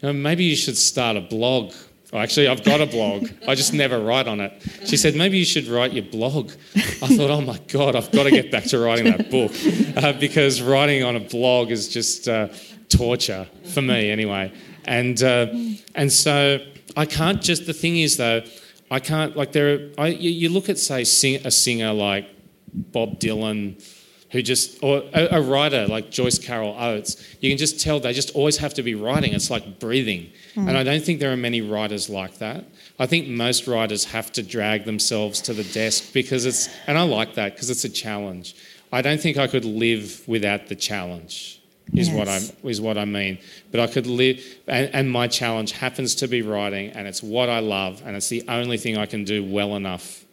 maybe 0.02 0.44
you 0.44 0.54
should 0.54 0.76
start 0.76 1.16
a 1.16 1.20
blog. 1.20 1.72
Oh, 2.12 2.18
actually, 2.18 2.46
I've 2.46 2.62
got 2.62 2.80
a 2.80 2.86
blog. 2.86 3.28
I 3.48 3.56
just 3.56 3.74
never 3.74 3.98
write 3.98 4.28
on 4.28 4.40
it. 4.40 4.52
She 4.84 4.96
said, 4.96 5.16
maybe 5.16 5.36
you 5.36 5.44
should 5.44 5.66
write 5.66 5.92
your 5.92 6.04
blog. 6.04 6.52
I 6.76 7.08
thought, 7.16 7.30
oh 7.30 7.40
my 7.40 7.58
God, 7.66 7.96
I've 7.96 8.12
got 8.12 8.22
to 8.22 8.30
get 8.30 8.52
back 8.52 8.64
to 8.66 8.78
writing 8.78 9.06
that 9.06 9.32
book 9.32 9.50
uh, 9.96 10.12
because 10.12 10.62
writing 10.62 11.02
on 11.02 11.16
a 11.16 11.20
blog 11.20 11.72
is 11.72 11.88
just 11.88 12.28
uh, 12.28 12.48
torture 12.88 13.48
for 13.64 13.82
me 13.82 14.10
anyway. 14.12 14.52
And, 14.84 15.20
uh, 15.20 15.48
and 15.96 16.12
so 16.12 16.60
I 16.96 17.06
can't 17.06 17.42
just, 17.42 17.66
the 17.66 17.72
thing 17.72 17.98
is 17.98 18.16
though, 18.16 18.42
I 18.90 19.00
can't, 19.00 19.36
like, 19.36 19.52
there 19.52 19.74
are, 19.74 19.90
I, 19.98 20.06
you, 20.08 20.30
you, 20.30 20.48
look 20.48 20.68
at, 20.68 20.78
say, 20.78 21.04
sing, 21.04 21.44
a 21.44 21.50
singer 21.50 21.92
like 21.92 22.28
Bob 22.72 23.18
Dylan, 23.18 23.82
who 24.30 24.42
just, 24.42 24.82
or 24.82 25.02
a, 25.14 25.38
a, 25.38 25.40
writer 25.40 25.86
like 25.86 26.10
Joyce 26.10 26.38
Carol 26.38 26.76
Oates, 26.78 27.36
you 27.40 27.50
can 27.50 27.56
just 27.56 27.80
tell 27.80 28.00
they 28.00 28.12
just 28.12 28.34
always 28.34 28.56
have 28.58 28.74
to 28.74 28.82
be 28.82 28.94
writing. 28.94 29.32
It's 29.32 29.50
like 29.50 29.78
breathing. 29.78 30.30
Mm. 30.54 30.68
And 30.68 30.76
I 30.76 30.82
don't 30.82 31.02
think 31.02 31.20
there 31.20 31.32
are 31.32 31.36
many 31.36 31.60
writers 31.60 32.10
like 32.10 32.38
that. 32.38 32.64
I 32.98 33.06
think 33.06 33.28
most 33.28 33.66
writers 33.66 34.04
have 34.06 34.32
to 34.32 34.42
drag 34.42 34.84
themselves 34.84 35.40
to 35.42 35.54
the 35.54 35.64
desk 35.64 36.12
because 36.12 36.46
it's, 36.46 36.68
and 36.86 36.98
I 36.98 37.02
like 37.02 37.34
that 37.34 37.54
because 37.54 37.70
it's 37.70 37.84
a 37.84 37.88
challenge. 37.88 38.54
I 38.92 39.02
don't 39.02 39.20
think 39.20 39.38
I 39.38 39.46
could 39.46 39.64
live 39.64 40.22
without 40.28 40.68
the 40.68 40.76
challenge 40.76 41.60
is 41.92 42.08
yes. 42.08 42.16
what 42.16 42.28
I 42.28 42.68
is 42.68 42.80
what 42.80 42.98
I 42.98 43.04
mean. 43.04 43.38
But 43.70 43.80
I 43.80 43.86
could 43.86 44.06
live, 44.06 44.42
and, 44.66 44.90
and, 44.94 45.10
my 45.10 45.28
challenge 45.28 45.72
happens 45.72 46.14
to 46.16 46.28
be 46.28 46.42
writing, 46.42 46.90
and 46.90 47.06
it's 47.06 47.22
what 47.22 47.48
I 47.48 47.60
love, 47.60 48.02
and 48.04 48.16
it's 48.16 48.28
the 48.28 48.44
only 48.48 48.78
thing 48.78 48.96
I 48.96 49.06
can 49.06 49.24
do 49.24 49.44
well 49.44 49.76
enough 49.76 50.24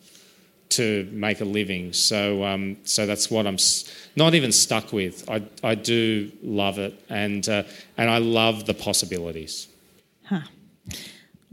to 0.70 1.08
make 1.12 1.42
a 1.42 1.46
living. 1.46 1.92
So, 1.92 2.44
um, 2.46 2.78
so 2.86 3.06
that's 3.06 3.30
what 3.30 3.46
I'm 3.46 3.58
not 4.16 4.34
even 4.34 4.52
stuck 4.52 4.94
with. 4.94 5.30
I 5.30 5.44
I 5.64 5.76
do 5.76 6.32
love 6.42 6.80
it, 6.80 7.04
and 7.10 7.48
uh, 7.48 7.64
and 7.98 8.10
I 8.10 8.20
love 8.20 8.66
the 8.66 8.74
possibilities. 8.74 9.68
Huh. 10.26 10.42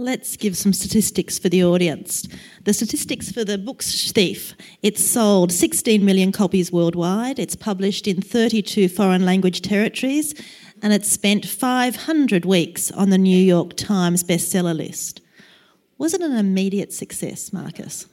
Let's 0.01 0.37
give 0.37 0.57
some 0.57 0.73
statistics 0.73 1.41
for 1.41 1.49
the 1.49 1.65
audience. 1.65 2.29
The 2.69 2.75
statistics 2.75 3.33
for 3.33 3.47
the 3.47 3.57
Books 3.57 4.13
Thief. 4.13 4.55
It's 4.83 5.03
sold 5.03 5.51
16 5.53 6.05
million 6.05 6.33
copies 6.33 6.71
worldwide. 6.71 7.39
It's 7.39 7.57
published 7.57 8.07
in 8.07 8.21
32 8.21 8.91
foreign 8.91 9.25
language 9.25 9.63
territories, 9.63 10.35
and 10.83 10.93
it's 10.93 11.11
spent 11.11 11.47
500 11.47 12.45
weeks 12.45 12.91
on 12.91 13.09
the 13.09 13.17
New 13.17 13.39
York 13.39 13.75
Times 13.75 14.23
bestseller 14.23 14.77
list. 14.77 15.23
Was 15.97 16.13
it 16.13 16.21
an 16.21 16.37
immediate 16.37 16.93
success, 16.93 17.55
Markus? 17.55 18.07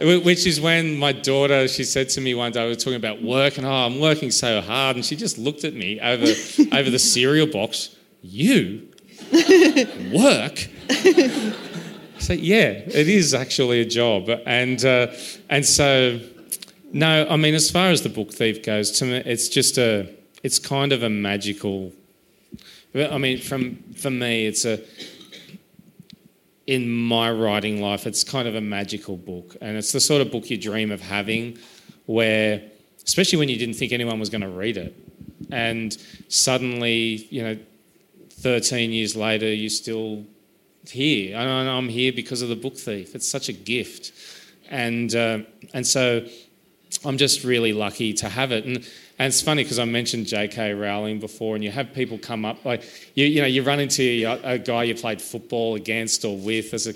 Wh- 0.00 0.24
Which 0.24 0.46
is 0.46 0.60
when 0.60 0.96
my 0.96 1.12
daughter, 1.12 1.68
she 1.68 1.84
said 1.84 2.08
to 2.10 2.20
me 2.20 2.34
one 2.34 2.52
day, 2.52 2.62
we 2.62 2.70
were 2.70 2.74
talking 2.74 2.94
about 2.94 3.22
work, 3.22 3.58
and 3.58 3.66
oh, 3.66 3.70
I'm 3.70 4.00
working 4.00 4.30
so 4.30 4.60
hard, 4.60 4.96
and 4.96 5.04
she 5.04 5.16
just 5.16 5.38
looked 5.38 5.64
at 5.64 5.74
me 5.74 6.00
over 6.00 6.26
over 6.72 6.90
the 6.90 6.98
cereal 6.98 7.46
box. 7.46 7.94
You 8.22 8.88
work? 10.12 10.66
so 12.18 12.32
yeah, 12.32 12.70
it 13.00 13.08
is 13.08 13.34
actually 13.34 13.80
a 13.80 13.84
job, 13.84 14.28
and 14.46 14.84
uh, 14.84 15.08
and 15.48 15.64
so 15.64 16.20
no, 16.92 17.26
I 17.28 17.36
mean, 17.36 17.54
as 17.54 17.70
far 17.70 17.88
as 17.90 18.02
the 18.02 18.08
book 18.08 18.32
thief 18.32 18.62
goes, 18.64 18.90
to 18.92 19.04
me, 19.04 19.22
it's 19.24 19.48
just 19.48 19.78
a, 19.78 20.08
it's 20.42 20.58
kind 20.58 20.92
of 20.92 21.02
a 21.02 21.10
magical. 21.10 21.92
I 22.94 23.18
mean, 23.18 23.38
from 23.40 23.76
for 23.96 24.10
me, 24.10 24.46
it's 24.46 24.64
a 24.64 24.80
in 26.70 26.88
my 26.88 27.28
writing 27.28 27.82
life, 27.82 28.06
it's 28.06 28.22
kind 28.22 28.46
of 28.46 28.54
a 28.54 28.60
magical 28.60 29.16
book. 29.16 29.56
And 29.60 29.76
it's 29.76 29.90
the 29.90 29.98
sort 29.98 30.22
of 30.22 30.30
book 30.30 30.48
you 30.50 30.56
dream 30.56 30.92
of 30.92 31.00
having 31.00 31.58
where, 32.06 32.62
especially 33.04 33.40
when 33.40 33.48
you 33.48 33.56
didn't 33.56 33.74
think 33.74 33.90
anyone 33.90 34.20
was 34.20 34.30
going 34.30 34.42
to 34.42 34.48
read 34.48 34.76
it. 34.76 34.94
And 35.50 35.98
suddenly, 36.28 37.26
you 37.28 37.42
know, 37.42 37.58
13 38.34 38.92
years 38.92 39.16
later, 39.16 39.52
you're 39.52 39.68
still 39.68 40.24
here. 40.88 41.36
And 41.36 41.68
I'm 41.68 41.88
here 41.88 42.12
because 42.12 42.40
of 42.40 42.48
the 42.48 42.54
book 42.54 42.76
thief. 42.76 43.16
It's 43.16 43.28
such 43.28 43.48
a 43.48 43.52
gift. 43.52 44.12
And, 44.68 45.12
uh, 45.12 45.40
and 45.74 45.84
so 45.84 46.24
I'm 47.04 47.18
just 47.18 47.42
really 47.42 47.72
lucky 47.72 48.12
to 48.14 48.28
have 48.28 48.52
it. 48.52 48.64
And, 48.64 48.88
and 49.20 49.26
it's 49.26 49.42
funny 49.42 49.62
because 49.62 49.78
I 49.78 49.84
mentioned 49.84 50.28
J.K. 50.28 50.72
Rowling 50.72 51.20
before, 51.20 51.54
and 51.54 51.62
you 51.62 51.70
have 51.70 51.92
people 51.92 52.16
come 52.16 52.46
up 52.46 52.64
like 52.64 52.84
you, 53.14 53.26
you 53.26 53.42
know 53.42 53.46
you 53.46 53.62
run 53.62 53.78
into 53.78 54.02
a, 54.02 54.54
a 54.54 54.58
guy 54.58 54.84
you 54.84 54.94
played 54.94 55.20
football 55.20 55.74
against 55.74 56.24
or 56.24 56.38
with 56.38 56.72
as 56.72 56.86
a 56.86 56.94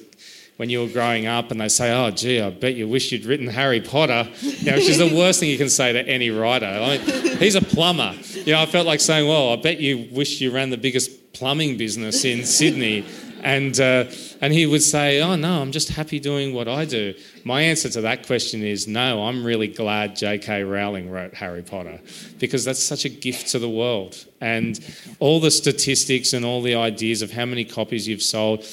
when 0.56 0.70
you 0.70 0.80
were 0.80 0.88
growing 0.88 1.26
up, 1.26 1.50
and 1.50 1.60
they 1.60 1.68
say, 1.68 1.92
"Oh, 1.92 2.10
gee, 2.10 2.40
I 2.40 2.48
bet 2.48 2.76
you 2.76 2.88
wish 2.88 3.12
you'd 3.12 3.26
written 3.26 3.46
Harry 3.46 3.82
Potter," 3.82 4.26
you 4.40 4.70
know, 4.70 4.76
which 4.76 4.88
is 4.88 4.96
the 4.96 5.14
worst 5.14 5.38
thing 5.38 5.50
you 5.50 5.58
can 5.58 5.68
say 5.68 5.92
to 5.92 6.08
any 6.08 6.30
writer. 6.30 6.64
I 6.64 6.96
mean, 6.96 7.36
he's 7.36 7.56
a 7.56 7.60
plumber. 7.60 8.14
You 8.32 8.54
know, 8.54 8.62
I 8.62 8.64
felt 8.64 8.86
like 8.86 9.00
saying, 9.00 9.28
"Well, 9.28 9.52
I 9.52 9.56
bet 9.56 9.78
you 9.80 10.08
wish 10.10 10.40
you 10.40 10.50
ran 10.50 10.70
the 10.70 10.78
biggest 10.78 11.34
plumbing 11.34 11.76
business 11.76 12.24
in 12.24 12.46
Sydney." 12.46 13.04
And, 13.44 13.78
uh, 13.78 14.06
and 14.40 14.54
he 14.54 14.64
would 14.64 14.82
say, 14.82 15.20
Oh, 15.20 15.36
no, 15.36 15.60
I'm 15.60 15.70
just 15.70 15.90
happy 15.90 16.18
doing 16.18 16.54
what 16.54 16.66
I 16.66 16.86
do. 16.86 17.14
My 17.44 17.60
answer 17.60 17.90
to 17.90 18.00
that 18.00 18.26
question 18.26 18.62
is 18.62 18.88
no, 18.88 19.26
I'm 19.26 19.44
really 19.44 19.68
glad 19.68 20.16
J.K. 20.16 20.64
Rowling 20.64 21.10
wrote 21.10 21.34
Harry 21.34 21.62
Potter 21.62 22.00
because 22.38 22.64
that's 22.64 22.82
such 22.82 23.04
a 23.04 23.10
gift 23.10 23.48
to 23.50 23.58
the 23.58 23.68
world. 23.68 24.24
And 24.40 24.80
all 25.18 25.40
the 25.40 25.50
statistics 25.50 26.32
and 26.32 26.42
all 26.42 26.62
the 26.62 26.74
ideas 26.74 27.20
of 27.20 27.30
how 27.30 27.44
many 27.44 27.66
copies 27.66 28.08
you've 28.08 28.22
sold, 28.22 28.64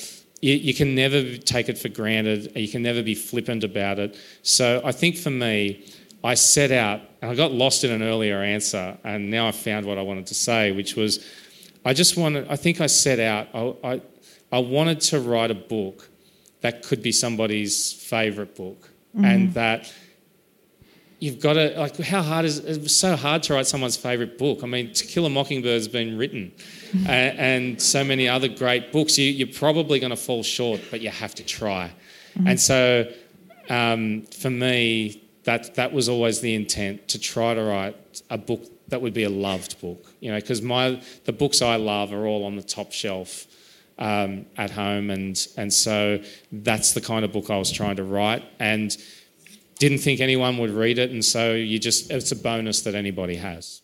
you, 0.42 0.54
you 0.54 0.74
can 0.74 0.96
never 0.96 1.36
take 1.36 1.68
it 1.68 1.78
for 1.78 1.90
granted. 1.90 2.56
You 2.56 2.70
can 2.70 2.82
never 2.82 3.04
be 3.04 3.14
flippant 3.14 3.66
about 3.66 4.00
it. 4.00 4.18
So 4.42 4.82
I 4.86 4.94
think 4.94 5.18
for 5.18 5.32
me, 5.32 5.86
I 6.24 6.36
set 6.36 6.72
out, 6.72 7.02
and 7.22 7.30
I 7.30 7.36
got 7.36 7.52
lost 7.52 7.84
in 7.84 7.92
an 7.92 8.04
earlier 8.04 8.38
answer, 8.38 8.98
and 9.04 9.30
now 9.30 9.48
I 9.48 9.52
found 9.52 9.86
what 9.86 9.98
I 9.98 10.04
wanted 10.04 10.28
to 10.28 10.36
say, 10.36 10.72
which 10.72 10.96
was 10.96 11.26
I 11.84 11.94
just 11.94 12.16
wanted, 12.16 12.48
I 12.48 12.56
think 12.58 12.80
I 12.80 12.86
set 12.86 13.20
out, 13.20 13.48
I, 13.54 13.74
I, 13.84 14.02
I 14.52 14.60
wanted 14.60 15.00
to 15.02 15.20
write 15.20 15.52
a 15.52 15.56
book 15.56 16.10
that 16.62 16.84
could 16.84 17.02
be 17.02 17.12
somebody's 17.12 17.94
favourite 17.94 18.56
book, 18.56 18.90
and 19.16 19.54
that 19.56 19.92
you've 21.20 21.40
got 21.40 21.54
to 21.54 21.74
like 21.78 21.98
how 21.98 22.22
hard 22.22 22.46
is 22.46 22.60
it? 22.60 22.84
it's 22.84 22.96
so 22.96 23.16
hard 23.16 23.44
to 23.44 23.54
write 23.54 23.68
someone's 23.68 23.98
favourite 23.98 24.38
book. 24.38 24.64
I 24.64 24.68
mean, 24.68 24.92
To 24.94 25.06
Kill 25.06 25.26
a 25.26 25.30
Mockingbird 25.30 25.74
has 25.74 25.88
been 25.88 26.18
written, 26.18 26.52
a- 27.08 27.10
and 27.10 27.82
so 27.82 28.04
many 28.04 28.28
other 28.28 28.48
great 28.48 28.92
books. 28.92 29.18
You, 29.18 29.32
you're 29.32 29.48
probably 29.48 30.00
going 30.00 30.12
to 30.12 30.16
fall 30.18 30.44
short, 30.44 30.82
but 30.92 31.02
you 31.02 31.10
have 31.10 31.36
to 31.36 31.44
try. 31.44 31.92
And 32.46 32.58
so, 32.60 33.12
um, 33.70 34.22
for 34.40 34.50
me, 34.50 35.22
that 35.44 35.76
that 35.76 35.92
was 35.94 36.08
always 36.08 36.40
the 36.42 36.56
intent 36.56 37.08
to 37.10 37.20
try 37.20 37.54
to 37.54 37.62
write 37.64 38.22
a 38.30 38.38
book 38.38 38.62
that 38.88 39.02
would 39.02 39.14
be 39.14 39.24
a 39.24 39.30
loved 39.30 39.80
book. 39.82 40.12
You 40.22 40.32
know, 40.32 40.40
because 40.40 40.62
my 40.62 41.02
the 41.26 41.34
books 41.34 41.62
I 41.62 41.76
love 41.76 42.14
are 42.14 42.26
all 42.26 42.46
on 42.46 42.56
the 42.56 42.64
top 42.64 42.92
shelf 42.92 43.48
um, 44.02 44.48
at 44.58 44.72
home, 44.72 45.12
and 45.12 45.48
and 45.56 45.72
so 45.72 46.20
that's 46.52 46.94
the 46.94 47.02
kind 47.02 47.24
of 47.24 47.32
book 47.32 47.50
I 47.50 47.58
was 47.58 47.72
trying 47.72 47.96
to 47.98 48.04
write, 48.04 48.44
and 48.60 48.98
didn't 49.78 50.00
think 50.00 50.20
anyone 50.20 50.58
would 50.58 50.72
read 50.72 50.98
it, 50.98 51.12
and 51.12 51.24
so 51.24 51.54
you 51.54 51.80
just 51.80 52.12
it's 52.12 52.32
a 52.32 52.36
bonus 52.36 52.82
that 52.82 52.96
anybody 52.96 53.36
has. 53.36 53.82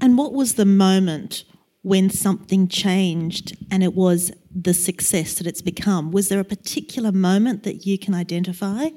And 0.00 0.18
what 0.18 0.32
was 0.32 0.54
the 0.54 0.64
moment 0.64 1.44
when 1.82 2.10
something 2.10 2.66
changed 2.66 3.56
and 3.70 3.84
it 3.84 3.94
was 3.94 4.32
the 4.50 4.74
success 4.74 5.34
that 5.34 5.46
it's 5.46 5.62
become? 5.62 6.10
Was 6.10 6.28
there 6.28 6.40
a 6.40 6.44
particular 6.44 7.12
moment 7.12 7.62
that 7.62 7.86
you 7.86 7.98
can 7.98 8.12
identify? 8.12 8.88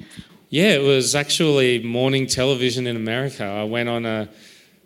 Yeah, 0.50 0.72
it 0.72 0.82
was 0.82 1.14
actually 1.16 1.84
morning 1.84 2.26
television 2.26 2.88
in 2.88 2.96
America. 2.96 3.44
I 3.44 3.66
went 3.66 3.90
on 3.90 4.06
a. 4.06 4.30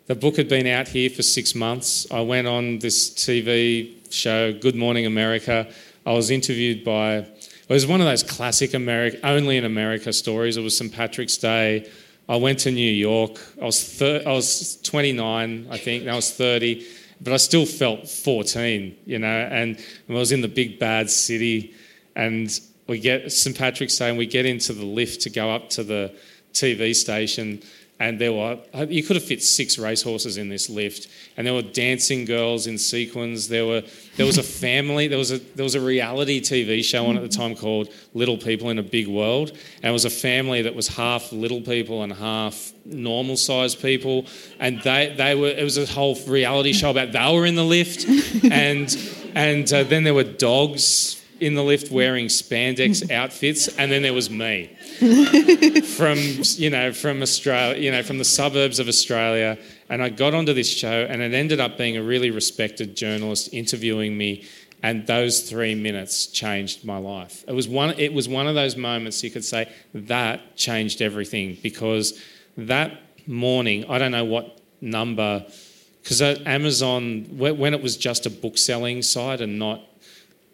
The 0.06 0.14
book 0.14 0.36
had 0.36 0.48
been 0.48 0.66
out 0.66 0.88
here 0.88 1.08
for 1.08 1.22
six 1.22 1.54
months. 1.54 2.06
I 2.10 2.20
went 2.20 2.46
on 2.46 2.80
this 2.80 3.08
TV 3.08 4.03
show, 4.14 4.52
Good 4.52 4.74
Morning 4.74 5.06
America. 5.06 5.68
I 6.06 6.12
was 6.12 6.30
interviewed 6.30 6.84
by. 6.84 7.16
It 7.16 7.68
was 7.68 7.86
one 7.86 8.00
of 8.00 8.06
those 8.06 8.22
classic 8.22 8.74
America, 8.74 9.18
only 9.24 9.56
in 9.56 9.64
America 9.64 10.12
stories. 10.12 10.56
It 10.56 10.62
was 10.62 10.76
St 10.76 10.92
Patrick's 10.92 11.36
Day. 11.36 11.90
I 12.28 12.36
went 12.36 12.60
to 12.60 12.70
New 12.70 12.90
York. 12.92 13.38
I 13.60 13.64
was 13.64 13.82
thir- 13.82 14.22
I 14.26 14.32
was 14.32 14.78
29, 14.82 15.66
I 15.70 15.78
think. 15.78 16.02
and 16.02 16.10
I 16.10 16.14
was 16.14 16.30
30, 16.30 16.86
but 17.20 17.32
I 17.32 17.36
still 17.36 17.66
felt 17.66 18.08
14, 18.08 18.96
you 19.04 19.18
know. 19.18 19.48
And 19.50 19.78
I 20.08 20.12
was 20.12 20.32
in 20.32 20.40
the 20.40 20.48
big 20.48 20.78
bad 20.78 21.10
city, 21.10 21.74
and 22.16 22.48
we 22.86 22.98
get 22.98 23.32
St 23.32 23.56
Patrick's 23.56 23.96
Day, 23.98 24.08
and 24.08 24.18
we 24.18 24.26
get 24.26 24.46
into 24.46 24.72
the 24.72 24.84
lift 24.86 25.22
to 25.22 25.30
go 25.30 25.50
up 25.50 25.70
to 25.70 25.84
the 25.84 26.14
TV 26.52 26.94
station, 26.94 27.62
and 28.00 28.20
there 28.20 28.32
were 28.32 28.58
you 28.88 29.02
could 29.04 29.16
have 29.16 29.24
fit 29.24 29.42
six 29.42 29.78
racehorses 29.78 30.36
in 30.36 30.48
this 30.48 30.68
lift, 30.68 31.08
and 31.36 31.46
there 31.46 31.54
were 31.54 31.62
dancing 31.62 32.24
girls 32.24 32.66
in 32.66 32.76
sequins. 32.76 33.48
There 33.48 33.66
were 33.66 33.82
there 34.16 34.26
was 34.26 34.36
a 34.36 34.42
family. 34.64 35.06
There 35.06 35.18
was 35.18 35.30
a 35.30 35.38
there 35.38 35.62
was 35.62 35.76
a 35.76 35.80
reality 35.80 36.40
TV 36.40 36.82
show 36.82 37.06
on 37.06 37.16
at 37.16 37.22
the 37.22 37.28
time 37.28 37.54
called 37.54 37.88
Little 38.12 38.36
People 38.36 38.70
in 38.70 38.78
a 38.78 38.82
Big 38.82 39.06
World, 39.06 39.50
and 39.50 39.90
it 39.90 39.92
was 39.92 40.04
a 40.04 40.10
family 40.10 40.62
that 40.62 40.74
was 40.74 40.88
half 40.88 41.30
little 41.32 41.60
people 41.60 42.02
and 42.02 42.12
half 42.12 42.72
normal 42.84 43.36
sized 43.36 43.80
people, 43.80 44.26
and 44.58 44.80
they 44.82 45.14
they 45.16 45.34
were 45.36 45.48
it 45.48 45.62
was 45.62 45.78
a 45.78 45.86
whole 45.86 46.16
reality 46.26 46.72
show 46.72 46.90
about 46.90 47.12
they 47.12 47.32
were 47.32 47.46
in 47.46 47.54
the 47.54 47.64
lift, 47.64 48.06
and 48.50 48.96
and 49.34 49.72
uh, 49.72 49.84
then 49.84 50.02
there 50.02 50.14
were 50.14 50.24
dogs 50.24 51.23
in 51.40 51.54
the 51.54 51.62
lift 51.62 51.90
wearing 51.90 52.26
spandex 52.26 53.10
outfits, 53.12 53.68
and 53.68 53.90
then 53.90 54.02
there 54.02 54.12
was 54.12 54.30
me 54.30 54.76
from 55.96 56.18
you 56.56 56.70
know 56.70 56.92
from 56.92 57.22
Australia, 57.22 57.80
you 57.80 57.90
know 57.90 58.02
from 58.02 58.18
the 58.18 58.24
suburbs 58.24 58.78
of 58.78 58.88
Australia, 58.88 59.58
and 59.88 60.02
I 60.02 60.08
got 60.08 60.34
onto 60.34 60.52
this 60.52 60.70
show, 60.70 61.06
and 61.08 61.22
it 61.22 61.34
ended 61.34 61.60
up 61.60 61.76
being 61.76 61.96
a 61.96 62.02
really 62.02 62.30
respected 62.30 62.96
journalist 62.96 63.52
interviewing 63.52 64.16
me, 64.16 64.44
and 64.82 65.06
those 65.06 65.48
three 65.48 65.74
minutes 65.74 66.26
changed 66.26 66.84
my 66.84 66.98
life. 66.98 67.44
It 67.48 67.52
was 67.52 67.68
one. 67.68 67.94
It 67.98 68.12
was 68.12 68.28
one 68.28 68.46
of 68.46 68.54
those 68.54 68.76
moments 68.76 69.22
you 69.22 69.30
could 69.30 69.44
say 69.44 69.70
that 69.94 70.56
changed 70.56 71.02
everything 71.02 71.58
because 71.62 72.20
that 72.56 73.00
morning, 73.26 73.84
I 73.88 73.98
don't 73.98 74.12
know 74.12 74.24
what 74.24 74.60
number, 74.80 75.46
because 76.02 76.20
uh, 76.20 76.38
Amazon 76.46 77.26
when 77.38 77.74
it 77.74 77.82
was 77.82 77.96
just 77.96 78.26
a 78.26 78.30
book 78.30 78.58
selling 78.58 79.02
site 79.02 79.40
and 79.40 79.58
not 79.58 79.80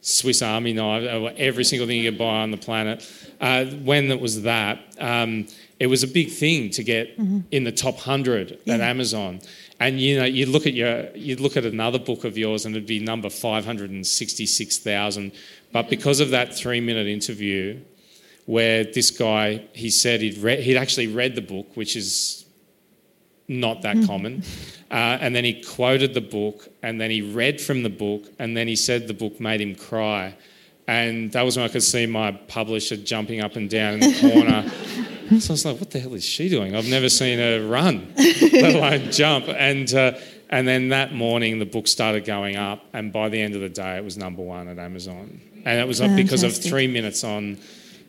Swiss 0.03 0.43
Army 0.43 0.73
knife, 0.73 1.35
every 1.37 1.65
single 1.65 1.87
thing 1.87 1.99
you 2.03 2.11
could 2.11 2.19
buy 2.19 2.43
on 2.43 2.51
the 2.51 2.57
planet. 2.57 3.07
Uh, 3.41 3.67
when 3.67 4.11
it 4.11 4.21
was 4.21 4.43
that, 4.43 4.79
um, 4.99 5.47
it 5.79 5.87
was 5.87 6.03
a 6.03 6.09
big 6.09 6.31
thing 6.31 6.71
to 6.71 6.83
get 6.83 7.19
in 7.51 7.65
the 7.65 7.73
top 7.73 7.97
hundred 7.99 8.59
at 8.67 8.81
Amazon. 8.81 9.41
And 9.79 9.99
you 9.99 10.19
know, 10.19 10.27
you 10.27 10.47
look 10.47 10.67
at 10.67 10.75
your, 10.75 11.11
you 11.15 11.37
look 11.37 11.57
at 11.57 11.65
another 11.65 11.99
book 11.99 12.25
of 12.25 12.37
yours, 12.37 12.67
and 12.67 12.75
it'd 12.75 12.87
be 12.87 13.01
number 13.01 13.31
five 13.31 13.65
hundred 13.65 13.91
and 13.91 14.07
sixty-six 14.07 14.79
thousand. 14.79 15.33
But 15.73 15.89
because 15.89 16.21
of 16.21 16.31
that 16.31 16.55
three-minute 16.55 17.07
interview, 17.07 17.81
where 18.47 18.85
this 18.85 19.11
guy 19.11 19.65
he 19.73 19.89
said 19.89 20.21
he'd 20.21 20.39
read, 20.39 20.61
he'd 20.61 20.77
actually 20.77 21.07
read 21.07 21.35
the 21.35 21.43
book, 21.43 21.77
which 21.77 21.97
is 21.97 22.45
not 23.51 23.83
that 23.83 24.07
common, 24.07 24.43
uh, 24.91 25.19
and 25.21 25.35
then 25.35 25.45
he 25.45 25.63
quoted 25.63 26.15
the 26.15 26.21
book, 26.21 26.69
and 26.83 27.01
then 27.01 27.11
he 27.11 27.21
read 27.21 27.61
from 27.61 27.83
the 27.83 27.91
book, 27.91 28.25
and 28.39 28.57
then 28.57 28.69
he 28.69 28.77
said 28.77 29.09
the 29.09 29.15
book 29.15 29.41
made 29.41 29.61
him 29.61 29.75
cry, 29.75 30.35
and 30.87 31.31
that 31.33 31.43
was 31.43 31.57
when 31.57 31.65
I 31.65 31.69
could 31.69 31.83
see 31.83 32.07
my 32.07 32.33
publisher 32.33 32.97
jumping 32.97 33.41
up 33.41 33.57
and 33.57 33.69
down 33.69 33.95
in 33.95 34.01
the 34.01 34.21
corner. 34.33 34.71
So 35.39 35.53
I 35.53 35.55
was 35.55 35.65
like, 35.65 35.79
what 35.79 35.91
the 35.93 36.01
hell 36.01 36.15
is 36.15 36.25
she 36.25 36.49
doing? 36.49 36.75
I've 36.75 36.89
never 36.89 37.09
seen 37.09 37.39
her 37.39 37.65
run, 37.65 38.13
let 38.17 38.75
alone 38.75 39.13
jump. 39.13 39.47
And, 39.49 39.93
uh, 39.95 40.19
and 40.49 40.67
then 40.67 40.89
that 40.89 41.15
morning, 41.15 41.61
the 41.61 41.67
book 41.67 41.87
started 41.87 42.25
going 42.25 42.57
up. 42.57 42.85
And 42.93 43.13
by 43.13 43.29
the 43.29 43.41
end 43.41 43.55
of 43.55 43.61
the 43.61 43.69
day, 43.69 43.97
it 43.97 44.03
was 44.03 44.17
number 44.17 44.43
one 44.43 44.67
at 44.67 44.81
Amazon. 44.81 45.41
And 45.65 45.79
it 45.79 45.87
was 45.87 46.01
because 46.01 46.43
of 46.43 46.57
three 46.57 46.89
minutes 46.89 47.23
on, 47.23 47.59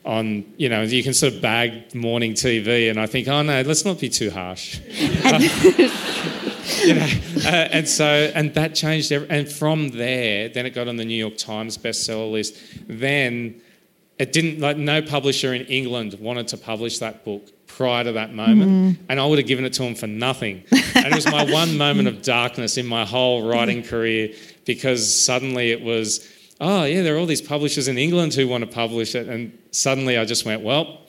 on, 0.03 0.53
you 0.57 0.69
know, 0.69 0.81
you 0.81 1.03
can 1.03 1.13
sort 1.13 1.33
of 1.33 1.41
bag 1.41 1.93
morning 1.93 2.33
TV. 2.33 2.89
And 2.89 2.99
I 2.99 3.05
think, 3.05 3.27
oh 3.27 3.41
no, 3.41 3.61
let's 3.61 3.85
not 3.85 3.99
be 3.99 4.09
too 4.09 4.31
harsh. 4.31 4.79
you 6.83 6.95
know, 6.95 7.07
uh, 7.45 7.67
and 7.71 7.87
so, 7.87 8.31
and 8.33 8.53
that 8.55 8.75
changed. 8.75 9.11
Every, 9.11 9.29
and 9.29 9.47
from 9.49 9.89
there, 9.89 10.49
then 10.49 10.65
it 10.65 10.71
got 10.71 10.87
on 10.87 10.97
the 10.97 11.05
New 11.05 11.15
York 11.15 11.37
Times 11.37 11.77
bestseller 11.77 12.31
list. 12.31 12.57
Then 12.87 13.61
it 14.17 14.31
didn't 14.31 14.59
like 14.59 14.77
no 14.77 15.01
publisher 15.01 15.53
in 15.53 15.65
England 15.65 16.15
wanted 16.19 16.47
to 16.49 16.57
publish 16.57 16.99
that 16.99 17.25
book 17.25 17.49
prior 17.67 18.03
to 18.03 18.11
that 18.11 18.33
moment, 18.33 18.71
mm. 18.71 18.97
and 19.09 19.19
I 19.19 19.25
would 19.25 19.39
have 19.39 19.47
given 19.47 19.65
it 19.65 19.73
to 19.73 19.83
them 19.83 19.95
for 19.95 20.07
nothing. 20.07 20.63
and 20.71 21.07
it 21.07 21.15
was 21.15 21.25
my 21.25 21.43
one 21.51 21.77
moment 21.77 22.07
of 22.07 22.21
darkness 22.21 22.77
in 22.77 22.85
my 22.85 23.05
whole 23.05 23.47
writing 23.47 23.81
career 23.81 24.33
because 24.65 25.23
suddenly 25.25 25.71
it 25.71 25.81
was, 25.81 26.27
oh 26.61 26.85
yeah, 26.85 27.01
there 27.01 27.15
are 27.15 27.19
all 27.19 27.25
these 27.25 27.41
publishers 27.41 27.89
in 27.89 27.97
England 27.97 28.33
who 28.33 28.47
want 28.47 28.63
to 28.63 28.69
publish 28.69 29.15
it, 29.15 29.27
and 29.27 29.57
suddenly 29.71 30.17
I 30.17 30.25
just 30.25 30.45
went, 30.45 30.61
well. 30.61 30.99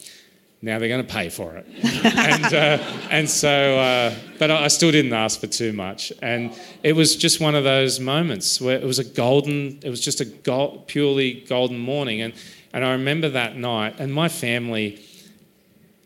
Now 0.65 0.79
they're 0.79 0.89
going 0.89 1.05
to 1.05 1.13
pay 1.13 1.29
for 1.29 1.57
it, 1.57 1.67
and 2.05 2.55
uh, 2.55 2.79
and 3.11 3.29
so, 3.29 3.81
uh, 3.81 4.15
but 4.39 4.53
I 4.53 4.69
still 4.69 4.93
didn't 4.93 5.13
ask 5.13 5.41
for 5.41 5.49
too 5.49 5.73
much, 5.73 6.13
and 6.23 6.57
it 6.85 6.93
was 6.93 7.17
just 7.17 7.41
one 7.41 7.57
of 7.57 7.65
those 7.65 7.99
moments 7.99 8.61
where 8.61 8.77
it 8.77 8.85
was 8.85 9.01
a 9.01 9.05
golden, 9.05 9.81
it 9.83 9.91
was 9.91 10.01
just 10.01 10.21
a 10.21 10.25
gold, 10.25 10.87
purely 10.87 11.41
golden 11.49 11.81
morning, 11.81 12.21
and 12.21 12.33
and 12.73 12.85
I 12.85 12.93
remember 12.93 13.29
that 13.31 13.57
night, 13.57 13.97
and 13.99 14.13
my 14.13 14.29
family, 14.29 15.01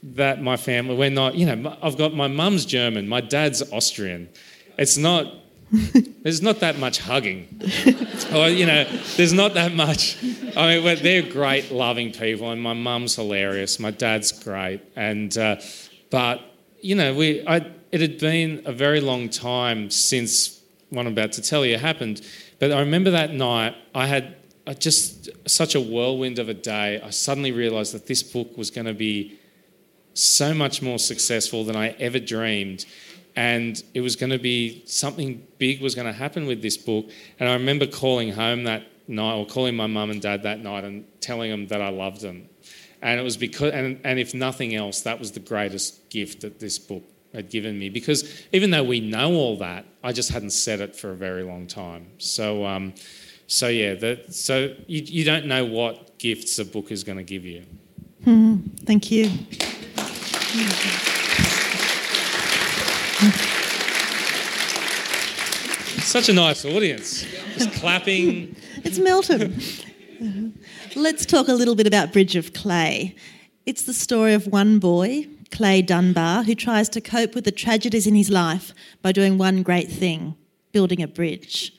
that 0.03 0.43
my 0.43 0.57
family, 0.57 0.97
we're 0.97 1.11
not, 1.11 1.37
you 1.37 1.47
know, 1.47 1.77
I've 1.81 1.97
got 1.97 2.15
my 2.15 2.27
mum's 2.27 2.67
German, 2.67 3.09
my 3.09 3.21
dad's 3.21 3.63
Austrian. 3.73 4.29
It's 4.77 4.97
not, 4.97 5.33
there's 5.71 6.43
not 6.43 6.61
that 6.61 6.79
much 6.79 6.99
hugging. 6.99 7.61
or, 8.33 8.49
you 8.49 8.67
know, 8.67 8.85
there's 9.17 9.33
not 9.33 9.55
that 9.55 9.75
much. 9.75 10.17
I 10.57 10.79
mean, 10.79 11.03
they're 11.03 11.23
great, 11.23 11.71
loving 11.71 12.12
people, 12.12 12.51
and 12.51 12.62
my 12.62 12.73
mum's 12.73 13.17
hilarious. 13.17 13.81
My 13.81 13.91
dad's 13.91 14.33
great. 14.33 14.81
And, 14.95 15.37
uh, 15.37 15.57
but, 16.11 16.41
you 16.81 16.95
know, 16.95 17.14
we, 17.14 17.47
I, 17.47 17.67
it 17.91 18.01
had 18.01 18.19
been 18.19 18.62
a 18.64 18.73
very 18.73 19.01
long 19.01 19.29
time 19.29 19.91
since 19.91 20.62
what 20.91 21.07
I'm 21.07 21.12
about 21.12 21.33
to 21.33 21.43
tell 21.43 21.67
you 21.67 21.79
happened. 21.79 22.23
But 22.59 22.73
I 22.73 22.81
remember 22.81 23.11
that 23.11 23.33
night, 23.33 23.75
I 23.95 24.07
had 24.07 24.37
just 24.79 25.29
such 25.49 25.75
a 25.75 25.81
whirlwind 25.81 26.39
of 26.39 26.49
a 26.49 26.55
day, 26.55 27.01
I 27.01 27.11
suddenly 27.11 27.53
realized 27.53 27.95
that 27.95 28.07
this 28.07 28.23
book 28.23 28.57
was 28.57 28.71
going 28.71 28.87
to 28.87 28.95
be 28.95 29.39
so 30.14 30.55
much 30.55 30.83
more 30.83 30.99
successful 30.99 31.64
than 31.64 31.77
I 31.77 31.89
ever 31.99 32.19
dreamed. 32.19 32.87
And 33.37 33.83
it 33.95 34.01
was 34.01 34.17
going 34.17 34.31
to 34.31 34.39
be 34.39 34.83
something 34.87 35.46
big 35.59 35.81
was 35.81 35.95
going 35.95 36.07
to 36.07 36.13
happen 36.13 36.47
with 36.47 36.63
this 36.63 36.77
book. 36.77 37.09
And 37.39 37.49
I 37.49 37.55
remember 37.55 37.87
calling 37.87 38.33
home 38.33 38.65
that 38.65 38.85
night, 39.09 39.35
or 39.35 39.47
calling 39.47 39.77
my 39.77 39.87
mum 39.87 40.11
and 40.11 40.21
dad 40.21 40.43
that 40.43 40.61
night 40.61 40.85
and 40.85 41.05
telling 41.21 41.51
them 41.51 41.69
that 41.69 41.81
I 41.81 41.89
loved 41.89 42.21
them. 42.21 42.49
And 43.03 43.21
it 43.21 43.23
was 43.23 43.37
because, 43.37 43.73
and, 43.73 44.01
and 44.05 44.19
if 44.19 44.35
nothing 44.35 44.75
else, 44.75 45.03
that 45.03 45.19
was 45.19 45.33
the 45.33 45.41
greatest 45.41 46.09
gift 46.11 46.41
that 46.41 46.59
this 46.59 46.79
book 46.79 47.05
had 47.35 47.51
given 47.51 47.79
me. 47.79 47.89
Because 47.89 48.43
even 48.53 48.71
though 48.71 48.85
we 48.85 49.01
know 49.01 49.35
all 49.35 49.59
that, 49.59 49.85
I 50.03 50.13
just 50.13 50.31
hadn't 50.31 50.51
said 50.51 50.81
it 50.81 50.97
for 50.97 51.11
a 51.11 51.17
very 51.17 51.43
long 51.43 51.67
time. 51.67 52.09
So, 52.19 52.65
um, 52.65 52.95
so 53.47 53.69
yeah, 53.69 53.95
the, 53.95 54.25
so 54.31 54.75
you, 54.87 55.03
you 55.03 55.25
don't 55.25 55.47
know 55.47 55.65
what 55.65 56.19
gifts 56.19 56.59
a 56.59 56.65
book 56.65 56.91
is 56.91 57.05
going 57.05 57.19
to 57.19 57.25
give 57.25 57.45
you. 57.45 57.65
Mm, 58.25 58.85
thank 58.85 59.11
you. 59.11 59.31
Such 66.07 66.29
a 66.29 66.33
nice 66.33 66.65
audience, 66.65 67.27
just 67.59 67.73
clapping. 67.73 68.55
It's 68.85 69.01
Melton. 69.01 69.61
Let's 70.95 71.27
talk 71.27 71.49
a 71.49 71.53
little 71.53 71.75
bit 71.75 71.89
about 71.89 72.13
Bridge 72.13 72.37
of 72.37 72.53
Clay. 72.53 73.17
It's 73.67 73.83
the 73.83 73.93
story 73.93 74.33
of 74.33 74.47
one 74.47 74.79
boy, 74.79 75.27
Clay 75.51 75.83
Dunbar, 75.83 76.45
who 76.45 76.55
tries 76.55 76.89
to 76.91 77.01
cope 77.01 77.35
with 77.35 77.43
the 77.43 77.51
tragedies 77.51 78.07
in 78.07 78.15
his 78.15 78.31
life 78.31 78.73
by 79.03 79.11
doing 79.11 79.37
one 79.37 79.65
great 79.65 79.91
thing 79.91 80.37
building 80.71 81.03
a 81.03 81.09
bridge. 81.09 81.73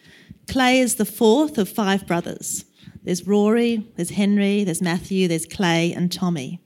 Clay 0.50 0.82
is 0.82 0.96
the 0.96 1.06
fourth 1.06 1.58
of 1.58 1.70
five 1.70 2.06
brothers. 2.06 2.66
There's 3.04 3.26
Rory, 3.26 3.88
there's 3.96 4.10
Henry, 4.10 4.66
there's 4.66 4.82
Matthew, 4.82 5.30
there's 5.30 5.46
Clay, 5.46 5.94
and 5.94 6.12
Tommy. 6.12 6.62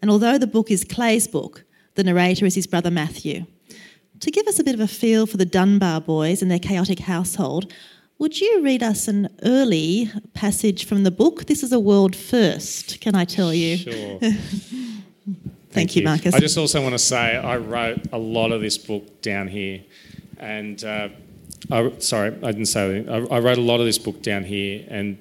And 0.00 0.08
although 0.08 0.38
the 0.38 0.46
book 0.46 0.70
is 0.70 0.84
Clay's 0.84 1.26
book, 1.26 1.64
the 1.96 2.04
narrator 2.04 2.46
is 2.46 2.54
his 2.54 2.68
brother 2.68 2.92
Matthew. 2.92 3.46
To 4.22 4.30
give 4.30 4.46
us 4.46 4.60
a 4.60 4.64
bit 4.64 4.74
of 4.74 4.80
a 4.80 4.86
feel 4.86 5.26
for 5.26 5.36
the 5.36 5.44
Dunbar 5.44 6.00
boys 6.00 6.42
and 6.42 6.50
their 6.50 6.60
chaotic 6.60 7.00
household, 7.00 7.72
would 8.20 8.40
you 8.40 8.62
read 8.62 8.80
us 8.80 9.08
an 9.08 9.28
early 9.42 10.12
passage 10.32 10.86
from 10.86 11.02
the 11.02 11.10
book? 11.10 11.46
This 11.46 11.64
is 11.64 11.72
a 11.72 11.80
world 11.80 12.14
first, 12.14 13.00
can 13.00 13.16
I 13.16 13.24
tell 13.24 13.52
you? 13.52 13.78
Sure. 13.78 14.18
Thank, 14.20 14.30
Thank 15.70 15.96
you, 15.96 16.04
Markus. 16.04 16.36
I 16.36 16.38
just 16.38 16.56
also 16.56 16.80
want 16.80 16.94
to 16.94 17.00
say 17.00 17.36
I 17.36 17.56
wrote 17.56 17.98
a 18.12 18.18
lot 18.18 18.52
of 18.52 18.60
this 18.60 18.78
book 18.78 19.22
down 19.22 19.48
here, 19.48 19.82
and 20.38 20.84
uh, 20.84 21.08
I, 21.72 21.92
sorry, 21.98 22.28
I 22.28 22.52
didn't 22.52 22.66
say 22.66 23.00
that. 23.00 23.12
I, 23.12 23.36
I, 23.36 23.40
wrote 23.40 23.58
a 23.58 23.62
lot 23.62 23.80
of 23.80 23.86
this 23.86 23.98
book 23.98 24.22
down 24.22 24.44
here, 24.44 24.84
and 24.86 25.20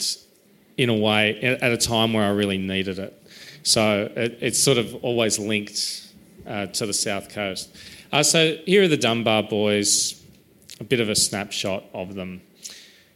in 0.77 0.89
a 0.89 0.95
way, 0.95 1.39
at 1.41 1.71
a 1.71 1.77
time 1.77 2.13
where 2.13 2.25
I 2.25 2.29
really 2.29 2.59
needed 2.59 2.99
it. 2.99 3.19
So 3.63 4.11
it, 4.15 4.37
it's 4.41 4.59
sort 4.59 4.77
of 4.77 4.93
always 5.03 5.39
linked 5.39 6.07
uh, 6.45 6.67
to 6.67 6.85
the 6.85 6.93
south 6.93 7.29
coast. 7.29 7.75
Uh, 8.11 8.23
so 8.23 8.57
here 8.65 8.83
are 8.83 8.87
the 8.89 8.97
Dunbar 8.97 9.43
boys, 9.43 10.21
a 10.81 10.83
bit 10.83 10.99
of 10.99 11.07
a 11.07 11.15
snapshot 11.15 11.85
of 11.93 12.15
them. 12.15 12.41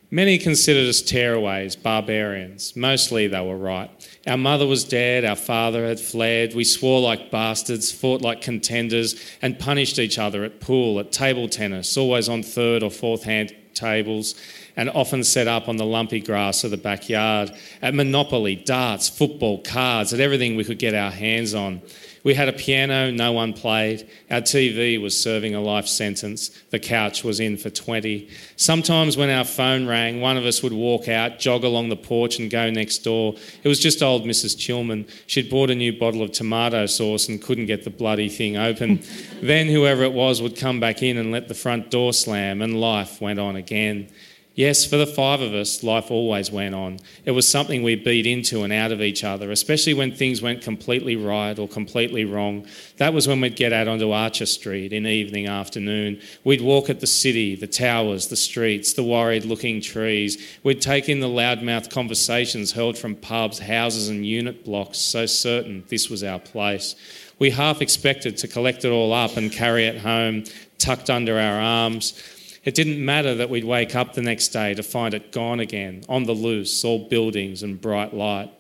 Many 0.10 0.38
considered 0.38 0.88
us 0.88 1.02
tearaways, 1.02 1.82
barbarians. 1.82 2.78
Mostly 2.78 3.28
they 3.28 3.42
were 3.42 3.58
right. 3.58 3.90
Our 4.26 4.38
mother 4.38 4.66
was 4.66 4.86
dead, 4.86 5.26
our 5.26 5.36
father 5.36 5.86
had 5.86 6.00
fled. 6.00 6.56
We 6.56 6.64
swore 6.64 7.02
like 7.02 7.30
bastards, 7.30 7.92
fought 7.92 8.22
like 8.22 8.42
contenders, 8.42 9.20
and 9.42 9.60
punished 9.60 10.00
each 10.00 10.18
other 10.18 10.46
at 10.46 10.62
pool, 10.62 11.00
at 11.00 11.12
table 11.12 11.50
tennis, 11.50 11.98
always 11.98 12.30
on 12.30 12.44
third 12.44 12.82
or 12.82 12.90
fourth 12.90 13.24
hand 13.24 13.54
tables, 13.74 14.36
and 14.78 14.90
often 14.92 15.26
set 15.26 15.48
up 15.48 15.68
on 15.68 15.76
the 15.76 15.86
lumpy 15.86 16.22
grass 16.22 16.64
of 16.64 16.72
the 16.72 16.78
backyard, 16.78 17.52
at 17.82 17.94
Monopoly, 17.94 18.56
darts, 18.56 19.10
football, 19.10 19.62
cards, 19.62 20.14
at 20.14 20.22
everything 20.22 20.56
we 20.56 20.64
could 20.64 20.80
get 20.80 20.94
our 20.94 21.12
hands 21.12 21.54
on. 21.54 21.82
We 22.26 22.34
had 22.34 22.50
a 22.50 22.54
piano, 22.54 23.12
no 23.12 23.32
one 23.34 23.54
played. 23.54 24.10
Our 24.32 24.42
TV 24.42 25.00
was 25.00 25.18
serving 25.18 25.54
a 25.54 25.62
life 25.62 25.88
sentence. 25.88 26.50
The 26.72 26.80
couch 26.80 27.24
was 27.24 27.40
in 27.40 27.56
for 27.56 27.70
20. 27.70 28.28
Sometimes 28.56 29.16
when 29.16 29.30
our 29.30 29.44
phone 29.44 29.86
rang, 29.86 30.22
one 30.22 30.36
of 30.36 30.44
us 30.44 30.64
would 30.64 30.74
walk 30.74 31.08
out, 31.08 31.38
jog 31.38 31.64
along 31.64 31.90
the 31.90 31.96
porch, 31.96 32.40
and 32.40 32.50
go 32.50 32.72
next 32.72 33.04
door. 33.04 33.36
It 33.64 33.68
was 33.68 33.80
just 33.80 34.02
old 34.02 34.24
Mrs. 34.24 34.58
Chilman. 34.58 35.06
She'd 35.28 35.52
bought 35.52 35.70
a 35.70 35.76
new 35.76 36.00
bottle 36.00 36.24
of 36.24 36.32
tomato 36.32 36.88
sauce 36.88 37.30
and 37.30 37.40
couldn't 37.40 37.68
get 37.68 37.84
the 37.84 37.92
bloody 37.92 38.28
thing 38.28 38.58
open. 38.58 39.04
then 39.44 39.68
whoever 39.68 40.02
it 40.02 40.14
was 40.14 40.42
would 40.42 40.58
come 40.58 40.80
back 40.80 41.04
in 41.04 41.18
and 41.18 41.32
let 41.32 41.48
the 41.48 41.54
front 41.54 41.92
door 41.92 42.12
slam, 42.12 42.64
and 42.64 42.82
life 42.82 43.22
went 43.22 43.38
on 43.38 43.56
again. 43.56 44.10
Yes, 44.56 44.86
for 44.86 44.96
the 44.96 45.06
five 45.06 45.42
of 45.42 45.54
us, 45.54 45.84
life 45.84 46.10
always 46.10 46.50
went 46.50 46.76
on. 46.76 47.00
It 47.26 47.32
was 47.32 47.46
something 47.46 47.84
we 47.84 47.96
beat 47.96 48.26
into 48.26 48.64
and 48.64 48.72
out 48.72 48.94
of 48.94 49.02
each 49.02 49.22
other, 49.22 49.52
especially 49.52 49.94
when 49.94 50.14
things 50.14 50.42
went 50.42 50.62
completely 50.62 51.18
right 51.18 51.60
or 51.60 51.68
completely 51.68 52.24
wrong. 52.24 52.66
That 52.96 53.14
was 53.14 53.28
when 53.28 53.42
we'd 53.42 53.58
get 53.58 53.74
out 53.74 53.90
onto 53.90 54.12
Archer 54.12 54.46
Street 54.46 54.94
in 54.94 55.06
evening, 55.06 55.46
afternoon. 55.46 56.22
We'd 56.46 56.62
walk 56.62 56.90
at 56.90 57.02
the 57.02 57.08
city, 57.08 57.56
the 57.56 57.68
towers, 57.68 58.30
the 58.30 58.38
streets, 58.38 58.94
the 58.94 59.04
worried 59.04 59.44
looking 59.44 59.82
trees. 59.82 60.42
We'd 60.64 60.82
take 60.82 61.10
in 61.10 61.20
the 61.20 61.28
loudmouth 61.28 61.90
conversations 61.90 62.72
hurled 62.72 62.98
from 62.98 63.16
pubs, 63.16 63.60
houses, 63.60 64.08
and 64.08 64.26
unit 64.26 64.64
blocks, 64.64 65.00
so 65.00 65.26
certain 65.26 65.84
this 65.90 66.10
was 66.10 66.24
our 66.24 66.40
place. 66.40 66.96
We 67.40 67.50
half 67.50 67.82
expected 67.82 68.38
to 68.38 68.48
collect 68.48 68.86
it 68.86 68.90
all 68.90 69.12
up 69.12 69.36
and 69.36 69.52
carry 69.52 69.86
it 69.86 69.98
home, 69.98 70.46
tucked 70.78 71.10
under 71.10 71.38
our 71.38 71.60
arms. 71.60 72.22
It 72.66 72.74
didn't 72.74 73.04
matter 73.04 73.36
that 73.36 73.50
we'd 73.50 73.64
wake 73.64 73.96
up 73.96 74.14
the 74.14 74.24
next 74.24 74.50
day 74.50 74.74
to 74.74 74.84
find 74.84 75.14
it 75.14 75.32
gone 75.32 75.60
again, 75.60 76.04
on 76.10 76.24
the 76.24 76.34
loose, 76.34 76.84
all 76.84 77.08
buildings 77.08 77.62
and 77.62 77.80
bright 77.80 78.14
light. 78.14 78.52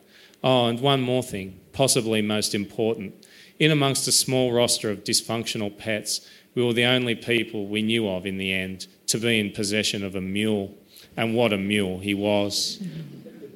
Oh, 0.43 0.67
and 0.67 0.79
one 0.79 1.01
more 1.01 1.23
thing, 1.23 1.59
possibly 1.73 2.21
most 2.21 2.53
important. 2.53 3.15
In 3.57 3.71
amongst 3.71 4.07
a 4.07 4.11
small 4.11 4.53
roster 4.53 4.91
of 4.91 5.03
dysfunctional 5.03 5.75
pets, 5.75 6.29
we 6.53 6.63
were 6.63 6.73
the 6.73 6.85
only 6.85 7.15
people 7.15 7.65
we 7.65 7.81
knew 7.81 8.07
of 8.07 8.27
in 8.27 8.37
the 8.37 8.53
end 8.53 8.85
to 9.07 9.17
be 9.17 9.39
in 9.39 9.51
possession 9.51 10.03
of 10.03 10.15
a 10.15 10.21
mule. 10.21 10.75
And 11.17 11.33
what 11.33 11.51
a 11.51 11.57
mule 11.57 11.99
he 11.99 12.13
was. 12.13 12.81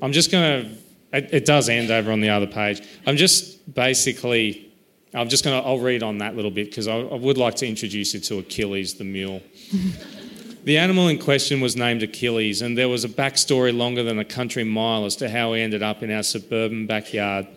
I'm 0.01 0.13
just 0.13 0.31
going 0.31 0.63
to 0.63 0.71
it, 1.11 1.45
does 1.45 1.69
end 1.69 1.91
over 1.91 2.11
on 2.11 2.21
the 2.21 2.29
other 2.29 2.47
page. 2.47 2.87
I'm 3.05 3.17
just 3.17 3.73
basically, 3.73 4.71
I'm 5.13 5.29
just 5.29 5.43
going 5.43 5.61
to, 5.61 5.67
I'll 5.67 5.79
read 5.79 6.03
on 6.03 6.19
that 6.19 6.35
little 6.35 6.51
bit 6.51 6.69
because 6.69 6.87
I, 6.87 6.97
I 6.97 7.15
would 7.15 7.37
like 7.37 7.55
to 7.55 7.67
introduce 7.67 8.13
you 8.13 8.19
to 8.19 8.39
Achilles 8.39 8.95
the 8.95 9.03
mule. 9.03 9.41
The 10.65 10.77
animal 10.77 11.07
in 11.07 11.19
question 11.19 11.61
was 11.61 11.77
named 11.77 12.03
Achilles, 12.03 12.61
and 12.61 12.77
there 12.77 12.89
was 12.89 13.05
a 13.05 13.09
backstory 13.09 13.75
longer 13.75 14.03
than 14.03 14.19
a 14.19 14.25
country 14.25 14.65
mile 14.65 15.05
as 15.05 15.15
to 15.17 15.29
how 15.29 15.53
he 15.53 15.61
ended 15.61 15.81
up 15.81 16.03
in 16.03 16.11
our 16.11 16.21
suburban 16.21 16.85
backyard 16.85 17.47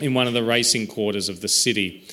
in 0.00 0.14
one 0.14 0.28
of 0.28 0.34
the 0.34 0.42
racing 0.44 0.86
quarters 0.86 1.28
of 1.28 1.40
the 1.40 1.48
city. 1.48 2.06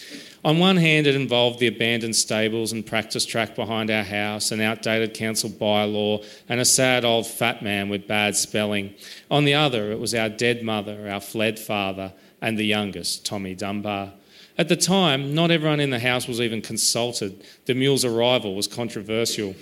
On 0.43 0.57
one 0.57 0.77
hand, 0.77 1.05
it 1.05 1.13
involved 1.13 1.59
the 1.59 1.67
abandoned 1.67 2.15
stables 2.15 2.71
and 2.71 2.83
practice 2.83 3.23
track 3.23 3.55
behind 3.55 3.91
our 3.91 4.03
house, 4.03 4.51
an 4.51 4.61
outdated 4.61 5.13
council 5.13 5.51
bylaw, 5.51 6.25
and 6.49 6.59
a 6.59 6.65
sad 6.65 7.05
old 7.05 7.27
fat 7.27 7.61
man 7.61 7.89
with 7.89 8.07
bad 8.07 8.35
spelling. 8.35 8.95
On 9.29 9.45
the 9.45 9.53
other, 9.53 9.91
it 9.91 9.99
was 9.99 10.15
our 10.15 10.29
dead 10.29 10.63
mother, 10.63 11.07
our 11.07 11.21
fled 11.21 11.59
father, 11.59 12.13
and 12.41 12.57
the 12.57 12.65
youngest, 12.65 13.23
Tommy 13.27 13.53
Dunbar. 13.53 14.13
At 14.57 14.67
the 14.67 14.75
time, 14.75 15.35
not 15.35 15.51
everyone 15.51 15.79
in 15.79 15.91
the 15.91 15.99
house 15.99 16.27
was 16.27 16.41
even 16.41 16.63
consulted. 16.63 17.43
The 17.65 17.75
mule's 17.75 18.03
arrival 18.03 18.55
was 18.55 18.67
controversial. 18.67 19.55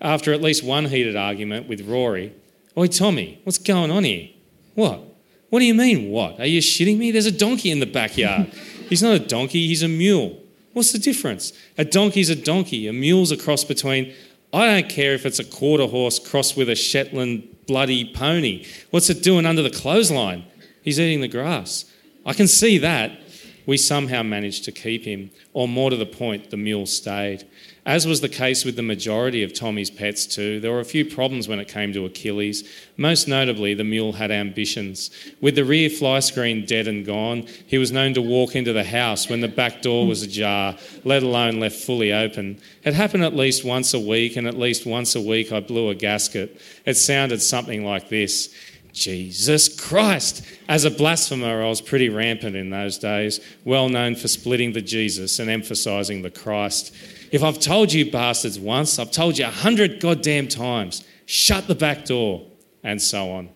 After 0.00 0.32
at 0.32 0.40
least 0.40 0.64
one 0.64 0.86
heated 0.86 1.16
argument 1.16 1.68
with 1.68 1.86
Rory, 1.86 2.32
Oi, 2.76 2.86
Tommy, 2.86 3.40
what's 3.44 3.58
going 3.58 3.90
on 3.90 4.04
here? 4.04 4.30
What? 4.74 5.02
What 5.50 5.58
do 5.58 5.64
you 5.64 5.74
mean, 5.74 6.10
what? 6.10 6.38
Are 6.38 6.46
you 6.46 6.60
shitting 6.60 6.98
me? 6.98 7.10
There's 7.10 7.26
a 7.26 7.32
donkey 7.32 7.70
in 7.70 7.80
the 7.80 7.86
backyard. 7.86 8.46
he's 8.88 9.02
not 9.02 9.14
a 9.14 9.18
donkey, 9.18 9.66
he's 9.66 9.82
a 9.82 9.88
mule. 9.88 10.40
What's 10.72 10.92
the 10.92 10.98
difference? 10.98 11.52
A 11.76 11.84
donkey's 11.84 12.30
a 12.30 12.36
donkey, 12.36 12.86
a 12.86 12.92
mule's 12.92 13.32
a 13.32 13.36
cross 13.36 13.64
between. 13.64 14.14
I 14.52 14.66
don't 14.66 14.88
care 14.88 15.14
if 15.14 15.26
it's 15.26 15.40
a 15.40 15.44
quarter 15.44 15.86
horse 15.86 16.18
crossed 16.18 16.56
with 16.56 16.68
a 16.68 16.76
Shetland 16.76 17.48
bloody 17.66 18.12
pony. 18.14 18.66
What's 18.90 19.10
it 19.10 19.22
doing 19.22 19.46
under 19.46 19.62
the 19.62 19.70
clothesline? 19.70 20.44
He's 20.82 20.98
eating 21.00 21.20
the 21.20 21.28
grass. 21.28 21.84
I 22.24 22.32
can 22.32 22.46
see 22.46 22.78
that. 22.78 23.18
We 23.66 23.76
somehow 23.76 24.22
managed 24.22 24.64
to 24.64 24.72
keep 24.72 25.04
him, 25.04 25.30
or 25.52 25.68
more 25.68 25.90
to 25.90 25.96
the 25.96 26.06
point, 26.06 26.50
the 26.50 26.56
mule 26.56 26.86
stayed. 26.86 27.46
As 27.86 28.06
was 28.06 28.20
the 28.20 28.28
case 28.28 28.64
with 28.64 28.76
the 28.76 28.82
majority 28.82 29.42
of 29.42 29.54
Tommy's 29.54 29.90
pets, 29.90 30.26
too, 30.26 30.60
there 30.60 30.70
were 30.70 30.80
a 30.80 30.84
few 30.84 31.04
problems 31.04 31.48
when 31.48 31.58
it 31.58 31.68
came 31.68 31.92
to 31.94 32.04
Achilles. 32.04 32.62
Most 32.96 33.26
notably, 33.26 33.72
the 33.72 33.84
mule 33.84 34.12
had 34.12 34.30
ambitions. 34.30 35.10
With 35.40 35.54
the 35.54 35.64
rear 35.64 35.88
fly 35.88 36.20
screen 36.20 36.66
dead 36.66 36.86
and 36.86 37.06
gone, 37.06 37.46
he 37.66 37.78
was 37.78 37.90
known 37.90 38.12
to 38.14 38.22
walk 38.22 38.54
into 38.54 38.72
the 38.72 38.84
house 38.84 39.28
when 39.28 39.40
the 39.40 39.48
back 39.48 39.80
door 39.80 40.06
was 40.06 40.22
ajar, 40.22 40.76
let 41.04 41.22
alone 41.22 41.58
left 41.58 41.76
fully 41.76 42.12
open. 42.12 42.60
It 42.84 42.94
happened 42.94 43.24
at 43.24 43.34
least 43.34 43.64
once 43.64 43.94
a 43.94 44.00
week, 44.00 44.36
and 44.36 44.46
at 44.46 44.58
least 44.58 44.86
once 44.86 45.14
a 45.14 45.20
week 45.20 45.50
I 45.50 45.60
blew 45.60 45.88
a 45.88 45.94
gasket. 45.94 46.60
It 46.84 46.94
sounded 46.94 47.40
something 47.40 47.84
like 47.84 48.10
this. 48.10 48.54
Jesus 48.92 49.68
Christ. 49.68 50.44
As 50.68 50.84
a 50.84 50.90
blasphemer, 50.90 51.62
I 51.62 51.68
was 51.68 51.80
pretty 51.80 52.08
rampant 52.08 52.56
in 52.56 52.70
those 52.70 52.98
days, 52.98 53.40
well 53.64 53.88
known 53.88 54.14
for 54.14 54.28
splitting 54.28 54.72
the 54.72 54.82
Jesus 54.82 55.38
and 55.38 55.50
emphasising 55.50 56.22
the 56.22 56.30
Christ. 56.30 56.94
If 57.32 57.42
I've 57.42 57.60
told 57.60 57.92
you 57.92 58.10
bastards 58.10 58.58
once, 58.58 58.98
I've 58.98 59.10
told 59.10 59.38
you 59.38 59.44
a 59.46 59.50
hundred 59.50 60.00
goddamn 60.00 60.48
times. 60.48 61.04
Shut 61.26 61.68
the 61.68 61.74
back 61.74 62.04
door, 62.04 62.46
and 62.82 63.00
so 63.00 63.30
on. 63.30 63.50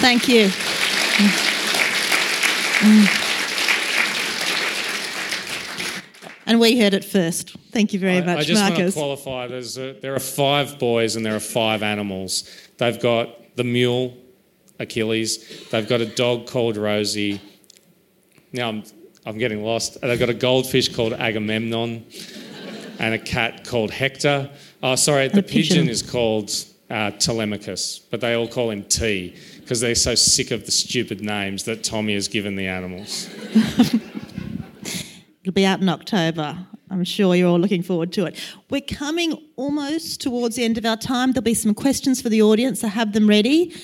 Thank 0.00 0.28
you. 0.28 0.48
Mm. 2.80 3.19
And 6.50 6.58
we 6.58 6.80
heard 6.80 6.94
it 6.94 7.04
first. 7.04 7.56
Thank 7.70 7.92
you 7.92 8.00
very 8.00 8.16
I, 8.16 8.24
much, 8.24 8.38
I 8.38 8.42
just 8.42 8.60
Markus. 8.60 8.96
want 8.96 9.16
to 9.16 9.22
qualify. 9.22 9.46
There's 9.46 9.78
a, 9.78 9.92
there 9.92 10.16
are 10.16 10.18
five 10.18 10.80
boys 10.80 11.14
and 11.14 11.24
there 11.24 11.36
are 11.36 11.38
five 11.38 11.84
animals. 11.84 12.50
They've 12.76 12.98
got 12.98 13.54
the 13.54 13.62
mule, 13.62 14.16
Achilles. 14.80 15.68
They've 15.70 15.88
got 15.88 16.00
a 16.00 16.06
dog 16.06 16.48
called 16.48 16.76
Rosie. 16.76 17.40
Now 18.52 18.68
I'm 18.68 18.82
I'm 19.24 19.38
getting 19.38 19.62
lost. 19.62 20.00
They've 20.00 20.18
got 20.18 20.28
a 20.28 20.34
goldfish 20.34 20.92
called 20.92 21.12
Agamemnon 21.12 22.04
and 22.98 23.14
a 23.14 23.18
cat 23.18 23.64
called 23.64 23.92
Hector. 23.92 24.50
Oh, 24.82 24.96
sorry, 24.96 25.28
the 25.28 25.44
pigeon. 25.44 25.76
pigeon. 25.76 25.88
is 25.88 26.02
called 26.02 26.50
uh, 26.90 27.12
Telemachus, 27.12 28.00
but 28.10 28.20
they 28.20 28.34
all 28.34 28.48
call 28.48 28.70
him 28.70 28.82
T 28.82 29.36
because 29.60 29.78
they're 29.78 29.94
so 29.94 30.16
sick 30.16 30.50
of 30.50 30.66
the 30.66 30.72
stupid 30.72 31.20
names 31.20 31.62
that 31.62 31.84
Tommy 31.84 32.14
has 32.14 32.26
given 32.26 32.56
the 32.56 32.66
animals. 32.66 33.30
It'll 35.42 35.52
be 35.52 35.64
out 35.64 35.80
in 35.80 35.88
October. 35.88 36.66
I'm 36.90 37.04
sure 37.04 37.34
you're 37.34 37.48
all 37.48 37.58
looking 37.58 37.82
forward 37.82 38.12
to 38.14 38.26
it. 38.26 38.38
We're 38.68 38.80
coming 38.80 39.40
almost 39.56 40.20
towards 40.20 40.56
the 40.56 40.64
end 40.64 40.76
of 40.76 40.84
our 40.84 40.96
time. 40.96 41.32
There'll 41.32 41.42
be 41.42 41.54
some 41.54 41.74
questions 41.74 42.20
for 42.20 42.28
the 42.28 42.42
audience, 42.42 42.82
I 42.84 42.88
have 42.88 43.12
them 43.12 43.28
ready. 43.28 43.74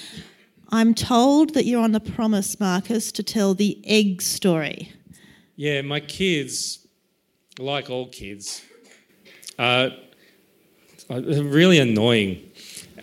I'm 0.70 0.92
told 0.92 1.54
that 1.54 1.64
you're 1.64 1.82
on 1.82 1.92
the 1.92 2.00
promise, 2.00 2.58
Markus, 2.58 3.12
to 3.12 3.22
tell 3.22 3.54
the 3.54 3.80
egg 3.86 4.20
story. 4.20 4.92
Yeah, 5.54 5.82
my 5.82 6.00
kids, 6.00 6.86
like 7.58 7.88
all 7.88 8.08
kids, 8.08 8.62
are 9.58 9.92
really 11.08 11.78
annoying. 11.78 12.50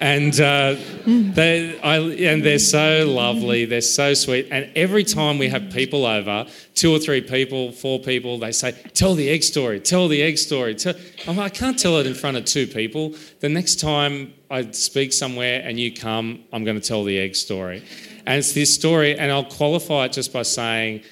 And 0.01 0.33
uh, 0.41 0.75
they, 1.05 1.79
I, 1.81 1.97
and 1.99 2.43
they're 2.43 2.59
so 2.59 3.05
lovely. 3.07 3.65
They're 3.65 3.81
so 3.81 4.13
sweet. 4.15 4.47
And 4.51 4.69
every 4.75 5.03
time 5.03 5.37
we 5.37 5.47
have 5.49 5.71
people 5.71 6.05
over, 6.05 6.47
two 6.73 6.91
or 6.91 6.99
three 6.99 7.21
people, 7.21 7.71
four 7.71 7.99
people, 7.99 8.39
they 8.39 8.51
say, 8.51 8.71
"Tell 8.93 9.13
the 9.13 9.29
egg 9.29 9.43
story. 9.43 9.79
Tell 9.79 10.07
the 10.07 10.21
egg 10.23 10.37
story." 10.39 10.73
Tell, 10.75 10.95
I'm 11.27 11.39
I 11.39 11.49
can't 11.49 11.77
tell 11.77 11.99
it 11.99 12.07
in 12.07 12.15
front 12.15 12.37
of 12.37 12.45
two 12.45 12.65
people. 12.65 13.13
The 13.39 13.49
next 13.49 13.79
time 13.79 14.33
I 14.49 14.69
speak 14.71 15.13
somewhere 15.13 15.61
and 15.63 15.79
you 15.79 15.93
come, 15.93 16.43
I'm 16.51 16.63
going 16.63 16.79
to 16.79 16.87
tell 16.87 17.03
the 17.03 17.19
egg 17.19 17.35
story. 17.35 17.83
And 18.25 18.39
it's 18.39 18.53
this 18.53 18.73
story, 18.73 19.17
and 19.17 19.31
I'll 19.31 19.43
qualify 19.43 20.05
it 20.05 20.13
just 20.13 20.31
by 20.31 20.43
saying, 20.43 21.03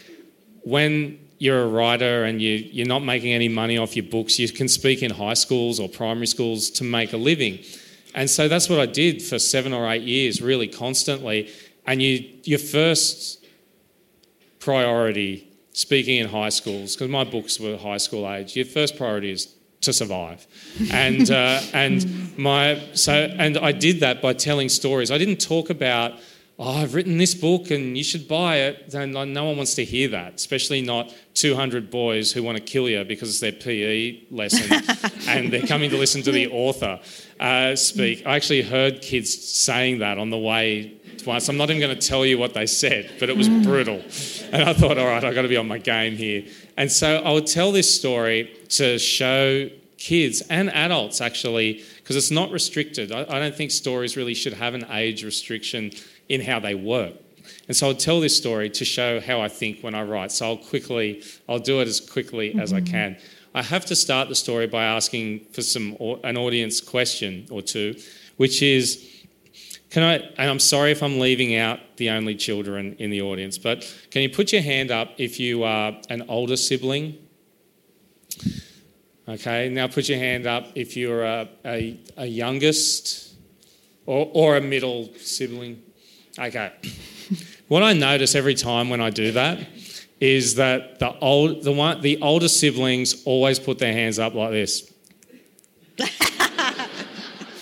when 0.64 1.20
you're 1.40 1.64
a 1.64 1.68
writer 1.68 2.24
and 2.24 2.42
you, 2.42 2.52
you're 2.52 2.88
not 2.88 3.04
making 3.04 3.34
any 3.34 3.50
money 3.50 3.78
off 3.78 3.96
your 3.96 4.06
books, 4.06 4.38
you 4.38 4.48
can 4.48 4.68
speak 4.68 5.02
in 5.02 5.12
high 5.12 5.34
schools 5.34 5.80
or 5.80 5.90
primary 5.90 6.28
schools 6.28 6.70
to 6.70 6.84
make 6.84 7.14
a 7.14 7.18
living. 7.18 7.60
And 8.14 8.30
so 8.30 8.47
that's 8.47 8.70
what 8.70 8.80
I 8.80 8.86
did 8.86 9.22
for 9.22 9.39
seven 9.39 9.74
or 9.74 9.89
eight 9.89 10.03
years, 10.03 10.41
really 10.41 10.68
constantly. 10.68 11.49
And 11.86 12.01
you, 12.01 12.30
your 12.43 12.59
first 12.59 13.45
priority, 14.59 15.47
speaking 15.74 16.18
in 16.18 16.28
high 16.28 16.49
schools, 16.49 16.95
because 16.95 17.09
my 17.09 17.24
books 17.24 17.59
were 17.59 17.78
high 17.78 17.97
school 17.97 18.30
age, 18.30 18.55
your 18.55 18.66
first 18.66 18.97
priority 18.97 19.32
is 19.32 19.53
to 19.82 19.93
survive. 19.93 20.45
And, 20.91 21.30
uh, 21.32 21.59
and, 21.74 22.38
my, 22.38 22.82
so, 22.93 23.14
and 23.14 23.57
I 23.57 23.72
did 23.72 24.01
that 24.01 24.22
by 24.22 24.34
telling 24.34 24.70
stories. 24.70 25.12
I 25.12 25.18
didn't 25.18 25.41
talk 25.41 25.70
about 25.70 26.20
oh, 26.62 26.78
I've 26.78 26.93
written 26.93 27.18
this 27.18 27.34
book 27.34 27.72
and 27.72 27.97
you 27.97 28.03
should 28.03 28.28
buy 28.28 28.57
it, 28.57 28.91
then 28.91 29.12
no 29.12 29.45
one 29.45 29.57
wants 29.57 29.74
to 29.76 29.84
hear 29.84 30.07
that, 30.09 30.36
especially 30.36 30.82
not 30.82 31.14
200 31.34 31.89
boys 31.89 32.32
who 32.32 32.43
want 32.43 32.55
to 32.55 32.64
kill 32.64 32.88
you 32.88 33.03
because 33.03 33.30
it's 33.30 33.39
their 33.39 33.51
PE 33.51 34.28
lesson 34.30 34.84
and 35.28 35.51
they're 35.51 35.66
coming 35.66 35.89
to 35.89 35.97
listen 35.97 36.22
to 36.22 36.32
the 36.32 36.47
author 36.47 36.99
uh, 37.42 37.76
speak. 37.76 38.26
I 38.26 38.36
actually 38.36 38.62
heard 38.62 39.02
kids 39.02 39.34
saying 39.34 40.00
that 40.00 40.18
on 40.18 40.30
the 40.30 40.38
way 40.38 40.94
once. 41.26 41.50
I'm 41.50 41.58
not 41.58 41.70
even 41.70 41.82
going 41.82 41.98
to 41.98 42.08
tell 42.08 42.26
you 42.26 42.38
what 42.38 42.54
they 42.54 42.66
said, 42.68 43.12
but 43.20 43.30
it 43.30 43.38
was 43.38 43.50
mm. 43.50 43.64
brutal. 43.64 44.02
And 44.52 44.70
I 44.70 44.74
thought, 44.74 44.98
all 44.98 45.08
right, 45.08 45.24
I've 45.24 45.36
got 45.36 45.42
to 45.42 45.48
be 45.48 45.58
on 45.58 45.68
my 45.68 45.78
game 45.78 46.16
here. 46.16 46.46
And 46.78 46.92
so 46.92 47.18
I 47.18 47.32
would 47.32 47.48
tell 47.48 47.72
this 47.72 47.94
story 47.94 48.56
to 48.70 48.98
show 49.00 49.70
kids 49.98 50.42
and 50.50 50.72
adults 50.72 51.22
actually, 51.22 51.84
because 51.98 52.16
it's 52.16 52.32
not 52.32 52.52
restricted. 52.52 53.12
I, 53.12 53.22
I 53.22 53.39
don't 53.39 53.56
think 53.56 53.72
stories 53.72 54.18
really 54.18 54.34
should 54.34 54.54
have 54.54 54.74
an 54.74 54.86
age 54.92 55.24
restriction 55.24 55.92
in 56.30 56.42
how 56.42 56.60
they 56.60 56.76
work. 56.76 57.14
And 57.68 57.76
so 57.78 57.88
I'll 57.88 57.96
tell 57.96 58.20
this 58.20 58.36
story 58.36 58.70
to 58.72 58.86
show 58.86 59.20
how 59.20 59.42
I 59.42 59.48
think 59.48 59.82
when 59.82 59.96
I 59.96 60.04
write. 60.04 60.32
So 60.32 60.46
I'll 60.48 60.58
quickly, 60.58 61.24
I'll 61.48 61.60
do 61.60 61.82
it 61.82 61.88
as 61.88 62.00
quickly 62.00 62.50
mm-hmm. 62.50 62.60
as 62.60 62.74
I 62.74 62.82
mm-hmm. 62.82 62.92
can. 62.92 63.18
I 63.54 63.64
have 63.64 63.86
to 63.86 63.95
start 63.95 64.30
the 64.30 64.36
story 64.36 64.68
by 64.68 64.84
asking 64.84 65.45
for 65.52 65.62
some 65.62 65.97
an 66.24 66.38
audience 66.38 66.80
question 66.80 67.47
or 67.52 67.62
two, 67.62 67.95
which 68.38 68.62
is, 68.62 69.08
can 69.89 70.04
I? 70.04 70.16
And 70.38 70.49
I'm 70.49 70.60
sorry 70.60 70.91
if 70.91 71.04
I'm 71.04 71.20
leaving 71.20 71.56
out 71.56 71.80
the 71.97 72.12
only 72.12 72.36
children 72.36 72.95
in 72.97 73.10
the 73.10 73.22
audience, 73.22 73.58
but 73.58 73.93
can 74.10 74.22
you 74.22 74.30
put 74.30 74.54
your 74.54 74.62
hand 74.62 74.89
up 74.89 75.14
if 75.18 75.39
you 75.39 75.64
are 75.64 75.99
an 76.10 76.24
older 76.30 76.56
sibling? 76.56 77.18
Okay, 79.28 79.70
now 79.70 79.88
put 79.88 80.08
your 80.08 80.18
hand 80.18 80.47
up 80.47 80.68
if 80.76 80.95
you're 80.95 81.24
a, 81.24 81.49
a, 81.66 81.99
a 82.18 82.26
youngest 82.26 83.36
or, 84.06 84.30
or 84.34 84.58
a 84.58 84.62
middle 84.62 85.10
sibling. 85.18 85.82
Okay. 86.39 86.72
what 87.68 87.84
I 87.84 87.93
notice 87.93 88.34
every 88.34 88.56
time 88.56 88.89
when 88.89 89.02
I 89.02 89.10
do 89.10 89.34
that 89.34 89.60
is 90.22 90.56
that 90.56 91.00
the 91.00 91.18
old 91.20 91.64
the 91.64 91.72
one 91.72 92.00
the 92.02 92.22
older 92.22 92.48
siblings 92.48 93.24
always 93.26 93.60
put 93.60 93.80
their 93.80 93.92
hands 93.92 94.20
up 94.20 94.36
like 94.36 94.52
this. 94.52 94.94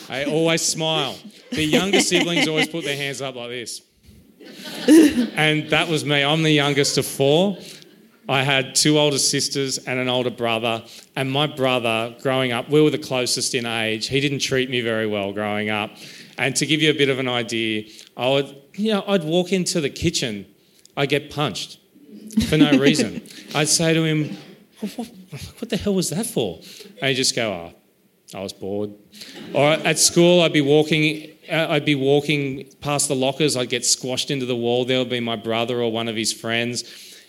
they 0.09 0.25
always 0.25 0.61
smile. 0.61 1.17
The 1.51 1.63
younger 1.63 2.01
siblings 2.01 2.47
always 2.47 2.67
put 2.67 2.83
their 2.83 2.97
hands 2.97 3.21
up 3.21 3.35
like 3.35 3.49
this. 3.49 3.81
and 5.35 5.69
that 5.69 5.87
was 5.87 6.03
me. 6.05 6.23
I'm 6.23 6.43
the 6.43 6.51
youngest 6.51 6.97
of 6.97 7.05
four. 7.05 7.57
I 8.27 8.43
had 8.43 8.75
two 8.75 8.99
older 8.99 9.17
sisters 9.17 9.79
and 9.79 9.97
an 9.97 10.07
older 10.07 10.29
brother. 10.29 10.83
And 11.15 11.31
my 11.31 11.47
brother, 11.47 12.15
growing 12.21 12.51
up, 12.51 12.69
we 12.69 12.79
were 12.81 12.91
the 12.91 12.99
closest 12.99 13.55
in 13.55 13.65
age. 13.65 14.07
He 14.07 14.19
didn't 14.19 14.39
treat 14.39 14.69
me 14.69 14.81
very 14.81 15.07
well 15.07 15.33
growing 15.33 15.69
up. 15.69 15.91
And 16.37 16.55
to 16.57 16.65
give 16.65 16.81
you 16.81 16.91
a 16.91 16.93
bit 16.93 17.09
of 17.09 17.17
an 17.17 17.27
idea, 17.27 17.89
I 18.15 18.29
would, 18.29 18.55
you 18.75 18.91
know, 18.91 19.03
I'd 19.07 19.23
walk 19.23 19.51
into 19.51 19.81
the 19.81 19.89
kitchen, 19.89 20.45
I'd 20.95 21.09
get 21.09 21.31
punched 21.31 21.79
for 22.47 22.57
no 22.57 22.71
reason. 22.77 23.21
I'd 23.55 23.67
say 23.67 23.93
to 23.93 24.03
him, 24.03 24.37
what, 24.95 25.69
the 25.69 25.77
hell 25.77 25.93
was 25.93 26.09
that 26.09 26.25
for? 26.25 26.59
And 27.01 27.09
he'd 27.09 27.15
just 27.15 27.35
go, 27.35 27.51
oh, 27.51 28.37
I 28.37 28.41
was 28.41 28.53
bored. 28.53 28.91
Or 29.53 29.71
at 29.71 29.99
school, 29.99 30.41
I'd 30.41 30.53
be 30.53 30.61
walking, 30.61 31.31
uh, 31.51 31.67
I'd 31.69 31.85
be 31.85 31.95
walking 31.95 32.69
past 32.81 33.07
the 33.07 33.15
lockers, 33.15 33.57
I'd 33.57 33.69
get 33.69 33.85
squashed 33.85 34.31
into 34.31 34.45
the 34.45 34.55
wall. 34.55 34.85
There 34.85 34.99
would 34.99 35.09
be 35.09 35.19
my 35.19 35.35
brother 35.35 35.81
or 35.81 35.91
one 35.91 36.07
of 36.07 36.15
his 36.15 36.31
friends. 36.31 36.83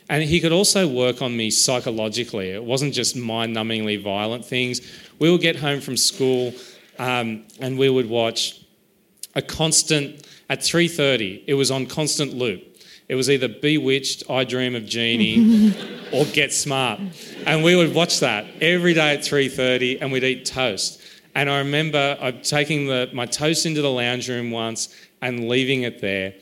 And 0.09 0.24
he 0.24 0.40
could 0.40 0.53
also 0.53 0.88
work 0.88 1.22
on 1.22 1.36
me 1.36 1.51
psychologically. 1.51 2.51
It 2.51 2.64
wasn't 2.64 2.94
just 2.94 3.16
mind 3.16 3.57
numbingly 3.57 4.03
violent 4.03 4.44
things. 4.44 4.80
We 5.18 5.30
would 5.30 5.40
get 5.40 5.57
home 5.57 5.80
from 5.80 5.96
school 5.96 6.53
um, 6.98 7.44
and 7.61 7.78
we 7.78 7.88
would 7.88 8.09
watch 8.09 8.61
a 9.34 9.42
constant, 9.42 10.26
at 10.48 10.61
3.30, 10.61 11.44
it 11.46 11.55
was 11.55 11.70
on 11.70 11.86
constant 11.86 12.34
loop. 12.34 12.69
It 13.11 13.16
was 13.16 13.28
either 13.28 13.48
Bewitched, 13.48 14.30
I 14.30 14.44
Dream 14.44 14.76
of 14.76 14.86
Jeannie, 14.86 15.74
or 16.12 16.24
Get 16.26 16.52
Smart. 16.52 17.00
And 17.44 17.64
we 17.64 17.74
would 17.74 17.92
watch 17.92 18.20
that 18.20 18.46
every 18.61 18.94
day 18.94 19.14
at 19.14 19.18
3.30 19.22 19.98
and 20.00 20.12
we'd 20.12 20.22
eat 20.22 20.44
toast. 20.44 21.02
And 21.34 21.50
I 21.50 21.58
remember 21.58 22.16
uh, 22.20 22.30
taking 22.30 22.86
the, 22.86 23.11
my 23.12 23.26
toast 23.26 23.66
into 23.66 23.82
the 23.82 23.90
lounge 23.90 24.28
room 24.28 24.52
once 24.52 24.94
and 25.20 25.48
leaving 25.48 25.82
it 25.82 26.00
there 26.00 26.34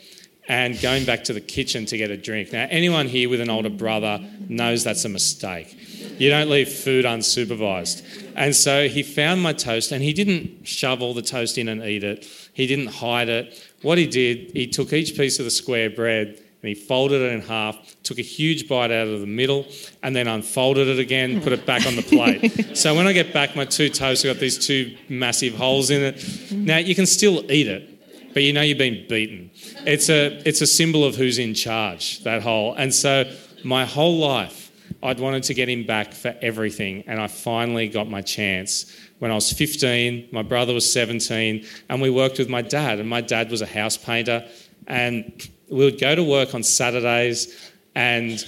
and 0.46 0.78
going 0.82 1.06
back 1.06 1.24
to 1.24 1.32
the 1.32 1.40
kitchen 1.40 1.86
to 1.86 1.96
get 1.96 2.10
a 2.10 2.18
drink. 2.18 2.52
Now, 2.52 2.66
anyone 2.68 3.08
here 3.08 3.30
with 3.30 3.40
an 3.40 3.48
older 3.48 3.70
brother 3.70 4.22
knows 4.46 4.84
that's 4.84 5.06
a 5.06 5.08
mistake. 5.08 5.74
You 6.20 6.28
don't 6.28 6.50
leave 6.50 6.68
food 6.68 7.06
unsupervised. 7.06 8.34
And 8.36 8.54
so 8.54 8.88
he 8.88 9.02
found 9.02 9.42
my 9.42 9.54
toast 9.54 9.90
and 9.90 10.02
he 10.02 10.12
didn't 10.12 10.68
shove 10.68 11.00
all 11.00 11.14
the 11.14 11.22
toast 11.22 11.56
in 11.56 11.66
and 11.68 11.82
eat 11.82 12.04
it. 12.04 12.28
He 12.52 12.66
didn't 12.66 12.88
hide 12.88 13.30
it. 13.30 13.58
What 13.80 13.96
he 13.96 14.06
did, 14.06 14.50
he 14.52 14.66
took 14.66 14.92
each 14.92 15.16
piece 15.16 15.38
of 15.38 15.46
the 15.46 15.50
square 15.50 15.88
bread 15.88 16.42
and 16.68 16.76
he 16.76 16.84
folded 16.84 17.22
it 17.22 17.32
in 17.32 17.40
half, 17.40 17.78
took 18.02 18.18
a 18.18 18.22
huge 18.22 18.68
bite 18.68 18.90
out 18.90 19.08
of 19.08 19.20
the 19.20 19.26
middle, 19.26 19.66
and 20.02 20.14
then 20.14 20.28
unfolded 20.28 20.86
it 20.86 20.98
again, 20.98 21.40
put 21.40 21.52
it 21.52 21.64
back 21.64 21.86
on 21.86 21.96
the 21.96 22.02
plate. 22.02 22.76
so 22.76 22.94
when 22.94 23.06
I 23.06 23.14
get 23.14 23.32
back, 23.32 23.56
my 23.56 23.64
two 23.64 23.88
toasts 23.88 24.22
have 24.22 24.34
got 24.34 24.40
these 24.40 24.58
two 24.58 24.94
massive 25.08 25.54
holes 25.54 25.88
in 25.88 26.02
it. 26.02 26.16
Mm-hmm. 26.16 26.64
Now 26.66 26.76
you 26.76 26.94
can 26.94 27.06
still 27.06 27.50
eat 27.50 27.68
it, 27.68 28.34
but 28.34 28.42
you 28.42 28.52
know 28.52 28.60
you've 28.60 28.76
been 28.76 29.06
beaten. 29.08 29.50
It's 29.86 30.10
a 30.10 30.42
it's 30.46 30.60
a 30.60 30.66
symbol 30.66 31.04
of 31.04 31.14
who's 31.16 31.38
in 31.38 31.54
charge, 31.54 32.22
that 32.24 32.42
hole. 32.42 32.74
And 32.74 32.94
so 32.94 33.24
my 33.64 33.86
whole 33.86 34.18
life, 34.18 34.70
I'd 35.02 35.20
wanted 35.20 35.44
to 35.44 35.54
get 35.54 35.70
him 35.70 35.86
back 35.86 36.12
for 36.12 36.36
everything, 36.42 37.04
and 37.06 37.18
I 37.18 37.28
finally 37.28 37.88
got 37.88 38.10
my 38.10 38.20
chance. 38.20 38.94
When 39.20 39.30
I 39.30 39.34
was 39.34 39.50
15, 39.52 40.28
my 40.32 40.42
brother 40.42 40.74
was 40.74 40.92
17, 40.92 41.64
and 41.88 42.02
we 42.02 42.10
worked 42.10 42.38
with 42.38 42.50
my 42.50 42.60
dad, 42.60 43.00
and 43.00 43.08
my 43.08 43.22
dad 43.22 43.50
was 43.50 43.62
a 43.62 43.66
house 43.66 43.96
painter, 43.96 44.46
and 44.86 45.48
we 45.70 45.84
would 45.84 46.00
go 46.00 46.14
to 46.14 46.22
work 46.22 46.54
on 46.54 46.62
Saturdays 46.62 47.72
and 47.94 48.44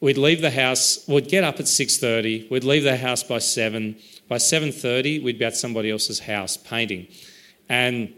we'd 0.00 0.18
leave 0.18 0.40
the 0.40 0.50
house, 0.50 1.06
we'd 1.06 1.28
get 1.28 1.44
up 1.44 1.60
at 1.60 1.66
6.30, 1.66 2.50
we'd 2.50 2.64
leave 2.64 2.84
the 2.84 2.96
house 2.96 3.22
by 3.22 3.38
7. 3.38 3.96
By 4.28 4.36
7.30, 4.36 5.22
we'd 5.22 5.38
be 5.38 5.44
at 5.44 5.56
somebody 5.56 5.90
else's 5.90 6.20
house 6.20 6.56
painting. 6.56 7.08
And 7.68 8.14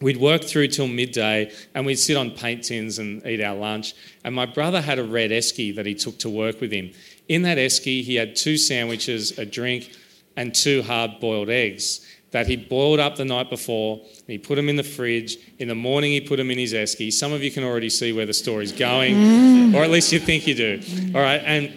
we'd 0.00 0.16
work 0.16 0.44
through 0.44 0.68
till 0.68 0.88
midday 0.88 1.52
and 1.74 1.86
we'd 1.86 1.96
sit 1.96 2.16
on 2.16 2.30
paint 2.30 2.64
tins 2.64 2.98
and 2.98 3.24
eat 3.26 3.42
our 3.42 3.54
lunch. 3.54 3.94
And 4.24 4.34
my 4.34 4.46
brother 4.46 4.80
had 4.80 4.98
a 4.98 5.04
red 5.04 5.30
esky 5.30 5.74
that 5.76 5.86
he 5.86 5.94
took 5.94 6.18
to 6.20 6.30
work 6.30 6.60
with 6.60 6.72
him. 6.72 6.92
In 7.28 7.42
that 7.42 7.58
esky, 7.58 8.02
he 8.02 8.16
had 8.16 8.36
two 8.36 8.56
sandwiches, 8.56 9.38
a 9.38 9.46
drink, 9.46 9.90
and 10.36 10.54
two 10.54 10.82
hard 10.82 11.20
boiled 11.20 11.50
eggs 11.50 12.06
that 12.32 12.46
he 12.46 12.56
boiled 12.56 12.98
up 12.98 13.16
the 13.16 13.24
night 13.24 13.48
before. 13.48 14.00
He 14.26 14.38
put 14.38 14.56
them 14.56 14.68
in 14.68 14.76
the 14.76 14.82
fridge. 14.82 15.36
In 15.58 15.68
the 15.68 15.74
morning, 15.74 16.12
he 16.12 16.20
put 16.20 16.36
them 16.36 16.50
in 16.50 16.58
his 16.58 16.72
esky. 16.72 17.12
Some 17.12 17.32
of 17.32 17.42
you 17.42 17.50
can 17.50 17.62
already 17.62 17.90
see 17.90 18.12
where 18.12 18.26
the 18.26 18.34
story's 18.34 18.72
going, 18.72 19.14
mm. 19.14 19.74
or 19.74 19.84
at 19.84 19.90
least 19.90 20.12
you 20.12 20.18
think 20.18 20.46
you 20.46 20.54
do. 20.54 20.80
All 21.14 21.20
right, 21.20 21.42
and 21.44 21.72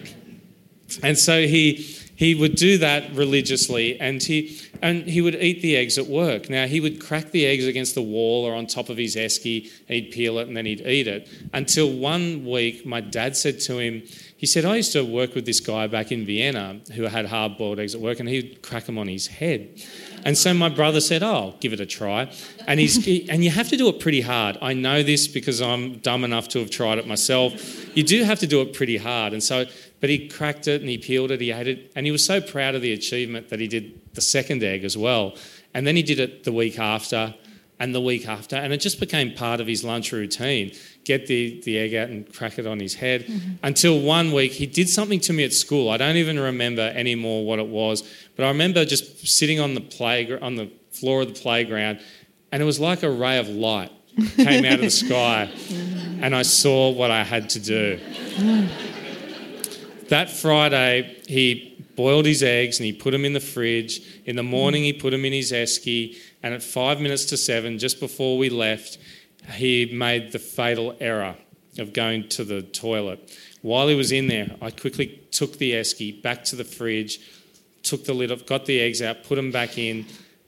and 1.02 1.16
so 1.16 1.42
he 1.42 1.74
he 2.16 2.34
would 2.34 2.56
do 2.56 2.78
that 2.78 3.14
religiously, 3.14 4.00
and 4.00 4.22
he 4.22 4.58
and 4.82 5.04
he 5.04 5.20
would 5.20 5.34
eat 5.34 5.60
the 5.60 5.76
eggs 5.76 5.98
at 5.98 6.06
work. 6.06 6.48
Now 6.48 6.66
he 6.66 6.80
would 6.80 7.00
crack 7.00 7.30
the 7.30 7.44
eggs 7.46 7.66
against 7.66 7.94
the 7.94 8.02
wall 8.02 8.44
or 8.44 8.54
on 8.54 8.66
top 8.66 8.88
of 8.88 8.96
his 8.96 9.14
esky, 9.14 9.70
and 9.88 9.96
he'd 9.96 10.10
peel 10.10 10.38
it, 10.38 10.48
and 10.48 10.56
then 10.56 10.64
he'd 10.64 10.86
eat 10.86 11.06
it. 11.06 11.28
Until 11.52 11.92
one 11.92 12.46
week, 12.46 12.86
my 12.86 13.00
dad 13.00 13.36
said 13.36 13.60
to 13.60 13.78
him. 13.78 14.02
He 14.38 14.46
said, 14.46 14.66
I 14.66 14.76
used 14.76 14.92
to 14.92 15.02
work 15.02 15.34
with 15.34 15.46
this 15.46 15.60
guy 15.60 15.86
back 15.86 16.12
in 16.12 16.26
Vienna 16.26 16.80
who 16.94 17.04
had 17.04 17.24
hard 17.26 17.56
boiled 17.56 17.80
eggs 17.80 17.94
at 17.94 18.02
work, 18.02 18.20
and 18.20 18.28
he'd 18.28 18.60
crack 18.60 18.84
them 18.84 18.98
on 18.98 19.08
his 19.08 19.26
head. 19.26 19.82
And 20.26 20.36
so 20.36 20.52
my 20.52 20.68
brother 20.68 21.00
said, 21.00 21.22
"Oh, 21.22 21.34
I'll 21.34 21.56
give 21.60 21.72
it 21.72 21.80
a 21.80 21.86
try." 21.86 22.30
And 22.66 22.78
he's 22.78 23.02
he, 23.02 23.30
and 23.30 23.42
you 23.42 23.50
have 23.50 23.68
to 23.68 23.76
do 23.76 23.88
it 23.88 23.98
pretty 24.00 24.20
hard. 24.20 24.58
I 24.60 24.74
know 24.74 25.02
this 25.02 25.26
because 25.26 25.62
I'm 25.62 25.98
dumb 25.98 26.22
enough 26.24 26.48
to 26.48 26.58
have 26.58 26.68
tried 26.68 26.98
it 26.98 27.06
myself. 27.06 27.96
You 27.96 28.02
do 28.02 28.24
have 28.24 28.40
to 28.40 28.46
do 28.46 28.60
it 28.60 28.74
pretty 28.74 28.98
hard. 28.98 29.32
And 29.32 29.42
so, 29.42 29.64
but 30.00 30.10
he 30.10 30.28
cracked 30.28 30.68
it 30.68 30.80
and 30.80 30.90
he 30.90 30.98
peeled 30.98 31.30
it, 31.30 31.40
he 31.40 31.52
ate 31.52 31.68
it, 31.68 31.92
and 31.94 32.04
he 32.04 32.12
was 32.12 32.24
so 32.24 32.40
proud 32.40 32.74
of 32.74 32.82
the 32.82 32.92
achievement 32.92 33.48
that 33.48 33.60
he 33.60 33.68
did 33.68 33.98
the 34.14 34.20
second 34.20 34.62
egg 34.62 34.84
as 34.84 34.96
well. 34.98 35.34
And 35.72 35.86
then 35.86 35.96
he 35.96 36.02
did 36.02 36.18
it 36.18 36.44
the 36.44 36.52
week 36.52 36.78
after 36.78 37.34
and 37.78 37.94
the 37.94 38.00
week 38.00 38.26
after, 38.26 38.56
and 38.56 38.72
it 38.72 38.80
just 38.80 38.98
became 39.00 39.34
part 39.34 39.60
of 39.60 39.66
his 39.66 39.84
lunch 39.84 40.10
routine. 40.10 40.72
Get 41.06 41.28
the, 41.28 41.60
the 41.64 41.78
egg 41.78 41.94
out 41.94 42.08
and 42.08 42.30
crack 42.34 42.58
it 42.58 42.66
on 42.66 42.80
his 42.80 42.94
head. 42.94 43.26
Mm-hmm. 43.26 43.50
Until 43.62 44.00
one 44.00 44.32
week, 44.32 44.50
he 44.50 44.66
did 44.66 44.88
something 44.88 45.20
to 45.20 45.32
me 45.32 45.44
at 45.44 45.52
school. 45.52 45.88
I 45.88 45.98
don't 45.98 46.16
even 46.16 46.36
remember 46.36 46.82
anymore 46.82 47.46
what 47.46 47.60
it 47.60 47.68
was, 47.68 48.02
but 48.34 48.44
I 48.44 48.48
remember 48.48 48.84
just 48.84 49.24
sitting 49.24 49.60
on 49.60 49.74
the 49.74 49.80
play, 49.80 50.36
on 50.40 50.56
the 50.56 50.68
floor 50.90 51.22
of 51.22 51.32
the 51.32 51.40
playground, 51.40 52.00
and 52.50 52.60
it 52.60 52.64
was 52.64 52.80
like 52.80 53.04
a 53.04 53.10
ray 53.10 53.38
of 53.38 53.48
light 53.48 53.92
came 54.36 54.64
out 54.64 54.74
of 54.74 54.80
the 54.80 54.90
sky, 54.90 55.48
and 56.20 56.34
I 56.34 56.42
saw 56.42 56.90
what 56.90 57.12
I 57.12 57.22
had 57.22 57.50
to 57.50 57.60
do. 57.60 58.00
that 60.08 60.28
Friday, 60.30 61.22
he 61.28 61.84
boiled 61.96 62.26
his 62.26 62.42
eggs 62.42 62.78
and 62.78 62.86
he 62.86 62.92
put 62.92 63.10
them 63.10 63.24
in 63.24 63.32
the 63.32 63.40
fridge. 63.40 64.02
In 64.24 64.36
the 64.36 64.42
morning, 64.42 64.84
he 64.84 64.92
put 64.92 65.10
them 65.10 65.24
in 65.24 65.32
his 65.32 65.52
esky 65.52 66.16
and 66.42 66.54
at 66.54 66.62
five 66.62 67.00
minutes 67.00 67.24
to 67.26 67.36
seven, 67.36 67.78
just 67.78 68.00
before 68.00 68.38
we 68.38 68.50
left, 68.50 68.98
he 69.52 69.90
made 69.92 70.32
the 70.32 70.38
fatal 70.38 70.96
error 71.00 71.36
of 71.78 71.92
going 71.92 72.28
to 72.30 72.44
the 72.44 72.62
toilet. 72.62 73.36
While 73.62 73.88
he 73.88 73.94
was 73.94 74.12
in 74.12 74.28
there, 74.28 74.56
I 74.62 74.70
quickly 74.70 75.20
took 75.30 75.58
the 75.58 75.72
esky 75.72 76.22
back 76.22 76.44
to 76.44 76.56
the 76.56 76.64
fridge, 76.64 77.20
took 77.82 78.04
the 78.04 78.14
lid 78.14 78.32
off, 78.32 78.46
got 78.46 78.66
the 78.66 78.80
eggs 78.80 79.02
out, 79.02 79.24
put 79.24 79.36
them 79.36 79.50
back 79.50 79.78
in, 79.78 80.06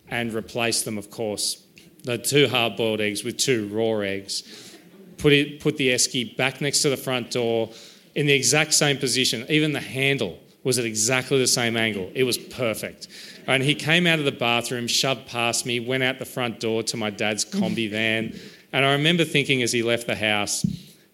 and 0.08 0.32
replaced 0.32 0.84
them, 0.84 0.98
of 0.98 1.10
course. 1.10 1.64
The 2.04 2.18
two 2.18 2.48
hard 2.48 2.76
boiled 2.76 3.00
eggs 3.00 3.24
with 3.24 3.36
two 3.36 3.68
raw 3.68 4.00
eggs. 4.00 4.76
Put, 5.18 5.32
it, 5.32 5.60
put 5.60 5.76
the 5.76 5.88
esky 5.88 6.36
back 6.36 6.60
next 6.60 6.82
to 6.82 6.90
the 6.90 6.96
front 6.96 7.30
door 7.30 7.70
in 8.14 8.26
the 8.26 8.32
exact 8.32 8.72
same 8.72 8.98
position. 8.98 9.44
Even 9.48 9.72
the 9.72 9.80
handle 9.80 10.38
was 10.64 10.78
at 10.78 10.84
exactly 10.84 11.38
the 11.38 11.46
same 11.46 11.76
angle. 11.76 12.10
It 12.14 12.24
was 12.24 12.38
perfect. 12.38 13.08
And 13.46 13.62
he 13.62 13.74
came 13.74 14.06
out 14.06 14.18
of 14.18 14.24
the 14.24 14.32
bathroom, 14.32 14.86
shoved 14.86 15.26
past 15.26 15.66
me, 15.66 15.80
went 15.80 16.02
out 16.02 16.18
the 16.18 16.24
front 16.24 16.60
door 16.60 16.82
to 16.84 16.96
my 16.96 17.10
dad's 17.10 17.44
Kombi 17.44 17.90
van. 17.90 18.38
And 18.72 18.84
I 18.84 18.92
remember 18.92 19.24
thinking 19.24 19.62
as 19.62 19.72
he 19.72 19.82
left 19.82 20.06
the 20.06 20.16
house, 20.16 20.66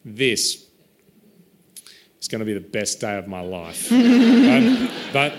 this 0.04 0.66
is 2.20 2.28
going 2.28 2.40
to 2.40 2.44
be 2.44 2.54
the 2.54 2.60
best 2.60 3.00
day 3.00 3.16
of 3.16 3.28
my 3.28 3.40
life. 3.40 3.90
um, 3.92 4.88
but 5.12 5.34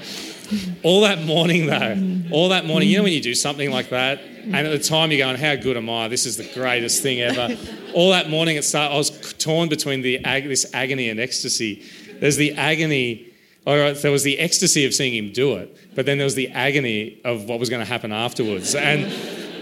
all 0.84 1.01
that 1.01 1.24
morning, 1.24 1.66
though, 1.66 2.36
all 2.36 2.49
that 2.49 2.66
morning, 2.66 2.89
you 2.89 2.97
know 2.97 3.03
when 3.03 3.13
you 3.13 3.22
do 3.22 3.36
something 3.36 3.72
like 3.72 3.89
that, 3.89 4.22
and 4.22 4.55
at 4.55 4.70
the 4.70 4.80
time 4.80 5.11
you're 5.11 5.26
going, 5.26 5.38
"How 5.38 5.55
good 5.55 5.76
am 5.76 5.89
I? 5.89 6.07
This 6.07 6.26
is 6.26 6.38
the 6.38 6.49
greatest 6.53 7.01
thing 7.01 7.22
ever." 7.22 7.57
all 7.93 8.11
that 8.11 8.30
morning, 8.30 8.55
it 8.57 8.63
started, 8.63 8.93
I 8.93 8.97
was 8.97 9.34
torn 9.34 9.70
between 9.70 10.01
the 10.01 10.20
this 10.20 10.72
agony 10.74 11.09
and 11.09 11.20
ecstasy. 11.20 11.84
There's 12.20 12.38
the 12.38 12.53
agony 12.53 13.34
all 13.68 13.78
right, 13.78 13.95
there 13.95 14.11
was 14.11 14.24
the 14.24 14.38
ecstasy 14.38 14.86
of 14.86 14.93
seeing 14.93 15.16
him 15.16 15.32
do 15.34 15.55
it, 15.55 15.95
but 15.95 16.05
then 16.05 16.20
there 16.20 16.26
was 16.26 16.36
the 16.36 16.49
agony 16.49 17.20
of 17.26 17.45
what 17.45 17.59
was 17.59 17.70
going 17.70 17.80
to 17.80 17.91
happen 17.91 18.11
afterwards. 18.11 18.76
And 18.76 19.11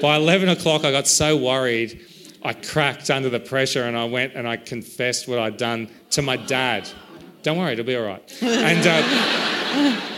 by 0.02 0.18
11 0.18 0.50
o'clock, 0.50 0.84
I 0.84 0.92
got 0.92 1.08
so 1.08 1.38
worried, 1.38 2.06
I 2.44 2.54
cracked 2.54 3.10
under 3.10 3.30
the 3.30 3.40
pressure 3.40 3.84
and 3.84 3.98
I 3.98 4.06
went 4.06 4.34
and 4.34 4.48
I 4.48 4.58
confessed 4.58 5.28
what 5.28 5.40
I'd 5.40 5.58
done 5.58 5.90
to 6.12 6.22
my 6.22 6.36
dad. 6.36 6.90
Don't 7.42 7.58
worry, 7.58 7.74
it'll 7.74 7.86
be 7.86 7.96
all 7.96 8.06
right. 8.06 8.42
And 8.42 8.86
uh, 8.86 9.02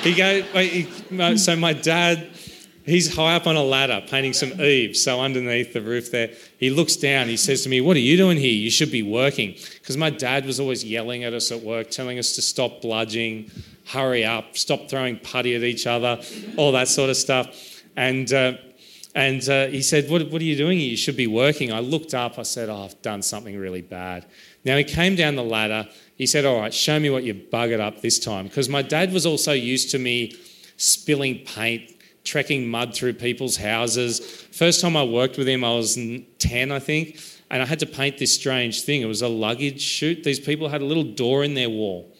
he 0.01 0.13
goes, 0.15 1.43
so 1.43 1.55
my 1.55 1.73
dad, 1.73 2.27
he's 2.83 3.15
high 3.15 3.35
up 3.35 3.47
on 3.47 3.55
a 3.55 3.63
ladder 3.63 4.03
painting 4.07 4.33
some 4.33 4.59
eaves. 4.59 5.03
So 5.03 5.21
underneath 5.21 5.73
the 5.73 5.81
roof 5.81 6.11
there, 6.11 6.33
he 6.57 6.69
looks 6.69 6.95
down. 6.95 7.27
He 7.27 7.37
says 7.37 7.63
to 7.63 7.69
me, 7.69 7.81
What 7.81 7.95
are 7.95 8.01
you 8.01 8.17
doing 8.17 8.37
here? 8.37 8.53
You 8.53 8.69
should 8.69 8.91
be 8.91 9.03
working. 9.03 9.55
Because 9.79 9.97
my 9.97 10.09
dad 10.09 10.45
was 10.45 10.59
always 10.59 10.83
yelling 10.83 11.23
at 11.23 11.33
us 11.33 11.51
at 11.51 11.61
work, 11.61 11.89
telling 11.89 12.19
us 12.19 12.33
to 12.35 12.41
stop 12.41 12.81
bludging, 12.81 13.51
hurry 13.87 14.25
up, 14.25 14.57
stop 14.57 14.89
throwing 14.89 15.17
putty 15.19 15.55
at 15.55 15.63
each 15.63 15.87
other, 15.87 16.21
all 16.57 16.71
that 16.71 16.87
sort 16.87 17.09
of 17.09 17.17
stuff. 17.17 17.83
And, 17.95 18.31
uh, 18.33 18.53
and 19.15 19.47
uh, 19.47 19.67
he 19.67 19.81
said, 19.81 20.09
what, 20.09 20.29
what 20.29 20.41
are 20.41 20.45
you 20.45 20.57
doing? 20.57 20.77
You 20.77 20.97
should 20.97 21.15
be 21.15 21.25
working. 21.25 21.71
I 21.71 21.79
looked 21.79 22.13
up. 22.13 22.37
I 22.37 22.43
said, 22.43 22.67
Oh, 22.67 22.83
I've 22.83 23.01
done 23.01 23.21
something 23.21 23.57
really 23.57 23.81
bad. 23.81 24.25
Now 24.65 24.75
he 24.75 24.83
came 24.83 25.15
down 25.15 25.35
the 25.35 25.43
ladder. 25.43 25.87
He 26.17 26.27
said, 26.27 26.43
All 26.43 26.59
right, 26.59 26.73
show 26.73 26.99
me 26.99 27.09
what 27.09 27.23
you 27.23 27.33
buggered 27.33 27.79
up 27.79 28.01
this 28.01 28.19
time. 28.19 28.47
Because 28.47 28.67
my 28.67 28.81
dad 28.81 29.13
was 29.13 29.25
also 29.25 29.53
used 29.53 29.89
to 29.91 29.99
me 29.99 30.35
spilling 30.75 31.39
paint, 31.45 31.93
trekking 32.25 32.67
mud 32.67 32.93
through 32.93 33.13
people's 33.13 33.55
houses. 33.55 34.19
First 34.51 34.81
time 34.81 34.97
I 34.97 35.05
worked 35.05 35.37
with 35.37 35.47
him, 35.47 35.63
I 35.63 35.73
was 35.73 35.97
10, 36.39 36.71
I 36.73 36.79
think. 36.79 37.17
And 37.49 37.63
I 37.63 37.65
had 37.65 37.79
to 37.79 37.85
paint 37.85 38.17
this 38.17 38.33
strange 38.33 38.81
thing. 38.81 39.01
It 39.01 39.05
was 39.05 39.21
a 39.21 39.29
luggage 39.29 39.81
chute. 39.81 40.25
These 40.25 40.41
people 40.41 40.67
had 40.67 40.81
a 40.81 40.85
little 40.85 41.03
door 41.03 41.45
in 41.45 41.53
their 41.53 41.69
wall. 41.69 42.13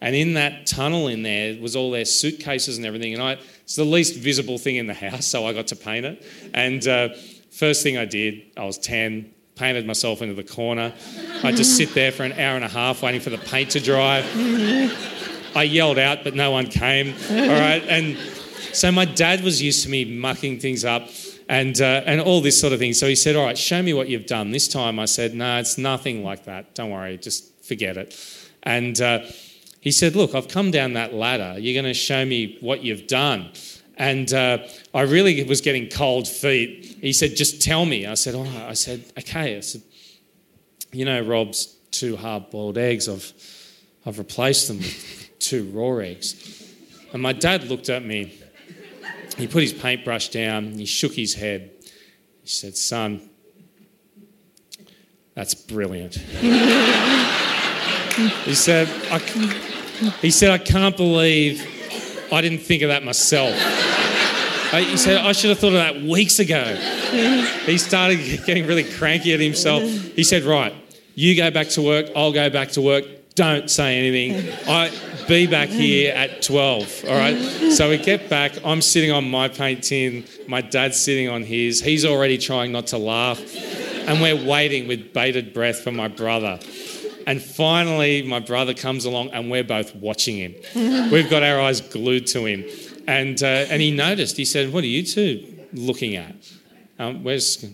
And 0.00 0.14
in 0.14 0.34
that 0.34 0.66
tunnel 0.66 1.08
in 1.08 1.22
there 1.22 1.60
was 1.60 1.74
all 1.74 1.90
their 1.90 2.04
suitcases 2.04 2.76
and 2.76 2.86
everything. 2.86 3.14
And 3.14 3.22
I, 3.22 3.38
it's 3.66 3.74
the 3.74 3.84
least 3.84 4.14
visible 4.14 4.58
thing 4.58 4.76
in 4.76 4.86
the 4.86 4.94
house, 4.94 5.26
so 5.26 5.44
I 5.44 5.52
got 5.52 5.66
to 5.66 5.76
paint 5.76 6.06
it. 6.06 6.24
And 6.54 6.86
uh, 6.86 7.08
first 7.50 7.82
thing 7.82 7.98
I 7.98 8.04
did, 8.04 8.42
I 8.56 8.64
was 8.64 8.78
10, 8.78 9.34
painted 9.56 9.84
myself 9.84 10.22
into 10.22 10.34
the 10.34 10.44
corner. 10.44 10.94
I 11.42 11.50
just 11.50 11.76
sit 11.76 11.92
there 11.92 12.12
for 12.12 12.22
an 12.22 12.34
hour 12.34 12.54
and 12.54 12.64
a 12.64 12.68
half 12.68 13.02
waiting 13.02 13.20
for 13.20 13.30
the 13.30 13.38
paint 13.38 13.72
to 13.72 13.80
dry. 13.80 14.22
I 15.56 15.64
yelled 15.64 15.98
out, 15.98 16.22
but 16.22 16.36
no 16.36 16.52
one 16.52 16.66
came. 16.66 17.12
All 17.28 17.36
right. 17.36 17.82
And 17.88 18.16
so 18.72 18.92
my 18.92 19.04
dad 19.04 19.42
was 19.42 19.60
used 19.60 19.82
to 19.82 19.88
me 19.88 20.04
mucking 20.04 20.60
things 20.60 20.84
up 20.84 21.08
and, 21.48 21.80
uh, 21.80 22.02
and 22.06 22.20
all 22.20 22.40
this 22.40 22.60
sort 22.60 22.72
of 22.72 22.78
thing. 22.78 22.92
So 22.92 23.08
he 23.08 23.16
said, 23.16 23.34
All 23.34 23.46
right, 23.46 23.58
show 23.58 23.82
me 23.82 23.94
what 23.94 24.08
you've 24.08 24.26
done. 24.26 24.52
This 24.52 24.68
time 24.68 25.00
I 25.00 25.06
said, 25.06 25.34
No, 25.34 25.58
it's 25.58 25.76
nothing 25.76 26.22
like 26.22 26.44
that. 26.44 26.76
Don't 26.76 26.90
worry, 26.90 27.18
just 27.18 27.64
forget 27.64 27.96
it. 27.96 28.14
And 28.62 29.00
uh, 29.00 29.24
he 29.86 29.92
said, 29.92 30.16
Look, 30.16 30.34
I've 30.34 30.48
come 30.48 30.72
down 30.72 30.94
that 30.94 31.14
ladder. 31.14 31.54
You're 31.60 31.80
going 31.80 31.84
to 31.84 31.94
show 31.94 32.24
me 32.24 32.56
what 32.60 32.82
you've 32.82 33.06
done. 33.06 33.52
And 33.96 34.34
uh, 34.34 34.66
I 34.92 35.02
really 35.02 35.44
was 35.44 35.60
getting 35.60 35.88
cold 35.88 36.26
feet. 36.26 36.98
He 37.00 37.12
said, 37.12 37.36
Just 37.36 37.62
tell 37.62 37.86
me. 37.86 38.04
I 38.04 38.14
said, 38.14 38.34
Oh, 38.34 38.66
I 38.66 38.72
said, 38.72 39.04
Okay. 39.16 39.56
I 39.56 39.60
said, 39.60 39.82
You 40.90 41.04
know, 41.04 41.20
Rob's 41.20 41.66
two 41.92 42.16
hard 42.16 42.50
boiled 42.50 42.78
eggs. 42.78 43.08
I've, 43.08 43.32
I've 44.04 44.18
replaced 44.18 44.66
them 44.66 44.78
with 44.78 45.30
two 45.38 45.70
raw 45.70 45.98
eggs. 45.98 46.34
And 47.12 47.22
my 47.22 47.32
dad 47.32 47.68
looked 47.68 47.88
at 47.88 48.04
me 48.04 48.42
he 49.38 49.46
put 49.46 49.62
his 49.62 49.72
paintbrush 49.72 50.30
down, 50.30 50.72
he 50.72 50.84
shook 50.84 51.12
his 51.12 51.34
head. 51.34 51.70
He 52.42 52.48
said, 52.48 52.76
Son, 52.76 53.30
that's 55.34 55.54
brilliant. 55.54 56.14
he 58.44 58.54
said, 58.54 58.88
I, 59.12 59.75
he 60.20 60.30
said, 60.30 60.50
I 60.50 60.58
can't 60.58 60.96
believe 60.96 61.60
I 62.32 62.40
didn't 62.40 62.58
think 62.60 62.82
of 62.82 62.88
that 62.88 63.04
myself. 63.04 63.54
He 64.72 64.96
said, 64.96 65.18
I 65.18 65.32
should 65.32 65.50
have 65.50 65.58
thought 65.58 65.68
of 65.68 65.74
that 65.74 66.02
weeks 66.02 66.38
ago. 66.38 66.74
He 67.64 67.78
started 67.78 68.18
getting 68.44 68.66
really 68.66 68.84
cranky 68.84 69.32
at 69.32 69.40
himself. 69.40 69.82
He 69.82 70.24
said, 70.24 70.42
Right, 70.42 70.74
you 71.14 71.36
go 71.36 71.50
back 71.50 71.68
to 71.70 71.82
work, 71.82 72.06
I'll 72.16 72.32
go 72.32 72.50
back 72.50 72.70
to 72.72 72.82
work. 72.82 73.04
Don't 73.34 73.70
say 73.70 73.98
anything. 73.98 74.52
I, 74.66 74.90
be 75.28 75.46
back 75.46 75.68
here 75.68 76.14
at 76.14 76.42
12, 76.42 77.04
all 77.08 77.16
right? 77.16 77.36
So 77.72 77.90
we 77.90 77.98
get 77.98 78.30
back, 78.30 78.52
I'm 78.64 78.80
sitting 78.80 79.10
on 79.10 79.28
my 79.28 79.48
paint 79.48 79.84
tin, 79.84 80.24
my 80.46 80.60
dad's 80.60 81.00
sitting 81.00 81.28
on 81.28 81.42
his, 81.42 81.80
he's 81.80 82.04
already 82.04 82.38
trying 82.38 82.72
not 82.72 82.86
to 82.88 82.98
laugh, 82.98 83.40
and 84.08 84.20
we're 84.22 84.46
waiting 84.46 84.86
with 84.86 85.12
bated 85.12 85.52
breath 85.52 85.80
for 85.80 85.90
my 85.90 86.08
brother. 86.08 86.60
And 87.26 87.42
finally, 87.42 88.22
my 88.22 88.38
brother 88.38 88.72
comes 88.72 89.04
along, 89.04 89.30
and 89.30 89.50
we're 89.50 89.64
both 89.64 89.94
watching 89.96 90.36
him. 90.36 90.54
We've 91.10 91.28
got 91.28 91.42
our 91.42 91.60
eyes 91.60 91.80
glued 91.80 92.26
to 92.28 92.44
him. 92.46 92.64
And, 93.08 93.42
uh, 93.42 93.66
and 93.68 93.82
he 93.82 93.90
noticed, 93.90 94.36
he 94.36 94.44
said, 94.44 94.72
What 94.72 94.84
are 94.84 94.88
you 94.88 95.02
two 95.02 95.66
looking 95.72 96.16
at? 96.16 96.34
Um, 96.98 97.24
where's 97.24 97.64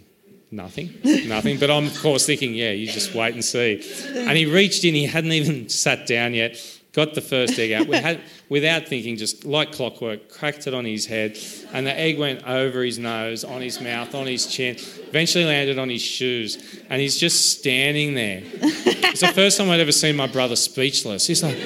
nothing, 0.50 0.94
nothing. 1.26 1.58
But 1.58 1.70
I'm, 1.70 1.86
of 1.86 2.00
course, 2.00 2.26
thinking, 2.26 2.54
Yeah, 2.54 2.70
you 2.70 2.86
just 2.86 3.14
wait 3.14 3.34
and 3.34 3.44
see. 3.44 3.82
And 4.14 4.36
he 4.36 4.46
reached 4.46 4.84
in, 4.84 4.94
he 4.94 5.06
hadn't 5.06 5.32
even 5.32 5.68
sat 5.68 6.06
down 6.06 6.34
yet 6.34 6.56
got 6.92 7.14
the 7.14 7.20
first 7.20 7.58
egg 7.58 7.72
out. 7.72 7.86
We 7.86 7.96
had, 8.08 8.20
without 8.48 8.86
thinking, 8.86 9.16
just 9.16 9.44
like 9.44 9.72
clockwork, 9.72 10.28
cracked 10.28 10.66
it 10.66 10.74
on 10.74 10.84
his 10.84 11.06
head, 11.06 11.38
and 11.72 11.86
the 11.86 11.98
egg 11.98 12.18
went 12.18 12.46
over 12.46 12.82
his 12.82 12.98
nose, 12.98 13.44
on 13.44 13.60
his 13.60 13.80
mouth, 13.80 14.14
on 14.14 14.26
his 14.26 14.46
chin, 14.46 14.76
eventually 15.08 15.44
landed 15.44 15.78
on 15.78 15.88
his 15.88 16.02
shoes, 16.02 16.82
and 16.88 17.00
he's 17.00 17.18
just 17.18 17.58
standing 17.58 18.14
there. 18.14 18.42
it's 18.44 19.20
the 19.20 19.28
first 19.28 19.58
time 19.58 19.70
I'd 19.70 19.80
ever 19.80 19.92
seen 19.92 20.16
my 20.16 20.26
brother 20.26 20.56
speechless. 20.56 21.26
He's 21.26 21.42
like, 21.42 21.58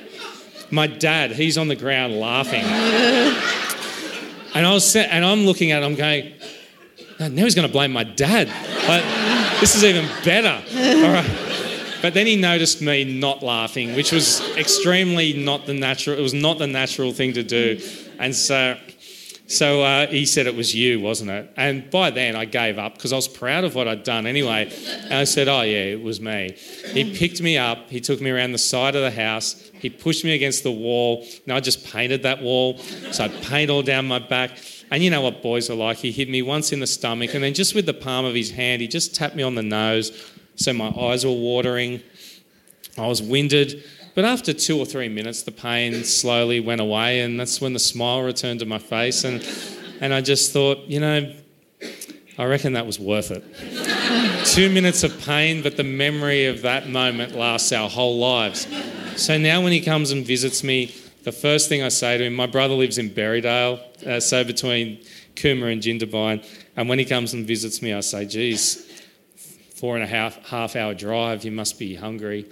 my 0.70 0.86
dad, 0.86 1.32
he's 1.32 1.58
on 1.58 1.68
the 1.68 1.76
ground 1.76 2.18
laughing. 2.18 2.62
and 4.54 4.66
I 4.66 4.72
was, 4.72 4.94
and 4.94 5.24
I'm 5.24 5.46
looking 5.46 5.72
at 5.72 5.82
him, 5.82 5.94
going, 5.94 6.34
now 7.18 7.44
he's 7.44 7.54
going 7.54 7.66
to 7.66 7.72
blame 7.72 7.92
my 7.92 8.04
dad. 8.04 8.48
Like, 8.86 9.60
this 9.60 9.74
is 9.74 9.84
even 9.84 10.06
better. 10.22 10.62
All 11.06 11.12
right. 11.12 11.45
But 12.02 12.14
then 12.14 12.26
he 12.26 12.36
noticed 12.36 12.82
me 12.82 13.04
not 13.04 13.42
laughing, 13.42 13.94
which 13.94 14.12
was 14.12 14.40
extremely 14.56 15.32
not 15.32 15.66
the 15.66 15.74
natural. 15.74 16.18
It 16.18 16.22
was 16.22 16.34
not 16.34 16.58
the 16.58 16.66
natural 16.66 17.12
thing 17.12 17.32
to 17.34 17.42
do, 17.42 17.80
and 18.18 18.34
so. 18.34 18.76
So 19.48 19.82
uh, 19.82 20.08
he 20.08 20.26
said 20.26 20.48
it 20.48 20.56
was 20.56 20.74
you, 20.74 20.98
wasn't 20.98 21.30
it? 21.30 21.52
And 21.56 21.88
by 21.88 22.10
then 22.10 22.34
I 22.34 22.46
gave 22.46 22.78
up 22.78 22.94
because 22.94 23.12
I 23.12 23.16
was 23.16 23.28
proud 23.28 23.62
of 23.62 23.76
what 23.76 23.86
I'd 23.86 24.02
done 24.02 24.26
anyway. 24.26 24.68
And 25.04 25.14
I 25.14 25.22
said, 25.22 25.46
Oh, 25.46 25.62
yeah, 25.62 25.84
it 25.84 26.02
was 26.02 26.20
me. 26.20 26.56
He 26.88 27.16
picked 27.16 27.40
me 27.40 27.56
up, 27.56 27.88
he 27.88 28.00
took 28.00 28.20
me 28.20 28.30
around 28.30 28.50
the 28.52 28.58
side 28.58 28.96
of 28.96 29.02
the 29.02 29.10
house, 29.12 29.70
he 29.74 29.88
pushed 29.88 30.24
me 30.24 30.34
against 30.34 30.64
the 30.64 30.72
wall. 30.72 31.24
Now 31.46 31.54
I 31.54 31.60
just 31.60 31.86
painted 31.86 32.24
that 32.24 32.42
wall, 32.42 32.78
so 33.12 33.26
I 33.26 33.28
paint 33.28 33.70
all 33.70 33.82
down 33.82 34.08
my 34.08 34.18
back. 34.18 34.58
And 34.90 35.02
you 35.02 35.10
know 35.10 35.20
what 35.20 35.42
boys 35.42 35.70
are 35.70 35.74
like. 35.74 35.98
He 35.98 36.10
hit 36.10 36.28
me 36.28 36.42
once 36.42 36.72
in 36.72 36.80
the 36.80 36.86
stomach, 36.86 37.34
and 37.34 37.42
then 37.44 37.54
just 37.54 37.72
with 37.74 37.86
the 37.86 37.94
palm 37.94 38.24
of 38.24 38.34
his 38.34 38.50
hand, 38.50 38.82
he 38.82 38.88
just 38.88 39.14
tapped 39.14 39.36
me 39.36 39.44
on 39.44 39.54
the 39.54 39.62
nose 39.62 40.10
so 40.56 40.72
my 40.72 40.88
eyes 40.88 41.24
were 41.24 41.32
watering. 41.32 42.02
I 42.98 43.06
was 43.06 43.22
winded. 43.22 43.84
But 44.14 44.24
after 44.24 44.54
two 44.54 44.78
or 44.78 44.86
three 44.86 45.10
minutes, 45.10 45.42
the 45.42 45.52
pain 45.52 46.02
slowly 46.02 46.58
went 46.58 46.80
away, 46.80 47.20
and 47.20 47.38
that's 47.38 47.60
when 47.60 47.74
the 47.74 47.78
smile 47.78 48.22
returned 48.22 48.60
to 48.60 48.66
my 48.66 48.78
face. 48.78 49.24
And, 49.24 49.46
and 50.00 50.14
I 50.14 50.22
just 50.22 50.52
thought, 50.52 50.78
you 50.86 51.00
know, 51.00 51.34
I 52.38 52.44
reckon 52.44 52.72
that 52.72 52.86
was 52.86 52.98
worth 52.98 53.30
it. 53.30 53.44
two 54.46 54.70
minutes 54.70 55.02
of 55.02 55.18
pain, 55.26 55.62
but 55.62 55.76
the 55.76 55.84
memory 55.84 56.46
of 56.46 56.62
that 56.62 56.88
moment 56.88 57.34
lasts 57.34 57.72
our 57.72 57.88
whole 57.90 58.18
lives. 58.18 58.66
So 59.16 59.36
now 59.36 59.62
when 59.62 59.72
he 59.72 59.80
comes 59.80 60.10
and 60.10 60.24
visits 60.24 60.64
me, 60.64 60.94
the 61.24 61.32
first 61.32 61.68
thing 61.68 61.82
I 61.82 61.88
say 61.88 62.18
to 62.18 62.24
him, 62.24 62.34
my 62.34 62.46
brother 62.46 62.74
lives 62.74 62.98
in 62.98 63.10
Berridale, 63.10 63.80
uh, 64.06 64.20
so 64.20 64.44
between 64.44 65.00
Cooma 65.34 65.72
and 65.72 65.82
Jindabyne, 65.82 66.46
and 66.76 66.88
when 66.88 66.98
he 66.98 67.04
comes 67.04 67.34
and 67.34 67.46
visits 67.46 67.82
me, 67.82 67.92
I 67.92 68.00
say, 68.00 68.26
geez, 68.26 68.85
four 69.76 69.94
and 69.94 70.02
a 70.02 70.06
half, 70.06 70.44
half 70.46 70.74
hour 70.74 70.94
drive, 70.94 71.44
you 71.44 71.52
must 71.52 71.78
be 71.78 71.94
hungry. 71.94 72.46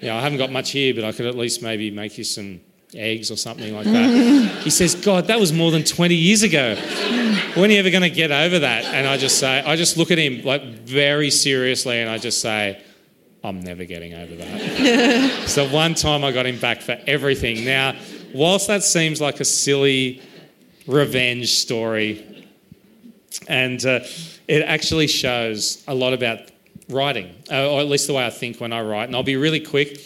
Yeah, 0.00 0.16
I 0.16 0.20
haven't 0.20 0.38
got 0.38 0.52
much 0.52 0.70
here, 0.70 0.94
but 0.94 1.02
I 1.04 1.10
could 1.10 1.26
at 1.26 1.34
least 1.34 1.62
maybe 1.62 1.90
make 1.90 2.16
you 2.16 2.22
some 2.22 2.60
eggs 2.94 3.30
or 3.30 3.36
something 3.36 3.74
like 3.74 3.86
that. 3.86 4.60
he 4.62 4.70
says, 4.70 4.94
God, 4.94 5.26
that 5.26 5.40
was 5.40 5.52
more 5.52 5.72
than 5.72 5.82
20 5.82 6.14
years 6.14 6.42
ago. 6.42 6.76
When 7.54 7.70
are 7.70 7.72
you 7.72 7.80
ever 7.80 7.90
going 7.90 8.02
to 8.02 8.10
get 8.10 8.30
over 8.30 8.60
that? 8.60 8.84
And 8.84 9.08
I 9.08 9.16
just 9.16 9.38
say, 9.38 9.60
I 9.60 9.74
just 9.74 9.96
look 9.96 10.12
at 10.12 10.18
him 10.18 10.44
like 10.44 10.62
very 10.62 11.30
seriously 11.30 11.98
and 11.98 12.08
I 12.08 12.18
just 12.18 12.40
say, 12.40 12.80
I'm 13.42 13.60
never 13.60 13.84
getting 13.84 14.14
over 14.14 14.36
that. 14.36 15.44
so 15.48 15.68
one 15.68 15.94
time 15.94 16.24
I 16.24 16.30
got 16.30 16.46
him 16.46 16.60
back 16.60 16.82
for 16.82 16.98
everything. 17.06 17.64
Now, 17.64 17.96
whilst 18.32 18.68
that 18.68 18.84
seems 18.84 19.20
like 19.20 19.40
a 19.40 19.44
silly 19.44 20.22
revenge 20.86 21.50
story, 21.54 22.46
and 23.48 23.84
uh, 23.84 24.00
it 24.46 24.62
actually 24.62 25.06
shows 25.06 25.82
a 25.88 25.94
lot 25.94 26.12
about 26.12 26.49
writing, 26.90 27.34
uh, 27.50 27.70
or 27.70 27.80
at 27.80 27.88
least 27.88 28.06
the 28.06 28.14
way 28.14 28.26
I 28.26 28.30
think 28.30 28.60
when 28.60 28.72
I 28.72 28.82
write. 28.82 29.04
And 29.04 29.16
I'll 29.16 29.22
be 29.22 29.36
really 29.36 29.60
quick. 29.60 30.00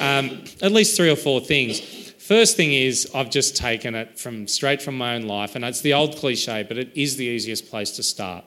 Um, 0.00 0.44
at 0.62 0.72
least 0.72 0.96
three 0.96 1.10
or 1.10 1.16
four 1.16 1.40
things. 1.40 1.80
First 2.18 2.56
thing 2.56 2.72
is 2.72 3.10
I've 3.14 3.30
just 3.30 3.56
taken 3.56 3.94
it 3.94 4.18
from 4.18 4.46
straight 4.46 4.82
from 4.82 4.98
my 4.98 5.14
own 5.14 5.22
life, 5.22 5.54
and 5.54 5.64
it's 5.64 5.80
the 5.80 5.94
old 5.94 6.16
cliche, 6.16 6.62
but 6.62 6.76
it 6.76 6.90
is 6.94 7.16
the 7.16 7.24
easiest 7.24 7.70
place 7.70 7.92
to 7.92 8.02
start. 8.02 8.44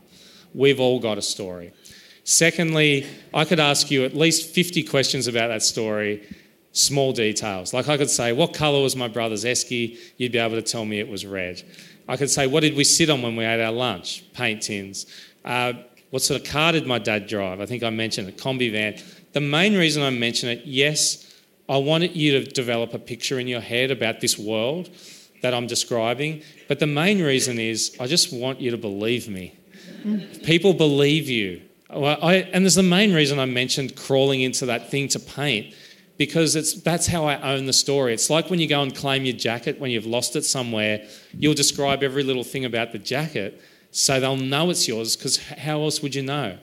We've 0.53 0.79
all 0.79 0.99
got 0.99 1.17
a 1.17 1.21
story. 1.21 1.73
Secondly, 2.23 3.07
I 3.33 3.45
could 3.45 3.59
ask 3.59 3.89
you 3.89 4.05
at 4.05 4.15
least 4.15 4.53
50 4.53 4.83
questions 4.83 5.27
about 5.27 5.47
that 5.47 5.63
story, 5.63 6.27
small 6.71 7.11
details. 7.11 7.73
Like 7.73 7.89
I 7.89 7.97
could 7.97 8.09
say, 8.09 8.33
What 8.33 8.53
colour 8.53 8.81
was 8.81 8.95
my 8.95 9.07
brother's 9.07 9.45
esky? 9.45 9.97
You'd 10.17 10.31
be 10.31 10.37
able 10.37 10.55
to 10.55 10.61
tell 10.61 10.85
me 10.85 10.99
it 10.99 11.07
was 11.07 11.25
red. 11.25 11.63
I 12.07 12.17
could 12.17 12.29
say, 12.29 12.47
What 12.47 12.61
did 12.61 12.75
we 12.75 12.83
sit 12.83 13.09
on 13.09 13.21
when 13.21 13.35
we 13.35 13.45
ate 13.45 13.63
our 13.63 13.71
lunch? 13.71 14.23
Paint 14.33 14.61
tins. 14.61 15.07
Uh, 15.43 15.73
what 16.11 16.21
sort 16.21 16.41
of 16.41 16.47
car 16.47 16.73
did 16.73 16.85
my 16.85 16.99
dad 16.99 17.27
drive? 17.27 17.59
I 17.59 17.65
think 17.65 17.83
I 17.83 17.89
mentioned 17.89 18.29
a 18.29 18.31
Kombi 18.31 18.71
van. 18.71 19.01
The 19.33 19.41
main 19.41 19.75
reason 19.75 20.03
I 20.03 20.09
mention 20.09 20.49
it, 20.49 20.61
yes, 20.65 21.33
I 21.67 21.77
wanted 21.77 22.15
you 22.15 22.39
to 22.39 22.51
develop 22.51 22.93
a 22.93 22.99
picture 22.99 23.39
in 23.39 23.47
your 23.47 23.61
head 23.61 23.91
about 23.91 24.19
this 24.19 24.37
world 24.37 24.89
that 25.41 25.53
I'm 25.53 25.67
describing. 25.67 26.43
But 26.67 26.79
the 26.79 26.87
main 26.87 27.21
reason 27.21 27.59
is 27.59 27.95
I 27.99 28.07
just 28.07 28.33
want 28.33 28.59
you 28.59 28.71
to 28.71 28.77
believe 28.77 29.29
me. 29.29 29.55
People 30.43 30.73
believe 30.73 31.29
you. 31.29 31.61
Well, 31.89 32.17
I, 32.21 32.35
and 32.35 32.65
there's 32.65 32.75
the 32.75 32.83
main 32.83 33.13
reason 33.13 33.39
I 33.39 33.45
mentioned 33.45 33.95
crawling 33.95 34.41
into 34.41 34.65
that 34.67 34.89
thing 34.89 35.07
to 35.09 35.19
paint 35.19 35.73
because 36.17 36.55
it's, 36.55 36.81
that's 36.81 37.07
how 37.07 37.25
I 37.25 37.53
own 37.53 37.65
the 37.65 37.73
story. 37.73 38.13
It's 38.13 38.29
like 38.29 38.49
when 38.49 38.59
you 38.59 38.67
go 38.67 38.81
and 38.81 38.93
claim 38.93 39.23
your 39.23 39.35
jacket 39.35 39.79
when 39.79 39.91
you've 39.91 40.05
lost 40.05 40.35
it 40.35 40.43
somewhere, 40.43 41.07
you'll 41.33 41.53
describe 41.53 42.03
every 42.03 42.23
little 42.23 42.43
thing 42.43 42.65
about 42.65 42.91
the 42.91 42.99
jacket 42.99 43.61
so 43.91 44.19
they'll 44.19 44.37
know 44.37 44.69
it's 44.69 44.87
yours 44.87 45.15
because 45.15 45.37
how 45.37 45.81
else 45.81 46.01
would 46.01 46.15
you 46.15 46.23
know? 46.23 46.57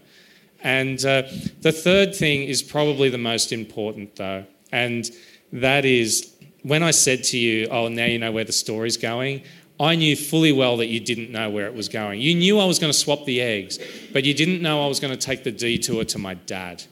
And 0.62 0.98
uh, 1.04 1.22
the 1.60 1.72
third 1.72 2.14
thing 2.14 2.42
is 2.44 2.62
probably 2.62 3.10
the 3.10 3.18
most 3.18 3.52
important, 3.52 4.16
though, 4.16 4.44
and 4.72 5.08
that 5.52 5.84
is 5.84 6.34
when 6.62 6.82
I 6.82 6.90
said 6.90 7.22
to 7.24 7.38
you, 7.38 7.68
Oh, 7.70 7.88
now 7.88 8.06
you 8.06 8.18
know 8.18 8.32
where 8.32 8.44
the 8.44 8.52
story's 8.52 8.96
going, 8.96 9.42
I 9.80 9.94
knew 9.94 10.16
fully 10.16 10.50
well 10.50 10.76
that 10.78 10.86
you 10.86 10.98
didn't 10.98 11.30
know 11.30 11.50
where 11.50 11.66
it 11.66 11.74
was 11.74 11.88
going. 11.88 12.20
You 12.20 12.34
knew 12.34 12.58
I 12.58 12.64
was 12.64 12.80
going 12.80 12.92
to 12.92 12.98
swap 12.98 13.24
the 13.24 13.40
eggs, 13.40 13.78
but 14.12 14.24
you 14.24 14.34
didn't 14.34 14.60
know 14.60 14.84
I 14.84 14.88
was 14.88 14.98
going 14.98 15.16
to 15.16 15.20
take 15.20 15.44
the 15.44 15.52
detour 15.52 16.04
to 16.04 16.18
my 16.18 16.34
dad, 16.34 16.82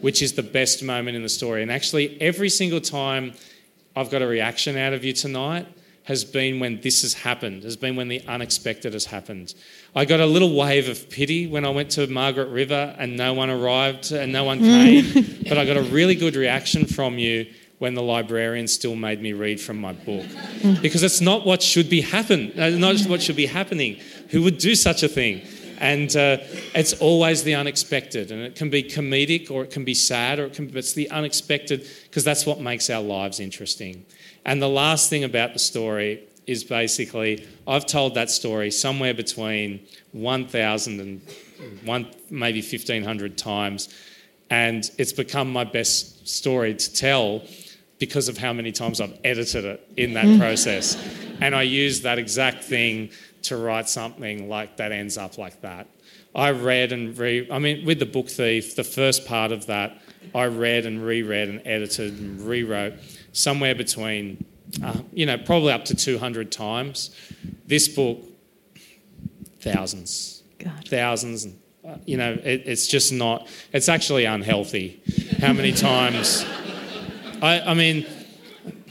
which 0.00 0.22
is 0.22 0.32
the 0.32 0.42
best 0.42 0.82
moment 0.82 1.16
in 1.16 1.22
the 1.22 1.28
story. 1.28 1.62
And 1.62 1.70
actually, 1.70 2.20
every 2.20 2.48
single 2.48 2.80
time 2.80 3.34
I've 3.94 4.10
got 4.10 4.22
a 4.22 4.26
reaction 4.26 4.76
out 4.76 4.92
of 4.92 5.04
you 5.04 5.12
tonight 5.12 5.68
has 6.06 6.24
been 6.24 6.60
when 6.60 6.80
this 6.82 7.02
has 7.02 7.14
happened, 7.14 7.64
has 7.64 7.76
been 7.76 7.96
when 7.96 8.06
the 8.06 8.22
unexpected 8.28 8.92
has 8.92 9.06
happened. 9.06 9.54
I 9.94 10.04
got 10.04 10.20
a 10.20 10.26
little 10.26 10.54
wave 10.54 10.88
of 10.88 11.10
pity 11.10 11.48
when 11.48 11.64
I 11.64 11.70
went 11.70 11.90
to 11.92 12.06
Margaret 12.06 12.48
River 12.48 12.94
and 12.96 13.16
no 13.16 13.34
one 13.34 13.50
arrived 13.50 14.12
and 14.12 14.32
no 14.32 14.44
one 14.44 14.60
came, 14.60 15.42
but 15.48 15.58
I 15.58 15.64
got 15.64 15.76
a 15.76 15.82
really 15.82 16.14
good 16.14 16.36
reaction 16.36 16.86
from 16.86 17.18
you 17.18 17.46
when 17.78 17.94
the 17.94 18.02
librarian 18.02 18.68
still 18.68 18.94
made 18.94 19.20
me 19.20 19.32
read 19.32 19.60
from 19.60 19.80
my 19.80 19.92
book. 19.92 20.24
Because 20.80 21.02
it's 21.02 21.20
not 21.20 21.44
what 21.44 21.60
should 21.60 21.90
be 21.90 22.02
happen, 22.02 22.52
uh, 22.58 22.70
not 22.70 23.00
what 23.02 23.20
should 23.20 23.36
be 23.36 23.46
happening. 23.46 23.98
Who 24.30 24.42
would 24.42 24.58
do 24.58 24.76
such 24.76 25.02
a 25.02 25.08
thing? 25.08 25.42
And 25.78 26.14
uh, 26.16 26.38
it's 26.74 26.94
always 27.00 27.42
the 27.42 27.54
unexpected, 27.54 28.30
and 28.30 28.40
it 28.40 28.54
can 28.54 28.70
be 28.70 28.82
comedic, 28.82 29.50
or 29.50 29.64
it 29.64 29.70
can 29.70 29.84
be 29.84 29.92
sad, 29.92 30.38
or 30.38 30.46
it 30.46 30.54
can. 30.54 30.74
It's 30.74 30.94
the 30.94 31.10
unexpected 31.10 31.86
because 32.04 32.24
that's 32.24 32.46
what 32.46 32.60
makes 32.60 32.88
our 32.88 33.02
lives 33.02 33.40
interesting. 33.40 34.06
And 34.46 34.62
the 34.62 34.68
last 34.68 35.10
thing 35.10 35.24
about 35.24 35.52
the 35.52 35.58
story 35.58 36.22
is 36.46 36.62
basically 36.62 37.46
I've 37.66 37.84
told 37.84 38.14
that 38.14 38.30
story 38.30 38.70
somewhere 38.70 39.12
between 39.12 39.84
1,000 40.12 41.00
and 41.00 41.20
one, 41.84 42.06
maybe 42.30 42.60
1,500 42.60 43.36
times, 43.36 43.88
and 44.48 44.88
it's 44.98 45.12
become 45.12 45.52
my 45.52 45.64
best 45.64 46.28
story 46.28 46.74
to 46.74 46.94
tell 46.94 47.42
because 47.98 48.28
of 48.28 48.38
how 48.38 48.52
many 48.52 48.70
times 48.70 49.00
I've 49.00 49.18
edited 49.24 49.64
it 49.64 49.88
in 49.96 50.14
that 50.14 50.26
mm. 50.26 50.38
process. 50.38 50.96
And 51.40 51.54
I 51.54 51.62
use 51.62 52.02
that 52.02 52.18
exact 52.18 52.62
thing 52.62 53.10
to 53.42 53.56
write 53.56 53.88
something 53.88 54.48
like 54.48 54.76
that 54.76 54.92
ends 54.92 55.18
up 55.18 55.38
like 55.38 55.60
that. 55.62 55.88
I 56.34 56.50
read 56.50 56.92
and 56.92 57.18
re 57.18 57.48
I 57.50 57.58
mean, 57.58 57.84
with 57.84 57.98
the 57.98 58.06
book 58.06 58.28
thief, 58.28 58.76
the 58.76 58.84
first 58.84 59.26
part 59.26 59.50
of 59.50 59.66
that, 59.66 60.00
I 60.34 60.44
read 60.44 60.86
and 60.86 61.04
reread 61.04 61.48
and 61.48 61.62
edited 61.64 62.18
and 62.20 62.40
rewrote 62.40 62.94
somewhere 63.36 63.74
between, 63.74 64.44
uh, 64.82 64.96
you 65.12 65.26
know, 65.26 65.36
probably 65.36 65.72
up 65.72 65.84
to 65.86 65.94
200 65.94 66.50
times. 66.50 67.14
This 67.66 67.86
book, 67.86 68.22
thousands, 69.60 70.42
God. 70.58 70.88
thousands. 70.88 71.44
And, 71.44 71.60
uh, 71.86 71.96
you 72.06 72.16
know, 72.16 72.32
it, 72.32 72.62
it's 72.64 72.86
just 72.86 73.12
not, 73.12 73.48
it's 73.72 73.88
actually 73.88 74.24
unhealthy 74.24 75.02
how 75.40 75.52
many 75.52 75.72
times. 75.90 76.44
I, 77.42 77.60
I 77.60 77.74
mean, 77.74 78.06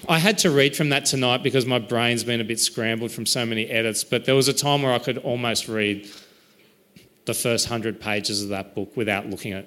I 0.08 0.20
had 0.20 0.38
to 0.40 0.52
read 0.52 0.76
from 0.76 0.90
that 0.90 1.06
tonight 1.06 1.42
because 1.42 1.66
my 1.66 1.80
brain's 1.80 2.24
been 2.24 2.40
a 2.40 2.44
bit 2.44 2.60
scrambled 2.60 3.12
from 3.12 3.26
so 3.26 3.46
many 3.46 3.68
edits, 3.68 4.04
but 4.04 4.26
there 4.26 4.36
was 4.36 4.48
a 4.48 4.54
time 4.54 4.84
where 4.84 4.94
I 4.94 5.00
could 5.00 5.18
almost 5.18 5.68
read 5.68 6.08
the 7.26 7.34
first 7.34 7.68
hundred 7.68 8.00
pages 8.00 8.44
of 8.44 8.50
that 8.50 8.76
book 8.76 8.96
without 8.96 9.28
looking 9.28 9.54
at 9.54 9.66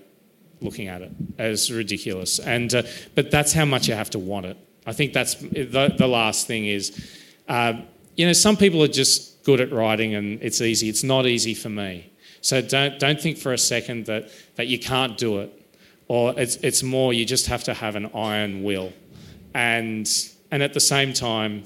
looking 0.61 0.89
at 0.89 1.03
it. 1.03 1.11
It's 1.39 1.71
ridiculous, 1.71 2.39
and 2.39 2.73
uh, 2.73 2.83
but 3.17 3.33
that's 3.33 3.53
how 3.53 3.65
much 3.65 3.89
you 3.89 3.95
have 3.95 4.11
to 4.11 4.19
want 4.21 4.47
it. 4.47 4.57
I 4.89 4.93
think 4.93 5.13
that's 5.13 5.35
the, 5.35 5.95
the 5.97 6.09
last 6.09 6.47
thing 6.47 6.67
is, 6.67 7.15
uh, 7.49 7.75
you 8.17 8.27
know, 8.27 8.33
some 8.33 8.57
people 8.57 8.83
are 8.83 8.89
just 8.89 9.45
good 9.45 9.61
at 9.61 9.71
writing 9.71 10.15
and 10.15 10.43
it's 10.43 10.61
easy. 10.61 10.89
It's 10.89 11.05
not 11.05 11.27
easy 11.27 11.55
for 11.55 11.69
me. 11.69 12.11
So 12.41 12.63
don't 12.63 12.99
don't 12.99 13.21
think 13.21 13.37
for 13.37 13.53
a 13.53 13.59
second 13.59 14.07
that 14.07 14.31
that 14.57 14.69
you 14.69 14.79
can't 14.79 15.19
do 15.19 15.41
it, 15.41 15.51
or 16.07 16.33
it's 16.39 16.57
it's 16.57 16.83
more 16.83 17.13
you 17.13 17.25
just 17.27 17.47
have 17.49 17.65
to 17.65 17.75
have 17.75 17.97
an 17.97 18.11
iron 18.15 18.63
will, 18.63 18.93
and 19.55 20.09
and 20.51 20.63
at 20.63 20.73
the 20.73 20.81
same 20.81 21.13
time, 21.13 21.65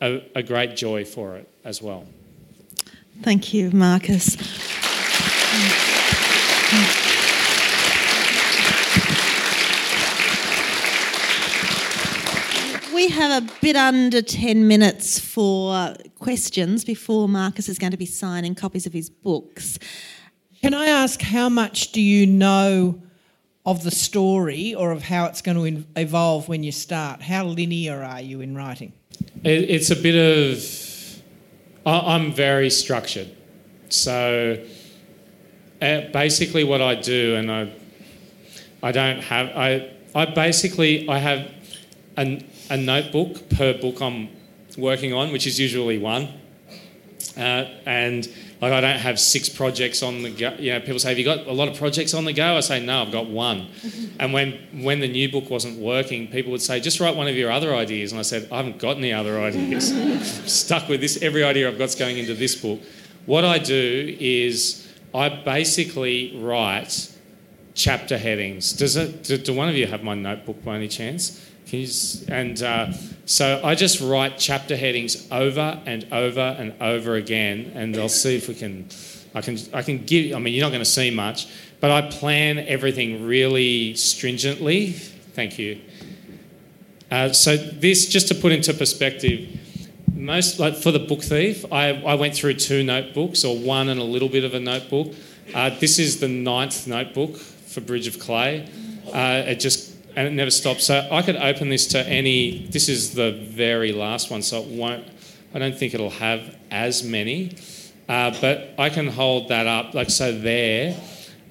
a, 0.00 0.22
a 0.34 0.42
great 0.42 0.76
joy 0.76 1.04
for 1.04 1.36
it 1.36 1.48
as 1.64 1.82
well. 1.82 2.06
Thank 3.22 3.52
you, 3.52 3.70
Markus. 3.72 4.36
We 13.08 13.14
have 13.14 13.42
a 13.42 13.52
bit 13.62 13.74
under 13.74 14.20
10 14.20 14.68
minutes 14.68 15.18
for 15.18 15.94
questions 16.18 16.84
before 16.84 17.26
Markus 17.26 17.66
is 17.66 17.78
going 17.78 17.92
to 17.92 17.96
be 17.96 18.04
signing 18.04 18.54
copies 18.54 18.84
of 18.84 18.92
his 18.92 19.08
books. 19.08 19.78
Can 20.60 20.74
I 20.74 20.88
ask 20.88 21.22
how 21.22 21.48
much 21.48 21.92
do 21.92 22.02
you 22.02 22.26
know 22.26 23.00
of 23.64 23.82
the 23.82 23.90
story 23.90 24.74
or 24.74 24.92
of 24.92 25.04
how 25.04 25.24
it's 25.24 25.40
going 25.40 25.56
to 25.56 25.86
evolve 25.98 26.50
when 26.50 26.62
you 26.62 26.70
start? 26.70 27.22
How 27.22 27.46
linear 27.46 28.02
are 28.02 28.20
you 28.20 28.42
in 28.42 28.54
writing? 28.54 28.92
It's 29.42 29.88
a 29.88 29.96
bit 29.96 30.14
of. 30.14 31.22
I, 31.86 32.14
I'm 32.14 32.30
very 32.30 32.68
structured. 32.68 33.34
So 33.88 34.62
uh, 35.80 36.00
basically, 36.12 36.62
what 36.62 36.82
I 36.82 36.94
do, 36.94 37.36
and 37.36 37.50
I, 37.50 37.72
I 38.82 38.92
don't 38.92 39.22
have. 39.22 39.48
I, 39.56 39.94
I 40.14 40.26
basically 40.26 41.08
I 41.08 41.16
have 41.16 41.50
a, 42.18 42.44
a 42.70 42.76
notebook 42.76 43.48
per 43.50 43.74
book 43.74 44.00
I'm 44.00 44.28
working 44.76 45.12
on, 45.12 45.32
which 45.32 45.46
is 45.46 45.58
usually 45.58 45.98
one. 45.98 46.28
Uh, 47.36 47.66
and 47.86 48.28
like 48.60 48.72
I 48.72 48.80
don't 48.80 48.98
have 48.98 49.20
six 49.20 49.48
projects 49.48 50.02
on 50.02 50.22
the 50.22 50.30
go. 50.30 50.54
You 50.58 50.72
know, 50.72 50.80
people 50.80 50.98
say, 50.98 51.10
"Have 51.10 51.18
you 51.18 51.24
got 51.24 51.46
a 51.46 51.52
lot 51.52 51.68
of 51.68 51.76
projects 51.76 52.14
on 52.14 52.24
the 52.24 52.32
go?" 52.32 52.56
I 52.56 52.60
say, 52.60 52.80
"No, 52.80 53.02
I've 53.02 53.12
got 53.12 53.28
one." 53.28 53.68
and 54.18 54.32
when 54.32 54.58
when 54.72 55.00
the 55.00 55.08
new 55.08 55.30
book 55.30 55.48
wasn't 55.48 55.78
working, 55.78 56.26
people 56.28 56.50
would 56.52 56.62
say, 56.62 56.80
"Just 56.80 56.98
write 56.98 57.14
one 57.14 57.28
of 57.28 57.36
your 57.36 57.52
other 57.52 57.74
ideas." 57.74 58.12
And 58.12 58.18
I 58.18 58.22
said, 58.22 58.48
"I 58.50 58.56
haven't 58.56 58.78
got 58.78 58.96
any 58.96 59.12
other 59.12 59.40
ideas. 59.40 59.92
Stuck 60.52 60.88
with 60.88 61.00
this. 61.00 61.22
Every 61.22 61.44
idea 61.44 61.68
I've 61.68 61.78
got's 61.78 61.94
going 61.94 62.18
into 62.18 62.34
this 62.34 62.56
book." 62.56 62.80
What 63.26 63.44
I 63.44 63.58
do 63.58 64.16
is 64.18 64.88
I 65.14 65.28
basically 65.28 66.36
write 66.36 67.12
chapter 67.74 68.18
headings. 68.18 68.72
Does 68.72 68.96
it? 68.96 69.22
Do, 69.22 69.38
do 69.38 69.54
one 69.54 69.68
of 69.68 69.76
you 69.76 69.86
have 69.86 70.02
my 70.02 70.14
notebook 70.14 70.64
by 70.64 70.76
any 70.76 70.88
chance? 70.88 71.47
And 72.28 72.62
uh, 72.62 72.92
so 73.26 73.60
I 73.62 73.74
just 73.74 74.00
write 74.00 74.38
chapter 74.38 74.74
headings 74.74 75.28
over 75.30 75.80
and 75.84 76.06
over 76.12 76.56
and 76.58 76.74
over 76.80 77.16
again, 77.16 77.72
and 77.74 77.96
I'll 77.96 78.08
see 78.08 78.36
if 78.36 78.48
we 78.48 78.54
can. 78.54 78.88
I 79.34 79.42
can. 79.42 79.58
I 79.74 79.82
can 79.82 80.04
give. 80.04 80.34
I 80.34 80.38
mean, 80.38 80.54
you're 80.54 80.64
not 80.64 80.70
going 80.70 80.80
to 80.80 80.90
see 80.90 81.10
much, 81.10 81.46
but 81.80 81.90
I 81.90 82.08
plan 82.08 82.58
everything 82.58 83.26
really 83.26 83.94
stringently. 83.94 84.92
Thank 84.92 85.58
you. 85.58 85.80
Uh, 87.10 87.32
so 87.32 87.56
this, 87.56 88.06
just 88.08 88.28
to 88.28 88.34
put 88.34 88.52
into 88.52 88.72
perspective, 88.74 89.48
most 90.12 90.58
like 90.58 90.74
for 90.74 90.90
the 90.90 90.98
book 90.98 91.22
thief, 91.22 91.64
I, 91.72 91.90
I 91.90 92.14
went 92.14 92.34
through 92.34 92.54
two 92.54 92.82
notebooks 92.82 93.44
or 93.44 93.56
one 93.56 93.88
and 93.88 94.00
a 94.00 94.04
little 94.04 94.28
bit 94.28 94.44
of 94.44 94.54
a 94.54 94.60
notebook. 94.60 95.14
Uh, 95.54 95.70
this 95.78 95.98
is 95.98 96.20
the 96.20 96.28
ninth 96.28 96.86
notebook 96.86 97.36
for 97.36 97.80
Bridge 97.80 98.06
of 98.06 98.18
Clay. 98.18 98.68
Uh, 99.12 99.42
it 99.46 99.60
just 99.60 99.87
and 100.18 100.26
it 100.26 100.32
never 100.32 100.50
stops. 100.50 100.86
So 100.86 101.06
I 101.12 101.22
could 101.22 101.36
open 101.36 101.68
this 101.68 101.86
to 101.88 102.04
any. 102.04 102.66
This 102.66 102.88
is 102.88 103.14
the 103.14 103.30
very 103.30 103.92
last 103.92 104.32
one, 104.32 104.42
so 104.42 104.60
it 104.60 104.66
won't. 104.66 105.06
I 105.54 105.60
don't 105.60 105.78
think 105.78 105.94
it'll 105.94 106.10
have 106.10 106.56
as 106.72 107.04
many, 107.04 107.54
uh, 108.08 108.34
but 108.40 108.74
I 108.78 108.90
can 108.90 109.06
hold 109.06 109.48
that 109.50 109.68
up. 109.68 109.94
Like 109.94 110.10
so, 110.10 110.36
there. 110.36 111.00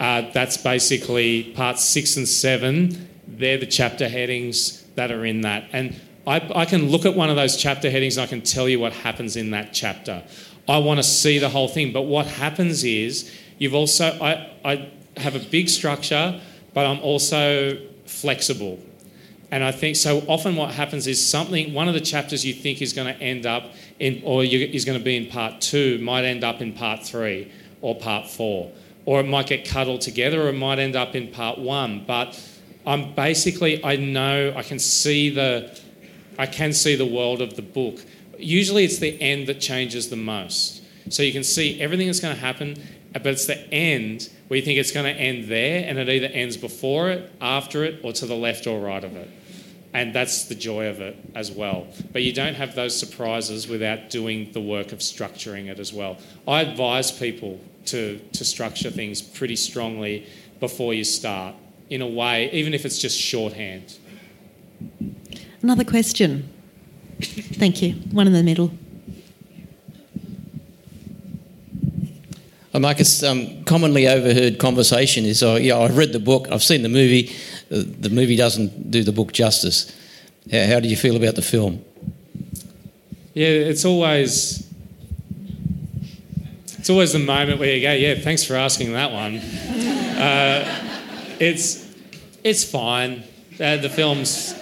Uh, 0.01 0.29
that's 0.33 0.57
basically 0.57 1.43
parts 1.53 1.85
six 1.85 2.17
and 2.17 2.27
seven. 2.27 3.07
They're 3.25 3.57
the 3.57 3.67
chapter 3.67 4.09
headings 4.09 4.83
that 4.95 5.13
are 5.13 5.25
in 5.25 5.41
that, 5.41 5.69
and 5.71 5.95
I, 6.27 6.45
I 6.53 6.65
can 6.65 6.89
look 6.89 7.05
at 7.05 7.15
one 7.15 7.29
of 7.29 7.37
those 7.37 7.55
chapter 7.55 7.89
headings 7.89 8.17
and 8.17 8.25
I 8.25 8.27
can 8.27 8.41
tell 8.41 8.67
you 8.67 8.81
what 8.81 8.91
happens 8.91 9.37
in 9.37 9.51
that 9.51 9.71
chapter. 9.71 10.25
I 10.67 10.79
want 10.79 10.97
to 10.99 11.03
see 11.03 11.39
the 11.39 11.47
whole 11.47 11.69
thing, 11.69 11.93
but 11.93 12.01
what 12.01 12.27
happens 12.27 12.83
is 12.83 13.33
you've 13.59 13.75
also 13.75 14.07
I, 14.21 14.51
I 14.65 14.91
have 15.15 15.37
a 15.37 15.39
big 15.39 15.69
structure, 15.69 16.41
but 16.73 16.85
I'm 16.85 16.99
also 16.99 17.79
flexible. 18.07 18.79
And 19.49 19.63
I 19.63 19.71
think 19.71 19.95
so 19.95 20.19
often 20.27 20.55
what 20.55 20.71
happens 20.71 21.07
is 21.07 21.25
something, 21.25 21.73
one 21.73 21.87
of 21.87 21.93
the 21.93 22.01
chapters 22.01 22.45
you 22.45 22.53
think 22.53 22.81
is 22.81 22.91
going 22.91 23.13
to 23.13 23.21
end 23.21 23.45
up 23.45 23.71
in, 23.99 24.21
or 24.25 24.43
you, 24.43 24.67
is 24.67 24.83
going 24.83 24.97
to 24.97 25.03
be 25.03 25.15
in 25.15 25.27
part 25.27 25.61
two, 25.61 25.99
might 25.99 26.25
end 26.25 26.43
up 26.43 26.61
in 26.61 26.73
part 26.73 27.03
three 27.03 27.51
or 27.81 27.95
part 27.95 28.27
four. 28.27 28.71
Or 29.05 29.21
it 29.21 29.27
might 29.27 29.47
get 29.47 29.73
all 29.75 29.97
together, 29.97 30.43
or 30.43 30.49
it 30.49 30.53
might 30.53 30.79
end 30.79 30.97
up 30.97 31.15
in 31.15 31.29
part 31.29 31.57
one. 31.59 32.03
But 32.05 32.37
I'm 32.85 33.13
basically, 33.13 33.83
I 33.85 33.95
know, 33.95 34.53
I 34.53 34.63
can 34.63 34.79
see 34.79 35.29
the, 35.29 35.79
I 36.37 36.45
can 36.45 36.73
see 36.73 36.97
the 36.97 37.05
world 37.05 37.41
of 37.41 37.55
the 37.55 37.61
book. 37.61 37.99
Usually 38.37 38.83
it's 38.83 38.97
the 38.97 39.19
end 39.21 39.47
that 39.47 39.61
changes 39.61 40.09
the 40.09 40.17
most. 40.17 40.83
So 41.09 41.23
you 41.23 41.31
can 41.31 41.45
see 41.45 41.79
everything 41.79 42.07
that's 42.07 42.19
going 42.19 42.35
to 42.35 42.41
happen, 42.41 42.75
Uh, 43.17 43.19
but 43.19 43.33
it's 43.33 43.47
the 43.47 43.73
end 43.73 44.29
where 44.47 44.59
you 44.59 44.63
think 44.63 44.77
it's 44.77 44.91
going 44.91 45.11
to 45.11 45.19
end 45.19 45.45
there, 45.47 45.83
and 45.87 45.97
it 45.97 46.07
either 46.07 46.27
ends 46.27 46.55
before 46.55 47.09
it, 47.09 47.31
after 47.41 47.83
it, 47.83 47.99
or 48.03 48.13
to 48.13 48.27
the 48.27 48.35
left 48.35 48.67
or 48.67 48.79
right 48.79 49.03
of 49.03 49.15
it. 49.15 49.27
And 49.91 50.13
that's 50.13 50.45
the 50.45 50.53
joy 50.53 50.87
of 50.87 51.01
it 51.01 51.17
as 51.33 51.51
well. 51.51 51.87
But 52.13 52.21
you 52.21 52.31
don't 52.31 52.53
have 52.53 52.75
those 52.75 52.97
surprises 52.97 53.67
without 53.67 54.11
doing 54.11 54.51
the 54.51 54.61
work 54.61 54.91
of 54.91 54.99
structuring 54.99 55.67
it 55.67 55.79
as 55.79 55.91
well. 55.91 56.17
I 56.47 56.61
advise 56.61 57.11
people 57.11 57.59
to, 57.85 58.19
to 58.33 58.45
structure 58.45 58.91
things 58.91 59.21
pretty 59.21 59.55
strongly 59.55 60.27
before 60.59 60.93
you 60.93 61.03
start, 61.03 61.55
in 61.89 62.03
a 62.03 62.07
way, 62.07 62.51
even 62.51 62.75
if 62.75 62.85
it's 62.85 62.99
just 62.99 63.19
shorthand. 63.19 63.97
Another 65.63 65.83
question. 65.83 66.53
Thank 67.19 67.81
you. 67.81 67.93
One 68.11 68.27
in 68.27 68.33
the 68.33 68.43
middle. 68.43 68.71
A 72.77 73.29
um, 73.29 73.63
commonly 73.63 74.07
overheard 74.07 74.59
conversation 74.59 75.25
is, 75.25 75.41
oh, 75.41 75.55
yeah, 75.55 75.79
I've 75.79 75.97
read 75.97 76.13
the 76.13 76.19
book, 76.19 76.47
I've 76.51 76.61
seen 76.61 76.83
the 76.83 76.89
movie. 76.89 77.35
Uh, 77.71 77.83
the 77.99 78.09
movie 78.09 78.35
doesn't 78.35 78.91
do 78.91 79.03
the 79.03 79.11
book 79.11 79.33
justice. 79.33 79.91
How, 80.51 80.65
how 80.67 80.79
do 80.79 80.87
you 80.87 80.95
feel 80.95 81.15
about 81.15 81.35
the 81.35 81.41
film? 81.41 81.83
Yeah, 83.33 83.47
it's 83.47 83.83
always 83.83 84.71
it's 86.77 86.89
always 86.89 87.13
the 87.13 87.19
moment 87.19 87.59
where 87.59 87.75
you 87.75 87.81
go, 87.81 87.93
yeah, 87.93 88.15
thanks 88.15 88.43
for 88.43 88.55
asking 88.55 88.93
that 88.93 89.11
one. 89.11 89.37
uh, 90.17 91.35
it's 91.39 91.91
it's 92.43 92.63
fine. 92.63 93.23
Uh, 93.59 93.77
the 93.77 93.89
films. 93.89 94.53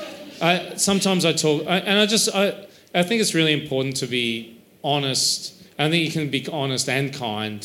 I, 0.41 0.75
sometimes 0.75 1.25
I 1.25 1.33
talk, 1.33 1.67
I, 1.67 1.79
and 1.79 1.99
I 1.99 2.05
just 2.05 2.33
I, 2.33 2.65
I 2.93 3.03
think 3.03 3.21
it's 3.21 3.33
really 3.33 3.53
important 3.53 3.97
to 3.97 4.07
be 4.07 4.57
honest. 4.83 5.53
I 5.77 5.89
think 5.89 6.05
you 6.05 6.11
can 6.11 6.29
be 6.29 6.47
honest 6.47 6.87
and 6.87 7.13
kind 7.13 7.61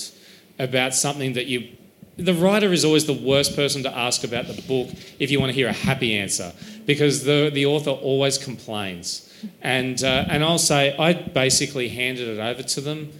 about 0.61 0.95
something 0.95 1.33
that 1.33 1.47
you. 1.47 1.77
The 2.17 2.35
writer 2.35 2.71
is 2.73 2.85
always 2.85 3.07
the 3.07 3.15
worst 3.15 3.57
person 3.57 3.83
to 3.85 3.97
ask 3.97 4.25
about 4.25 4.47
the 4.47 4.61
book 4.63 4.89
if 5.19 5.31
you 5.31 5.41
want 5.41 5.51
to 5.51 5.55
hear 5.55 5.69
a 5.69 5.73
happy 5.73 6.17
answer, 6.17 6.53
because 6.87 7.25
the 7.25 7.51
the 7.53 7.67
author 7.67 7.91
always 7.91 8.39
complains. 8.39 9.27
And 9.63 10.03
uh, 10.05 10.27
and 10.29 10.45
I'll 10.45 10.59
say 10.59 10.95
I 10.97 11.15
basically 11.15 11.89
handed 11.89 12.29
it 12.29 12.39
over 12.39 12.63
to 12.63 12.81
them. 12.81 13.13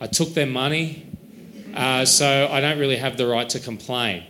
I 0.00 0.06
took 0.06 0.34
their 0.34 0.46
money, 0.46 1.06
uh, 1.74 2.04
so 2.04 2.48
I 2.50 2.60
don't 2.60 2.78
really 2.78 2.96
have 2.96 3.16
the 3.16 3.26
right 3.26 3.48
to 3.50 3.58
complain. 3.60 4.22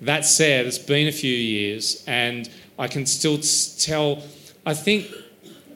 That 0.00 0.24
said, 0.24 0.66
it's 0.66 0.78
been 0.78 1.08
a 1.08 1.12
few 1.12 1.32
years, 1.32 2.04
and 2.06 2.50
I 2.78 2.88
can 2.88 3.06
still 3.06 3.38
tell. 3.78 4.22
I 4.66 4.74
think 4.74 5.06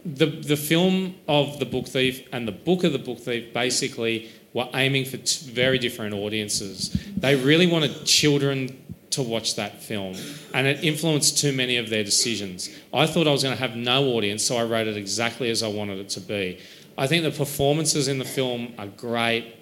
the 0.05 0.26
the 0.26 0.57
film 0.57 1.14
of 1.26 1.59
the 1.59 1.64
book 1.64 1.87
thief 1.87 2.26
and 2.33 2.47
the 2.47 2.53
book 2.53 2.85
of 2.85 2.93
the 2.93 2.99
book 2.99 3.18
thief 3.18 3.53
basically 3.53 4.29
were 4.59 4.69
aiming 4.75 5.05
for 5.05 5.19
t- 5.19 5.51
very 5.51 5.79
different 5.79 6.15
audiences. 6.15 6.91
They 7.17 7.37
really 7.37 7.67
wanted 7.67 8.05
children 8.05 8.85
to 9.11 9.23
watch 9.23 9.55
that 9.55 9.83
film, 9.83 10.17
and 10.53 10.67
it 10.67 10.83
influenced 10.83 11.39
too 11.39 11.53
many 11.53 11.77
of 11.77 11.89
their 11.89 12.03
decisions. 12.03 12.69
I 12.93 13.07
thought 13.07 13.29
I 13.29 13.31
was 13.31 13.43
going 13.43 13.57
to 13.57 13.61
have 13.61 13.77
no 13.77 14.09
audience, 14.17 14.45
so 14.45 14.57
I 14.57 14.65
wrote 14.65 14.89
it 14.89 14.97
exactly 14.97 15.49
as 15.51 15.63
I 15.63 15.69
wanted 15.69 15.99
it 15.99 16.09
to 16.11 16.21
be. 16.21 16.59
I 16.99 17.07
think 17.07 17.23
the 17.23 17.31
performances 17.31 18.09
in 18.09 18.19
the 18.19 18.25
film 18.25 18.75
are 18.77 18.89
great. 18.89 19.55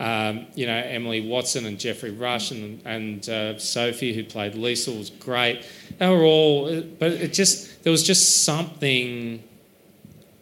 Um, 0.00 0.46
you 0.54 0.66
know, 0.66 0.76
Emily 0.76 1.20
Watson 1.28 1.66
and 1.66 1.78
Geoffrey 1.78 2.10
Rush 2.10 2.50
and, 2.50 2.80
and 2.86 3.28
uh, 3.28 3.58
Sophie, 3.58 4.14
who 4.14 4.24
played 4.24 4.54
Lisa, 4.54 4.90
was 4.90 5.10
great. 5.10 5.64
They 5.98 6.08
were 6.08 6.24
all, 6.24 6.82
but 6.98 7.12
it 7.12 7.34
just 7.34 7.84
there 7.84 7.92
was 7.92 8.02
just 8.02 8.44
something 8.44 9.44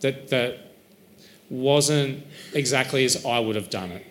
that 0.01 0.29
that 0.29 0.71
wasn't 1.51 2.25
exactly 2.55 3.05
as 3.05 3.25
I 3.25 3.39
would 3.39 3.57
have 3.57 3.71
done 3.71 3.93
it. 3.93 4.07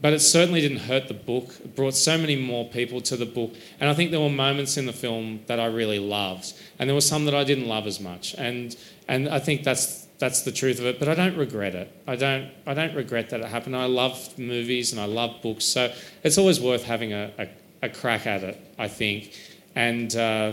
But 0.00 0.12
it 0.12 0.20
certainly 0.20 0.60
didn't 0.60 0.80
hurt 0.80 1.08
the 1.08 1.14
book. 1.14 1.48
It 1.64 1.74
brought 1.74 1.94
so 1.94 2.18
many 2.18 2.36
more 2.36 2.68
people 2.68 3.00
to 3.02 3.16
the 3.16 3.26
book. 3.26 3.54
And 3.80 3.88
I 3.88 3.94
think 3.94 4.10
there 4.10 4.20
were 4.20 4.28
moments 4.28 4.76
in 4.76 4.86
the 4.86 4.92
film 4.92 5.40
that 5.46 5.58
I 5.58 5.66
really 5.66 5.98
loved. 5.98 6.52
And 6.78 6.88
there 6.88 6.94
were 6.94 7.00
some 7.00 7.24
that 7.24 7.34
I 7.34 7.44
didn't 7.44 7.66
love 7.66 7.86
as 7.86 7.98
much. 7.98 8.34
And, 8.36 8.76
and 9.08 9.28
I 9.28 9.38
think 9.38 9.64
that's, 9.64 10.06
that's 10.18 10.42
the 10.42 10.52
truth 10.52 10.78
of 10.80 10.86
it. 10.86 10.98
But 10.98 11.08
I 11.08 11.14
don't 11.14 11.36
regret 11.36 11.74
it. 11.74 11.90
I 12.06 12.14
don't, 12.16 12.50
I 12.66 12.74
don't 12.74 12.94
regret 12.94 13.30
that 13.30 13.40
it 13.40 13.46
happened. 13.46 13.74
I 13.74 13.86
love 13.86 14.38
movies 14.38 14.92
and 14.92 15.00
I 15.00 15.06
love 15.06 15.40
books. 15.42 15.64
So 15.64 15.92
it's 16.22 16.36
always 16.36 16.60
worth 16.60 16.84
having 16.84 17.14
a, 17.14 17.32
a, 17.38 17.48
a 17.86 17.88
crack 17.88 18.26
at 18.26 18.44
it, 18.44 18.60
I 18.78 18.88
think. 18.88 19.32
And, 19.74 20.14
uh, 20.14 20.52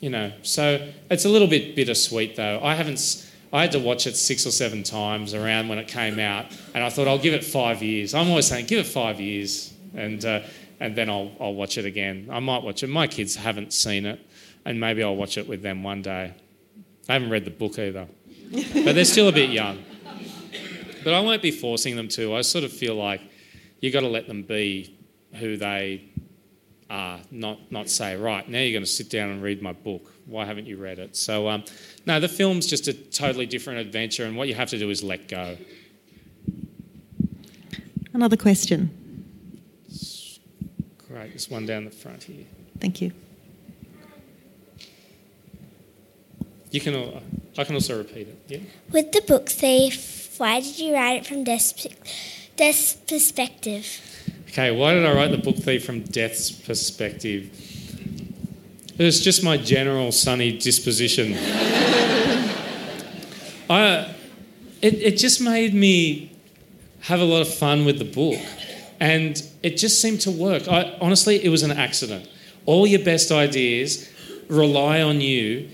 you 0.00 0.10
know, 0.10 0.30
so 0.42 0.92
it's 1.10 1.24
a 1.24 1.28
little 1.28 1.48
bit 1.48 1.74
bittersweet 1.74 2.36
though. 2.36 2.60
I 2.62 2.74
haven't 2.74 2.98
I 3.56 3.62
had 3.62 3.72
to 3.72 3.78
watch 3.78 4.06
it 4.06 4.16
six 4.16 4.46
or 4.46 4.50
seven 4.50 4.82
times 4.82 5.32
around 5.32 5.68
when 5.68 5.78
it 5.78 5.88
came 5.88 6.18
out, 6.18 6.44
and 6.74 6.84
I 6.84 6.90
thought 6.90 7.08
I'll 7.08 7.18
give 7.18 7.32
it 7.32 7.42
five 7.42 7.82
years. 7.82 8.12
I'm 8.12 8.28
always 8.28 8.46
saying 8.46 8.66
give 8.66 8.80
it 8.80 8.88
five 8.88 9.18
years, 9.18 9.72
and 9.94 10.22
uh, 10.24 10.42
and 10.78 10.94
then 10.94 11.08
I'll 11.08 11.32
I'll 11.40 11.54
watch 11.54 11.78
it 11.78 11.86
again. 11.86 12.28
I 12.30 12.40
might 12.40 12.62
watch 12.62 12.82
it. 12.82 12.88
My 12.88 13.06
kids 13.06 13.34
haven't 13.34 13.72
seen 13.72 14.04
it, 14.04 14.20
and 14.66 14.78
maybe 14.78 15.02
I'll 15.02 15.16
watch 15.16 15.38
it 15.38 15.48
with 15.48 15.62
them 15.62 15.82
one 15.82 16.02
day. 16.02 16.34
I 17.08 17.12
haven't 17.14 17.30
read 17.30 17.46
the 17.46 17.50
book 17.50 17.78
either, 17.78 18.06
but 18.84 18.94
they're 18.94 19.06
still 19.06 19.28
a 19.28 19.32
bit 19.32 19.48
young. 19.48 19.82
But 21.02 21.14
I 21.14 21.20
won't 21.20 21.40
be 21.40 21.50
forcing 21.50 21.96
them 21.96 22.08
to. 22.08 22.36
I 22.36 22.42
sort 22.42 22.64
of 22.64 22.72
feel 22.72 22.94
like 22.94 23.22
you 23.80 23.90
got 23.90 24.00
to 24.00 24.08
let 24.08 24.26
them 24.26 24.42
be 24.42 24.98
who 25.32 25.56
they 25.56 26.04
are, 26.88 27.20
not 27.30 27.72
not 27.72 27.88
say 27.90 28.16
right 28.16 28.48
now 28.48 28.58
you're 28.58 28.72
going 28.72 28.84
to 28.84 28.90
sit 28.90 29.10
down 29.10 29.30
and 29.30 29.42
read 29.42 29.60
my 29.60 29.72
book 29.72 30.12
why 30.26 30.44
haven't 30.44 30.66
you 30.66 30.76
read 30.76 30.98
it? 30.98 31.16
So, 31.16 31.48
um, 31.48 31.64
no, 32.04 32.20
the 32.20 32.28
film's 32.28 32.66
just 32.66 32.88
a 32.88 32.92
totally 32.92 33.46
different 33.46 33.78
adventure, 33.78 34.24
and 34.24 34.36
what 34.36 34.48
you 34.48 34.54
have 34.54 34.68
to 34.70 34.78
do 34.78 34.90
is 34.90 35.02
let 35.02 35.28
go. 35.28 35.56
Another 38.12 38.36
question. 38.36 38.90
Great, 41.08 41.28
there's 41.28 41.48
one 41.48 41.64
down 41.64 41.84
the 41.84 41.90
front 41.90 42.24
here. 42.24 42.44
Thank 42.80 43.00
you. 43.00 43.12
You 46.70 46.80
can. 46.80 47.22
I 47.56 47.64
can 47.64 47.74
also 47.74 47.96
repeat 47.96 48.28
it. 48.28 48.38
Yeah. 48.48 48.58
With 48.90 49.12
the 49.12 49.22
book 49.22 49.48
thief, 49.48 50.34
why 50.38 50.60
did 50.60 50.78
you 50.78 50.92
write 50.92 51.18
it 51.18 51.26
from 51.26 51.44
death's, 51.44 51.86
death's 52.56 52.94
perspective? 52.94 53.86
Okay, 54.48 54.70
why 54.70 54.94
did 54.94 55.04
I 55.04 55.14
write 55.14 55.30
the 55.30 55.38
book 55.38 55.56
thief 55.56 55.84
from 55.84 56.00
death's 56.00 56.50
perspective? 56.50 57.50
It's 58.98 59.20
just 59.20 59.44
my 59.44 59.56
general 59.56 60.12
sunny 60.12 60.56
disposition. 60.56 61.34
I, 63.68 64.14
it, 64.80 64.94
it 64.94 65.18
just 65.18 65.40
made 65.40 65.74
me 65.74 66.32
have 67.02 67.20
a 67.20 67.24
lot 67.24 67.42
of 67.42 67.52
fun 67.52 67.84
with 67.84 67.98
the 67.98 68.04
book. 68.04 68.40
And 68.98 69.42
it 69.62 69.76
just 69.76 70.00
seemed 70.00 70.22
to 70.22 70.30
work. 70.30 70.68
I, 70.68 70.96
honestly, 71.00 71.44
it 71.44 71.50
was 71.50 71.62
an 71.62 71.72
accident. 71.72 72.28
All 72.64 72.86
your 72.86 73.04
best 73.04 73.30
ideas 73.30 74.10
rely 74.48 75.02
on 75.02 75.20
you 75.20 75.68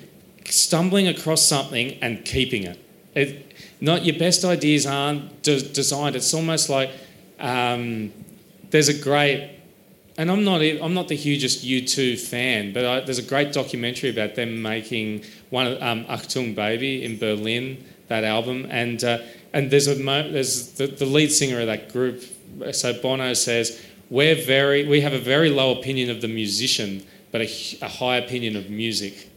stumbling 0.45 1.07
across 1.09 1.43
something 1.43 1.99
and 2.03 2.25
keeping 2.25 2.65
it. 2.65 2.79
it 3.15 3.55
not 3.81 4.05
your 4.05 4.17
best 4.19 4.45
ideas 4.45 4.87
aren't 4.87 5.43
de- 5.43 5.63
designed. 5.63 6.17
It's 6.17 6.33
almost 6.35 6.69
like 6.69 6.91
um, 7.39 8.13
there's 8.73 8.89
a 8.89 8.99
great 8.99 9.51
and 10.19 10.31
I'm 10.31 10.45
not 10.45 10.61
I'm 10.61 10.95
not 10.95 11.09
the 11.09 11.17
hugest 11.17 11.65
U2 11.65 12.19
fan, 12.19 12.73
but 12.73 12.85
I, 12.85 13.01
there's 13.01 13.19
a 13.19 13.23
great 13.23 13.53
documentary 13.53 14.11
about 14.11 14.35
them 14.35 14.61
making 14.61 15.25
one 15.51 15.83
um, 15.83 16.05
Achtung 16.05 16.55
Baby 16.55 17.05
in 17.05 17.19
Berlin, 17.19 17.83
that 18.09 18.25
album, 18.25 18.67
and 18.71 19.03
uh, 19.05 19.19
and 19.53 19.71
there's 19.71 19.87
a 19.87 19.95
there's 19.95 20.73
the, 20.73 20.87
the 20.87 21.07
lead 21.07 21.33
singer 21.33 21.61
of 21.61 21.67
that 21.67 21.93
group. 21.93 22.23
So 22.73 22.93
Bono 23.01 23.33
says 23.33 23.81
we're 24.11 24.35
very 24.35 24.87
we 24.87 25.01
have 25.01 25.15
a 25.15 25.19
very 25.19 25.49
low 25.49 25.79
opinion 25.79 26.11
of 26.11 26.21
the 26.21 26.29
musician, 26.29 27.05
but 27.31 27.41
a, 27.41 27.79
a 27.81 27.89
high 27.89 28.17
opinion 28.17 28.57
of 28.57 28.69
music, 28.69 29.31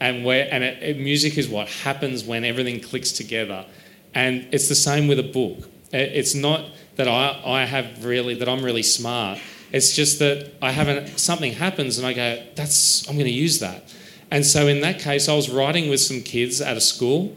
and 0.00 0.24
where 0.24 0.48
and 0.50 0.64
it, 0.64 0.82
it, 0.82 0.98
music 0.98 1.36
is 1.36 1.48
what 1.48 1.68
happens 1.68 2.24
when 2.24 2.44
everything 2.44 2.80
clicks 2.80 3.12
together, 3.12 3.66
and 4.14 4.48
it's 4.50 4.68
the 4.68 4.74
same 4.74 5.08
with 5.08 5.18
a 5.18 5.30
book. 5.40 5.68
It, 5.92 6.12
it's 6.14 6.34
not 6.34 6.70
that 6.96 7.08
I 7.08 7.40
I 7.44 7.64
have 7.64 8.04
really 8.04 8.34
that 8.34 8.48
I'm 8.48 8.64
really 8.64 8.82
smart 8.82 9.38
it's 9.72 9.96
just 9.96 10.18
that 10.18 10.52
I 10.60 10.70
haven't, 10.70 11.18
something 11.18 11.54
happens 11.54 11.96
and 11.96 12.06
I 12.06 12.12
go, 12.12 12.42
that's, 12.54 13.08
I'm 13.08 13.14
going 13.14 13.26
to 13.26 13.32
use 13.32 13.58
that. 13.60 13.92
And 14.30 14.44
so 14.44 14.66
in 14.66 14.82
that 14.82 14.98
case, 15.00 15.28
I 15.28 15.34
was 15.34 15.50
writing 15.50 15.88
with 15.88 16.00
some 16.00 16.20
kids 16.20 16.60
at 16.60 16.76
a 16.76 16.80
school 16.80 17.34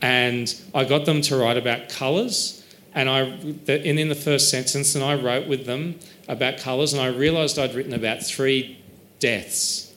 and 0.00 0.54
I 0.74 0.84
got 0.84 1.04
them 1.04 1.20
to 1.22 1.36
write 1.36 1.58
about 1.58 1.90
colours. 1.90 2.64
And 2.94 3.08
I, 3.08 3.20
and 3.20 3.98
in 3.98 4.08
the 4.08 4.14
first 4.14 4.50
sentence, 4.50 4.94
and 4.94 5.04
I 5.04 5.14
wrote 5.14 5.46
with 5.46 5.66
them 5.66 5.98
about 6.28 6.58
colours, 6.58 6.92
and 6.92 7.02
I 7.02 7.08
realised 7.08 7.58
I'd 7.58 7.74
written 7.74 7.92
about 7.92 8.22
three 8.22 8.78
deaths. 9.18 9.92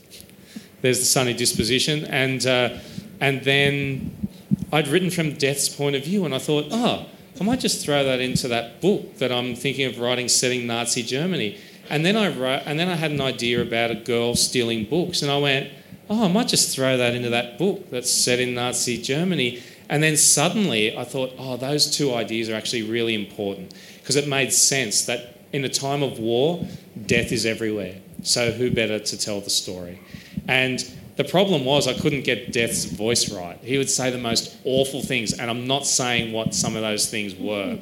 There's 0.82 1.00
the 1.00 1.06
sunny 1.06 1.34
disposition, 1.34 2.06
and 2.06 2.44
uh, 2.48 2.80
and 3.20 3.44
then 3.44 4.30
I'd 4.74 4.88
written 4.88 5.12
from 5.12 5.34
death's 5.34 5.70
point 5.70 5.96
of 5.96 6.04
view, 6.04 6.26
and 6.26 6.34
I 6.34 6.40
thought, 6.40 6.70
oh, 6.72 7.06
I 7.40 7.44
might 7.44 7.60
just 7.60 7.86
throw 7.86 8.04
that 8.04 8.20
into 8.20 8.48
that 8.48 8.82
book 8.82 9.18
that 9.18 9.32
I'm 9.32 9.56
thinking 9.56 9.86
of 9.86 10.00
writing, 10.00 10.28
setting 10.28 10.66
Nazi 10.66 11.04
Germany. 11.04 11.58
And 11.90 12.06
then 12.06 12.18
I 12.18 12.30
wrote, 12.30 12.64
and 12.66 12.80
then 12.80 12.90
I 12.90 12.96
had 12.96 13.12
an 13.12 13.22
idea 13.22 13.62
about 13.62 13.92
a 13.92 13.96
girl 13.96 14.36
stealing 14.36 14.86
books, 14.86 15.22
and 15.22 15.32
I 15.32 15.38
went, 15.38 15.72
oh, 16.10 16.26
I 16.26 16.28
might 16.28 16.48
just 16.48 16.76
throw 16.76 16.98
that 16.98 17.14
into 17.14 17.30
that 17.30 17.58
book 17.58 17.90
that's 17.90 18.12
set 18.12 18.40
in 18.40 18.54
Nazi 18.54 19.02
Germany. 19.02 19.62
And 19.90 20.04
then 20.04 20.18
suddenly 20.18 20.98
I 20.98 21.04
thought, 21.04 21.34
oh, 21.38 21.58
those 21.58 21.90
two 21.90 22.14
ideas 22.14 22.50
are 22.50 22.56
actually 22.56 22.84
really 22.84 23.16
important 23.16 23.74
because 24.00 24.16
it 24.16 24.28
made 24.28 24.52
sense 24.52 25.06
that 25.06 25.42
in 25.54 25.64
a 25.64 25.70
time 25.70 26.04
of 26.04 26.20
war, 26.20 26.66
death 27.06 27.32
is 27.32 27.46
everywhere. 27.46 27.96
So 28.24 28.52
who 28.52 28.72
better 28.72 29.00
to 29.00 29.18
tell 29.18 29.40
the 29.42 29.50
story? 29.50 30.00
And 30.48 30.84
the 31.18 31.24
problem 31.24 31.66
was 31.66 31.88
I 31.88 31.94
couldn't 31.94 32.24
get 32.24 32.54
Death's 32.54 32.86
voice 32.86 33.32
right. 33.32 33.60
He 33.62 33.78
would 33.78 33.90
say 33.90 34.12
the 34.12 34.18
most 34.18 34.56
awful 34.64 35.02
things, 35.02 35.34
and 35.34 35.50
I'm 35.50 35.68
not 35.68 35.86
saying 35.86 36.32
what 36.32 36.54
some 36.54 36.76
of 36.76 36.84
those 36.84 37.10
things 37.10 37.36
were. 37.36 37.80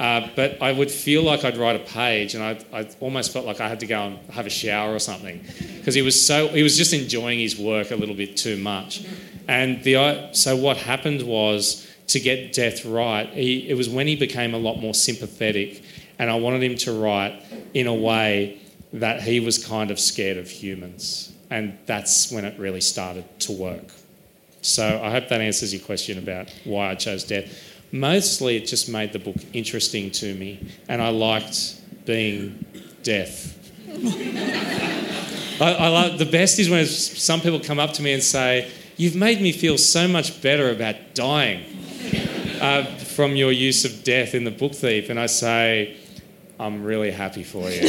Uh, 0.00 0.28
but 0.34 0.60
I 0.60 0.72
would 0.72 0.90
feel 0.90 1.22
like 1.22 1.44
I'd 1.44 1.58
write 1.58 1.76
a 1.76 1.84
page, 1.84 2.34
and 2.34 2.42
I, 2.42 2.58
I 2.72 2.88
almost 2.98 3.32
felt 3.32 3.44
like 3.44 3.60
I 3.60 3.68
had 3.68 3.80
to 3.80 3.86
go 3.86 4.00
and 4.00 4.18
have 4.32 4.46
a 4.46 4.50
shower 4.50 4.94
or 4.94 4.98
something, 4.98 5.44
because 5.76 5.94
he 5.94 6.02
was 6.02 6.20
so 6.26 6.48
he 6.48 6.62
was 6.62 6.76
just 6.76 6.92
enjoying 6.92 7.38
his 7.38 7.58
work 7.58 7.90
a 7.90 7.96
little 7.96 8.14
bit 8.14 8.36
too 8.36 8.56
much. 8.56 9.04
And 9.48 9.84
the 9.84 10.30
so 10.32 10.56
what 10.56 10.78
happened 10.78 11.22
was 11.22 11.86
to 12.08 12.20
get 12.20 12.52
Death 12.52 12.84
right. 12.84 13.28
He, 13.28 13.68
it 13.68 13.74
was 13.74 13.88
when 13.88 14.06
he 14.06 14.16
became 14.16 14.54
a 14.54 14.58
lot 14.58 14.80
more 14.80 14.94
sympathetic, 14.94 15.82
and 16.18 16.30
I 16.30 16.36
wanted 16.36 16.62
him 16.62 16.76
to 16.78 16.92
write 16.92 17.40
in 17.74 17.86
a 17.86 17.94
way 17.94 18.60
that 18.94 19.22
he 19.22 19.40
was 19.40 19.64
kind 19.64 19.90
of 19.90 20.00
scared 20.00 20.38
of 20.38 20.48
humans. 20.48 21.31
And 21.52 21.76
that's 21.84 22.32
when 22.32 22.46
it 22.46 22.58
really 22.58 22.80
started 22.80 23.26
to 23.40 23.52
work. 23.52 23.84
So 24.62 24.98
I 25.04 25.10
hope 25.10 25.28
that 25.28 25.42
answers 25.42 25.74
your 25.74 25.82
question 25.82 26.16
about 26.16 26.50
why 26.64 26.88
I 26.88 26.94
chose 26.94 27.24
death. 27.24 27.52
Mostly 27.92 28.56
it 28.56 28.66
just 28.66 28.88
made 28.88 29.12
the 29.12 29.18
book 29.18 29.36
interesting 29.52 30.10
to 30.12 30.34
me, 30.34 30.66
and 30.88 31.02
I 31.02 31.10
liked 31.10 31.76
being 32.06 32.64
deaf. 33.02 33.54
I, 35.60 35.74
I 35.74 35.88
like, 35.88 36.16
the 36.16 36.24
best 36.24 36.58
is 36.58 36.70
when 36.70 36.86
some 36.86 37.42
people 37.42 37.60
come 37.60 37.78
up 37.78 37.92
to 37.94 38.02
me 38.02 38.14
and 38.14 38.22
say, 38.22 38.70
You've 38.96 39.16
made 39.16 39.42
me 39.42 39.52
feel 39.52 39.76
so 39.76 40.08
much 40.08 40.40
better 40.40 40.70
about 40.70 40.96
dying 41.14 41.64
uh, 42.62 42.84
from 42.96 43.36
your 43.36 43.52
use 43.52 43.84
of 43.84 44.04
death 44.04 44.34
in 44.34 44.44
the 44.44 44.50
book 44.50 44.74
thief. 44.74 45.10
And 45.10 45.20
I 45.20 45.26
say, 45.26 45.98
I'm 46.62 46.84
really 46.84 47.10
happy 47.10 47.42
for 47.42 47.68
you. 47.68 47.80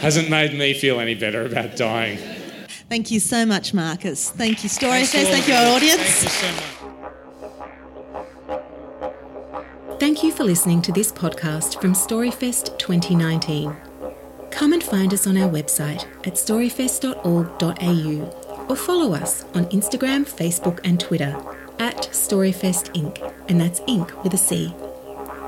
Hasn't 0.00 0.30
made 0.30 0.58
me 0.58 0.72
feel 0.72 0.98
any 0.98 1.14
better 1.14 1.44
about 1.44 1.76
dying. 1.76 2.16
Thank 2.88 3.10
you 3.10 3.20
so 3.20 3.44
much, 3.44 3.74
Markus. 3.74 4.30
Thank 4.30 4.64
you, 4.64 4.70
Storyfest. 4.70 5.26
Thank 5.26 5.46
you, 5.46 5.52
our 5.52 5.76
audience. 5.76 6.00
Thank 6.00 6.22
you 6.22 6.28
so 6.30 6.50
much. 6.52 6.64
Thank 10.00 10.22
you 10.22 10.32
for 10.32 10.44
listening 10.44 10.80
to 10.82 10.92
this 10.92 11.10
podcast 11.12 11.80
from 11.82 11.92
Storyfest 11.92 12.78
2019. 12.78 13.76
Come 14.50 14.72
and 14.72 14.82
find 14.82 15.12
us 15.12 15.26
on 15.26 15.36
our 15.36 15.50
website 15.50 16.06
at 16.26 16.32
storyfest.org.au 16.34 18.66
or 18.68 18.76
follow 18.76 19.12
us 19.14 19.44
on 19.54 19.66
Instagram, 19.66 20.26
Facebook, 20.26 20.80
and 20.82 20.98
Twitter 20.98 21.36
at 21.78 22.08
Storyfest 22.12 22.94
Inc., 22.94 23.20
and 23.48 23.60
that's 23.60 23.80
Inc. 23.80 24.22
with 24.22 24.32
a 24.32 24.38
C. 24.38 24.72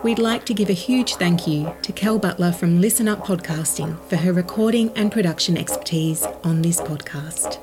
We'd 0.02 0.18
like 0.18 0.46
to 0.46 0.54
give 0.54 0.70
a 0.70 0.74
huge 0.74 1.16
thank 1.16 1.46
you 1.46 1.74
to 1.82 1.92
Kel 1.92 2.18
Butler 2.18 2.52
from 2.52 2.80
Listen 2.80 3.06
Up 3.06 3.18
Podcasting 3.18 4.02
for 4.08 4.16
her 4.16 4.32
recording 4.32 4.90
and 4.96 5.12
production 5.12 5.58
expertise 5.58 6.24
on 6.42 6.62
this 6.62 6.80
podcast. 6.80 7.58